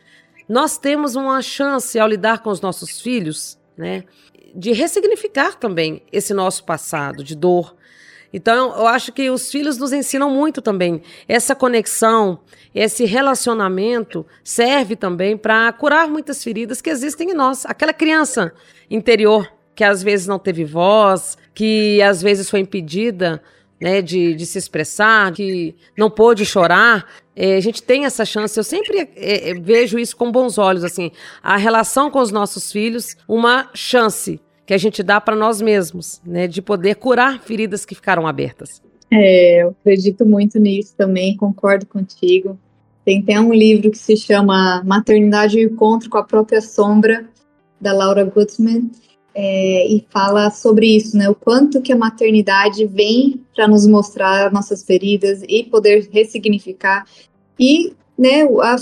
nós 0.49 0.77
temos 0.77 1.15
uma 1.15 1.41
chance 1.41 1.97
ao 1.99 2.07
lidar 2.07 2.39
com 2.39 2.49
os 2.49 2.59
nossos 2.59 2.99
filhos, 2.99 3.57
né, 3.77 4.03
de 4.53 4.73
ressignificar 4.73 5.55
também 5.55 6.01
esse 6.11 6.33
nosso 6.33 6.65
passado 6.65 7.23
de 7.23 7.35
dor. 7.35 7.75
Então, 8.33 8.75
eu 8.77 8.87
acho 8.87 9.11
que 9.11 9.29
os 9.29 9.51
filhos 9.51 9.77
nos 9.77 9.93
ensinam 9.93 10.29
muito 10.29 10.61
também. 10.61 11.01
Essa 11.27 11.53
conexão, 11.53 12.39
esse 12.73 13.05
relacionamento 13.05 14.25
serve 14.43 14.95
também 14.95 15.37
para 15.37 15.71
curar 15.73 16.07
muitas 16.07 16.43
feridas 16.43 16.81
que 16.81 16.89
existem 16.89 17.31
em 17.31 17.33
nós. 17.33 17.65
Aquela 17.65 17.93
criança 17.93 18.53
interior 18.89 19.51
que 19.75 19.83
às 19.83 20.03
vezes 20.03 20.27
não 20.27 20.39
teve 20.39 20.63
voz, 20.63 21.37
que 21.53 22.01
às 22.01 22.21
vezes 22.21 22.49
foi 22.49 22.59
impedida 22.59 23.41
né, 23.81 24.01
de, 24.01 24.35
de 24.35 24.45
se 24.45 24.59
expressar, 24.59 25.33
que 25.33 25.75
não 25.97 26.09
pôde 26.09 26.45
chorar, 26.45 27.07
é, 27.35 27.55
a 27.55 27.59
gente 27.59 27.81
tem 27.81 28.05
essa 28.05 28.23
chance. 28.23 28.57
Eu 28.57 28.63
sempre 28.63 29.09
é, 29.15 29.49
é, 29.49 29.53
vejo 29.55 29.97
isso 29.97 30.15
com 30.15 30.31
bons 30.31 30.59
olhos, 30.59 30.83
assim, 30.83 31.11
a 31.41 31.57
relação 31.57 32.11
com 32.11 32.19
os 32.19 32.31
nossos 32.31 32.71
filhos, 32.71 33.17
uma 33.27 33.69
chance 33.73 34.39
que 34.67 34.73
a 34.73 34.77
gente 34.77 35.01
dá 35.01 35.19
para 35.19 35.35
nós 35.35 35.59
mesmos, 35.59 36.21
né, 36.23 36.47
de 36.47 36.61
poder 36.61 36.95
curar 36.95 37.41
feridas 37.41 37.83
que 37.83 37.95
ficaram 37.95 38.27
abertas. 38.27 38.81
É, 39.11 39.63
eu 39.63 39.69
acredito 39.69 40.25
muito 40.25 40.59
nisso 40.59 40.93
também, 40.95 41.35
concordo 41.35 41.85
contigo. 41.85 42.57
Tem 43.03 43.19
até 43.19 43.39
um 43.41 43.51
livro 43.51 43.89
que 43.89 43.97
se 43.97 44.15
chama 44.15 44.83
Maternidade 44.85 45.57
e 45.57 45.63
Encontro 45.63 46.09
com 46.09 46.19
a 46.19 46.23
Própria 46.23 46.61
Sombra, 46.61 47.25
da 47.79 47.91
Laura 47.91 48.23
Gutman, 48.23 48.91
é, 49.33 49.87
e 49.87 50.05
fala 50.09 50.49
sobre 50.49 50.95
isso, 50.95 51.17
né? 51.17 51.29
O 51.29 51.35
quanto 51.35 51.81
que 51.81 51.91
a 51.91 51.97
maternidade 51.97 52.85
vem 52.85 53.41
para 53.55 53.67
nos 53.67 53.87
mostrar 53.87 54.51
nossas 54.51 54.83
feridas 54.83 55.41
e 55.47 55.63
poder 55.63 56.09
ressignificar 56.11 57.05
e, 57.59 57.93
né, 58.17 58.43
a, 58.43 58.75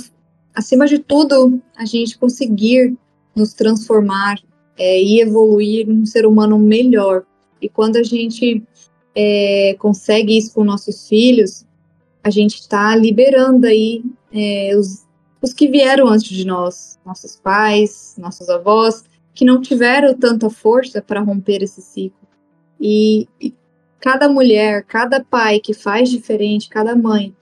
acima 0.56 0.88
de 0.88 1.00
tudo, 1.00 1.62
a 1.76 1.86
gente 1.86 2.18
conseguir 2.18 2.97
nos 3.36 3.54
transformar 3.54 4.38
é, 4.78 5.02
e 5.02 5.22
evoluir 5.22 5.88
num 5.88 6.06
ser 6.06 6.26
humano 6.26 6.58
melhor. 6.58 7.24
E 7.62 7.68
quando 7.68 7.97
a 7.97 8.04
gente 8.04 8.64
é, 9.16 9.76
consegue 9.78 10.38
isso 10.38 10.54
com 10.54 10.64
nossos 10.64 11.08
filhos, 11.08 11.66
a 12.24 12.30
gente 12.30 12.56
está 12.56 12.95
liberando 12.95 13.68
aí 13.68 14.04
é, 14.32 14.76
os, 14.76 15.06
os 15.41 15.54
que 15.54 15.68
vieram 15.68 16.08
antes 16.08 16.30
de 16.30 16.45
nós, 16.45 16.97
nossos 17.06 17.36
pais, 17.36 18.16
nossos 18.18 18.50
avós, 18.50 19.04
que 19.40 19.46
não 19.46 19.62
tiveram 19.62 20.14
tanta 20.14 20.50
força 20.50 21.02
para 21.02 21.22
romper 21.22 21.64
esse 21.64 21.82
ciclo. 21.82 22.28
E, 22.78 23.26
e, 23.40 23.56
cada 23.98 24.28
mulher, 24.28 24.84
cada 24.84 25.24
pai 25.24 25.62
que 25.62 25.74
faz 25.74 26.10
diferente, 26.10 26.68
cada 26.68 26.94
mãe, 26.94 27.34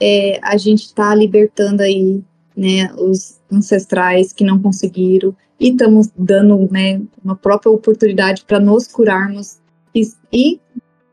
é, 0.00 0.40
a 0.42 0.56
gente 0.56 0.86
está 0.86 1.14
libertando 1.14 1.80
aí 1.80 2.24
né, 2.56 2.92
os 2.94 3.38
ancestrais 3.52 4.32
que 4.32 4.42
não 4.42 4.60
conseguiram 4.60 5.32
e 5.60 5.68
estamos 5.68 6.10
dando 6.18 6.68
né, 6.72 7.00
uma 7.24 7.36
própria 7.36 7.70
oportunidade 7.70 8.44
para 8.44 8.58
nos 8.58 8.88
curarmos 8.88 9.58
e, 9.94 10.10
e, 10.32 10.60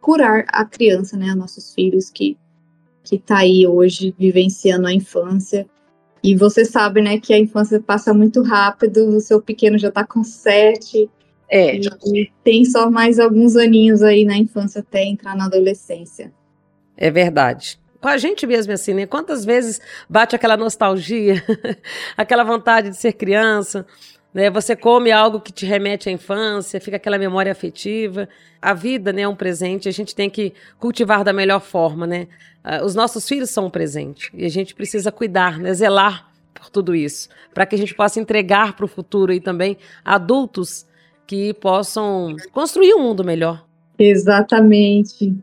curar 0.01 0.43
a 0.47 0.65
criança, 0.65 1.15
né, 1.15 1.35
nossos 1.35 1.71
filhos 1.71 2.09
que 2.09 2.35
que 3.03 3.17
está 3.17 3.37
aí 3.37 3.67
hoje 3.67 4.15
vivenciando 4.17 4.87
a 4.87 4.91
infância. 4.91 5.67
E 6.25 6.35
você 6.35 6.65
sabe, 6.65 7.01
né, 7.01 7.19
que 7.19 7.31
a 7.33 7.37
infância 7.37 7.79
passa 7.79 8.11
muito 8.11 8.41
rápido, 8.41 9.15
o 9.15 9.19
seu 9.19 9.39
pequeno 9.39 9.77
já 9.77 9.89
está 9.89 10.03
com 10.03 10.23
sete. 10.23 11.07
É. 11.47 11.77
E, 11.77 11.87
e 12.13 12.31
tem 12.43 12.65
só 12.65 12.89
mais 12.89 13.19
alguns 13.19 13.55
aninhos 13.55 14.01
aí 14.01 14.25
na 14.25 14.35
infância 14.35 14.81
até 14.81 15.03
entrar 15.03 15.35
na 15.35 15.45
adolescência. 15.45 16.33
É 16.97 17.11
verdade 17.11 17.79
com 18.05 18.09
a 18.09 18.17
gente 18.19 18.45
mesmo 18.45 18.71
assim, 18.71 18.93
né? 18.93 19.07
Quantas 19.07 19.43
vezes 19.43 19.81
bate 20.07 20.35
aquela 20.35 20.55
nostalgia, 20.55 21.43
aquela 22.15 22.43
vontade 22.43 22.91
de 22.91 22.97
ser 22.97 23.13
criança, 23.13 23.83
né? 24.35 24.49
Você 24.49 24.75
come 24.75 25.13
algo 25.13 25.39
que 25.39 25.53
te 25.53 25.65
remete 25.65 26.09
à 26.09 26.11
infância, 26.11 26.81
fica 26.81 26.97
aquela 26.97 27.17
memória 27.17 27.49
afetiva. 27.49 28.27
A 28.61 28.73
vida, 28.73 29.13
né, 29.13 29.21
é 29.21 29.27
um 29.27 29.35
presente, 29.35 29.87
a 29.87 29.93
gente 29.93 30.13
tem 30.13 30.29
que 30.29 30.53
cultivar 30.77 31.23
da 31.23 31.31
melhor 31.31 31.61
forma, 31.61 32.05
né? 32.05 32.27
Uh, 32.61 32.83
os 32.83 32.93
nossos 32.93 33.25
filhos 33.25 33.49
são 33.49 33.67
um 33.67 33.69
presente 33.69 34.29
e 34.33 34.43
a 34.43 34.49
gente 34.49 34.75
precisa 34.75 35.09
cuidar, 35.09 35.57
né, 35.57 35.73
zelar 35.73 36.29
por 36.53 36.69
tudo 36.69 36.93
isso, 36.93 37.29
para 37.53 37.65
que 37.65 37.75
a 37.75 37.77
gente 37.77 37.95
possa 37.95 38.19
entregar 38.19 38.75
para 38.75 38.83
o 38.83 38.89
futuro 38.89 39.31
e 39.31 39.39
também 39.39 39.77
adultos 40.03 40.85
que 41.25 41.53
possam 41.53 42.35
construir 42.51 42.93
um 42.93 43.03
mundo 43.03 43.23
melhor. 43.23 43.65
Exatamente. 43.97 45.33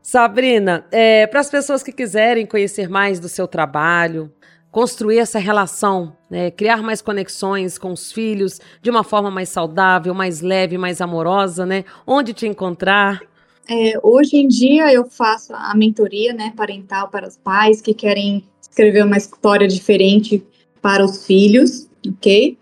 Sabrina, 0.00 0.86
é, 0.90 1.26
para 1.26 1.40
as 1.40 1.50
pessoas 1.50 1.82
que 1.82 1.92
quiserem 1.92 2.46
conhecer 2.46 2.88
mais 2.88 3.20
do 3.20 3.28
seu 3.28 3.46
trabalho, 3.46 4.32
construir 4.72 5.18
essa 5.18 5.38
relação, 5.38 6.16
né? 6.30 6.50
criar 6.50 6.82
mais 6.82 7.02
conexões 7.02 7.76
com 7.76 7.92
os 7.92 8.10
filhos 8.10 8.58
de 8.80 8.90
uma 8.90 9.04
forma 9.04 9.30
mais 9.30 9.50
saudável, 9.50 10.14
mais 10.14 10.40
leve, 10.40 10.78
mais 10.78 11.02
amorosa, 11.02 11.66
né? 11.66 11.84
Onde 12.06 12.32
te 12.32 12.46
encontrar? 12.46 13.20
É, 13.68 14.00
hoje 14.02 14.38
em 14.38 14.48
dia 14.48 14.90
eu 14.92 15.04
faço 15.04 15.52
a 15.54 15.72
mentoria, 15.76 16.32
né, 16.32 16.52
parental 16.56 17.08
para 17.08 17.28
os 17.28 17.36
pais 17.36 17.80
que 17.80 17.94
querem 17.94 18.44
escrever 18.60 19.04
uma 19.04 19.18
história 19.18 19.68
diferente 19.68 20.44
para 20.80 21.04
os 21.04 21.26
filhos, 21.26 21.88
ok? 22.08 22.58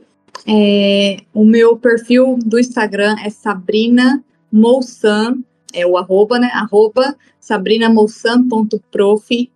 É, 0.47 1.19
o 1.33 1.45
meu 1.45 1.77
perfil 1.77 2.39
do 2.45 2.59
Instagram 2.59 3.17
é 3.25 3.31
Sabrina 3.31 4.23
Moussan, 4.53 5.39
é 5.73 5.87
o 5.87 5.97
arroba, 5.97 6.39
né? 6.39 6.51
Arroba 6.53 7.17
sabrinamoussan.prof 7.39 9.51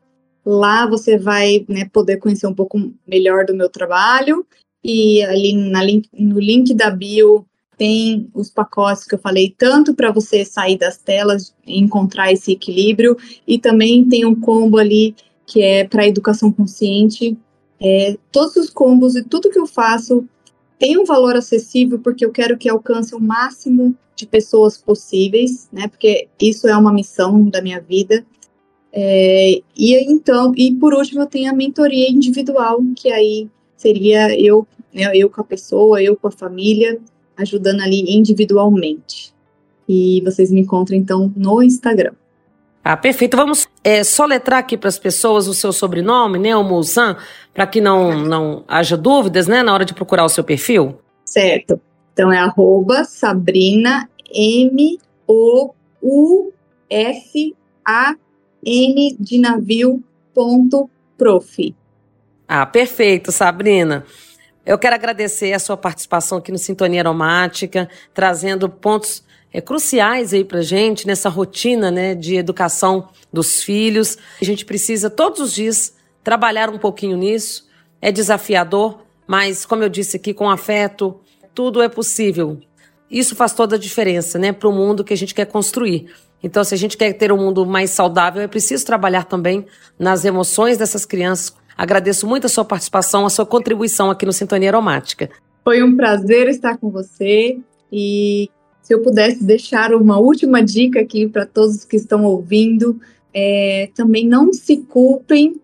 Lá 0.45 0.87
você 0.87 1.17
vai 1.17 1.65
né, 1.69 1.89
poder 1.93 2.19
conhecer 2.19 2.47
um 2.47 2.55
pouco 2.55 2.93
melhor 3.07 3.47
do 3.47 3.55
meu 3.55 3.69
trabalho. 3.69 4.47
E 4.83 5.23
ali 5.23 5.53
link, 5.53 6.09
no 6.13 6.39
link 6.39 6.75
da 6.75 6.91
bio 6.91 7.47
tem 7.77 8.29
os 8.35 8.51
pacotes 8.51 9.05
que 9.05 9.15
eu 9.15 9.19
falei, 9.19 9.53
tanto 9.57 9.95
para 9.95 10.13
você 10.13 10.45
sair 10.45 10.79
das 10.79 10.97
telas 10.97 11.55
e 11.67 11.81
encontrar 11.81 12.33
esse 12.33 12.53
equilíbrio, 12.53 13.17
e 13.47 13.59
também 13.59 14.09
tem 14.09 14.25
um 14.25 14.39
combo 14.39 14.79
ali 14.79 15.15
que 15.47 15.61
é 15.61 15.85
para 15.85 16.07
educação 16.07 16.53
consciente. 16.53 17.37
É, 17.81 18.17
todos 18.31 18.57
os 18.57 18.71
combos 18.71 19.17
e 19.17 19.25
tudo 19.25 19.51
que 19.51 19.59
eu 19.59 19.67
faço 19.67 20.25
tem 20.79 20.99
um 20.99 21.05
valor 21.05 21.37
acessível 21.37 21.99
porque 21.99 22.25
eu 22.25 22.31
quero 22.31 22.57
que 22.57 22.69
alcance 22.69 23.15
o 23.15 23.21
máximo 23.21 23.95
de 24.17 24.27
pessoas 24.27 24.79
possíveis, 24.79 25.69
né? 25.73 25.89
Porque 25.89 26.29
isso 26.41 26.69
é 26.69 26.77
uma 26.77 26.93
missão 26.93 27.49
da 27.49 27.61
minha 27.61 27.81
vida. 27.81 28.25
É, 28.97 29.61
e 29.77 30.13
então, 30.13 30.53
e 30.57 30.73
por 30.73 30.95
último, 30.95 31.23
eu 31.23 31.27
tenho 31.27 31.51
a 31.51 31.55
mentoria 31.55 32.09
individual, 32.09 32.79
que 32.95 33.11
aí 33.11 33.49
seria 33.77 34.39
eu, 34.41 34.65
né, 34.95 35.11
eu 35.13 35.29
com 35.29 35.41
a 35.41 35.45
pessoa, 35.45 36.01
eu 36.01 36.15
com 36.15 36.29
a 36.29 36.31
família, 36.31 37.01
ajudando 37.37 37.81
ali 37.81 38.05
individualmente. 38.09 39.35
E 39.89 40.23
vocês 40.25 40.51
me 40.53 40.61
encontram 40.61 40.97
então 40.97 41.33
no 41.37 41.61
Instagram. 41.61 42.13
Ah, 42.85 42.97
perfeito. 42.97 43.37
Vamos 43.37 43.67
é, 43.83 44.05
só 44.05 44.27
letrar 44.27 44.61
aqui 44.61 44.77
para 44.77 44.89
as 44.89 44.99
pessoas 44.99 45.49
o 45.49 45.55
seu 45.55 45.73
sobrenome, 45.73 46.39
né, 46.39 46.55
o 46.55 46.63
Mouzan, 46.63 47.17
para 47.53 47.67
que 47.67 47.81
não, 47.81 48.17
não 48.21 48.63
haja 48.69 48.97
dúvidas, 48.97 49.49
né, 49.49 49.63
na 49.63 49.75
hora 49.75 49.85
de 49.85 49.93
procurar 49.93 50.25
o 50.25 50.29
seu 50.29 50.45
perfil. 50.45 50.99
Certo. 51.25 51.81
Então 52.13 52.33
é 52.33 52.39
arroba 52.39 53.03
Sabrina 53.03 54.09
M 54.33 55.01
O 55.27 55.75
U 56.01 56.53
S 56.89 57.57
A 57.85 58.15
N. 58.65 59.17
Ah, 62.47 62.67
perfeito, 62.67 63.33
Sabrina. 63.33 64.05
Eu 64.65 64.79
quero 64.79 64.95
agradecer 64.95 65.53
a 65.53 65.59
sua 65.59 65.77
participação 65.77 66.39
aqui 66.39 66.51
no 66.51 66.59
Sintonia 66.59 67.03
Aromática, 67.03 67.89
trazendo 68.15 68.69
pontos 68.69 69.23
é, 69.53 69.61
cruciais 69.61 70.33
aí 70.33 70.45
pra 70.45 70.63
gente 70.63 71.07
nessa 71.07 71.29
rotina 71.29 71.91
né, 71.91 72.15
de 72.15 72.37
educação 72.37 73.09
dos 73.33 73.63
filhos. 73.63 74.17
A 74.41 74.45
gente 74.45 74.65
precisa 74.65 75.11
todos 75.11 75.41
os 75.41 75.53
dias 75.53 75.95
trabalhar 76.23 76.71
um 76.71 76.79
pouquinho 76.79 77.17
nisso. 77.17 77.69
É 78.01 78.11
desafiador, 78.11 79.03
mas 79.27 79.65
como 79.65 79.83
eu 79.83 79.89
disse 79.89 80.17
aqui, 80.17 80.35
com 80.35 80.51
afeto, 80.51 81.21
tudo 81.55 81.83
é 81.83 81.89
possível. 81.89 82.59
Isso 83.11 83.37
faz 83.37 83.53
toda 83.53 83.77
a 83.77 83.79
diferença, 83.79 84.39
né, 84.39 84.53
para 84.53 84.69
o 84.69 84.73
mundo 84.73 85.05
que 85.05 85.13
a 85.13 85.17
gente 85.17 85.35
quer 85.35 85.47
construir. 85.47 86.07
Então, 86.45 86.63
se 86.63 86.75
a 86.75 86.77
gente 86.77 86.99
quer 86.99 87.11
ter 87.15 87.33
um 87.33 87.39
mundo 87.39 87.65
mais 87.65 87.89
saudável, 87.89 88.43
é 88.43 88.47
preciso 88.47 88.85
trabalhar 88.85 89.25
também 89.25 89.65
nas 89.99 90.27
emoções 90.27 90.77
dessas 90.77 91.07
crianças. 91.07 91.57
Agradeço 91.75 92.27
muito 92.27 92.45
a 92.45 92.51
sua 92.51 92.67
participação, 92.67 93.25
a 93.25 93.31
sua 93.31 93.47
contribuição 93.47 94.11
aqui 94.11 94.27
no 94.27 94.33
Sintonia 94.33 94.69
Aromática. 94.69 95.31
Foi 95.65 95.83
um 95.83 95.97
prazer 95.97 96.49
estar 96.49 96.77
com 96.77 96.91
você 96.91 97.59
e 97.91 98.51
se 98.83 98.93
eu 98.93 99.01
pudesse 99.01 99.43
deixar 99.43 99.95
uma 99.95 100.19
última 100.19 100.63
dica 100.63 101.01
aqui 101.01 101.27
para 101.27 101.47
todos 101.47 101.83
que 101.87 101.97
estão 101.97 102.27
ouvindo, 102.27 103.01
é, 103.33 103.89
também 103.95 104.29
não 104.29 104.53
se 104.53 104.77
culpem, 104.77 105.59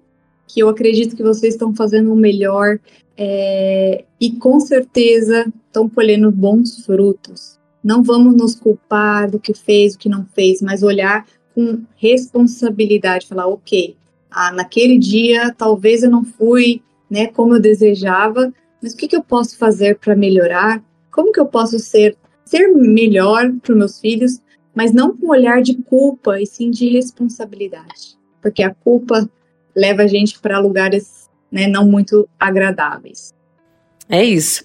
que 0.49 0.61
eu 0.61 0.69
acredito 0.71 1.15
que 1.15 1.23
vocês 1.23 1.53
estão 1.53 1.75
fazendo 1.75 2.11
o 2.11 2.17
melhor 2.17 2.81
é, 3.19 4.05
e 4.19 4.33
com 4.33 4.59
certeza 4.59 5.53
estão 5.67 5.91
colhendo 5.91 6.33
bons 6.33 6.87
frutos. 6.87 7.60
Não 7.83 8.03
vamos 8.03 8.37
nos 8.37 8.55
culpar 8.55 9.31
do 9.31 9.39
que 9.39 9.55
fez, 9.55 9.95
o 9.95 9.99
que 9.99 10.09
não 10.09 10.27
fez, 10.35 10.61
mas 10.61 10.83
olhar 10.83 11.27
com 11.55 11.83
responsabilidade, 11.97 13.27
falar, 13.27 13.47
ok, 13.47 13.97
ah, 14.31 14.53
naquele 14.53 14.99
dia 14.99 15.53
talvez 15.57 16.03
eu 16.03 16.11
não 16.11 16.25
fui, 16.25 16.83
né, 17.11 17.27
como 17.27 17.55
eu 17.55 17.61
desejava, 17.61 18.53
mas 18.83 18.93
o 18.93 18.97
que, 18.97 19.09
que 19.09 19.17
eu 19.17 19.23
posso 19.23 19.59
fazer 19.59 19.99
para 19.99 20.15
melhorar? 20.15 20.83
Como 21.11 21.33
que 21.33 21.41
eu 21.41 21.47
posso 21.47 21.79
ser 21.79 22.17
ser 22.45 22.67
melhor 22.75 23.53
para 23.63 23.73
os 23.73 23.79
meus 23.79 24.01
filhos, 24.01 24.41
mas 24.75 24.93
não 24.93 25.17
com 25.17 25.27
um 25.27 25.31
olhar 25.31 25.63
de 25.63 25.77
culpa, 25.77 26.41
e 26.41 26.47
sim 26.47 26.69
de 26.71 26.89
responsabilidade, 26.89 28.19
porque 28.43 28.63
a 28.63 28.75
culpa 28.75 29.29
leva 29.75 30.03
a 30.03 30.07
gente 30.09 30.41
para 30.41 30.59
lugares, 30.59 31.31
né, 31.51 31.69
não 31.69 31.87
muito 31.87 32.29
agradáveis. 32.39 33.33
É 34.11 34.25
isso. 34.25 34.65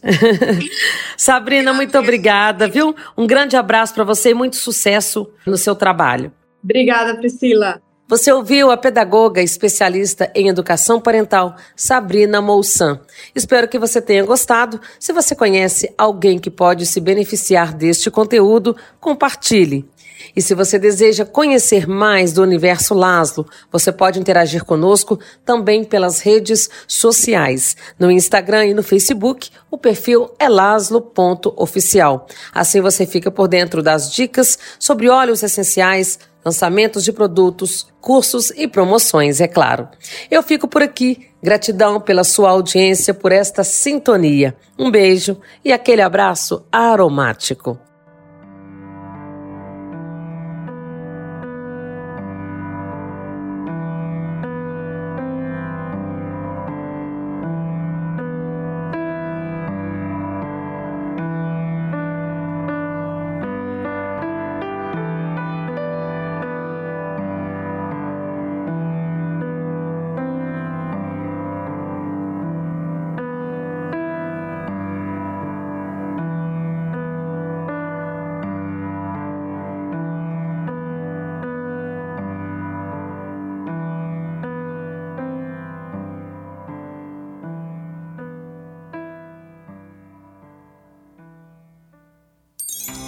Sabrina, 1.16 1.72
muito 1.72 1.96
obrigada, 2.00 2.68
viu? 2.68 2.96
Um 3.16 3.28
grande 3.28 3.56
abraço 3.56 3.94
para 3.94 4.04
você 4.04 4.32
e 4.32 4.34
muito 4.34 4.56
sucesso 4.56 5.30
no 5.46 5.56
seu 5.56 5.76
trabalho. 5.76 6.34
Obrigada, 6.64 7.16
Priscila. 7.16 7.80
Você 8.08 8.32
ouviu 8.32 8.70
a 8.70 8.78
pedagoga 8.78 9.42
especialista 9.42 10.32
em 10.36 10.48
educação 10.48 11.02
parental, 11.02 11.56
Sabrina 11.76 12.40
Moussan. 12.40 13.00
Espero 13.34 13.68
que 13.68 13.80
você 13.80 14.00
tenha 14.00 14.24
gostado. 14.24 14.80
Se 15.00 15.12
você 15.12 15.36
conhece 15.36 15.92
alguém 15.98 16.38
que 16.38 16.52
pode 16.52 16.86
se 16.86 17.00
beneficiar 17.00 17.74
deste 17.74 18.12
conteúdo, 18.12 18.76
compartilhe. 19.00 19.90
E 20.36 20.42
se 20.42 20.54
você 20.54 20.78
deseja 20.78 21.26
conhecer 21.26 21.88
mais 21.88 22.34
do 22.34 22.42
universo 22.42 22.94
Laszlo, 22.94 23.46
você 23.72 23.92
pode 23.92 24.20
interagir 24.20 24.64
conosco 24.64 25.20
também 25.44 25.84
pelas 25.84 26.20
redes 26.20 26.70
sociais. 26.88 27.76
No 28.00 28.12
Instagram 28.12 28.66
e 28.66 28.74
no 28.74 28.84
Facebook, 28.84 29.50
o 29.70 29.78
perfil 29.78 30.32
é 30.40 30.48
laslo.oficial. 30.48 32.28
Assim 32.54 32.82
você 32.82 33.06
fica 33.06 33.32
por 33.32 33.48
dentro 33.48 33.82
das 33.82 34.12
dicas 34.12 34.58
sobre 34.80 35.10
óleos 35.10 35.44
essenciais, 35.44 36.20
lançamentos 36.44 37.04
de 37.04 37.12
produtos, 37.12 37.88
cursos 38.00 38.52
e 38.52 38.68
promoções, 38.68 39.42
é 39.42 39.48
claro. 39.48 39.88
Eu 40.30 40.44
fico 40.44 40.68
por 40.68 40.84
aqui. 40.84 41.28
Gratidão 41.42 42.00
pela 42.00 42.24
sua 42.24 42.50
audiência, 42.50 43.14
por 43.14 43.32
esta 43.32 43.64
sintonia. 43.64 44.56
Um 44.78 44.90
beijo 44.90 45.38
e 45.64 45.72
aquele 45.74 46.02
abraço 46.02 46.66
aromático. 46.72 47.80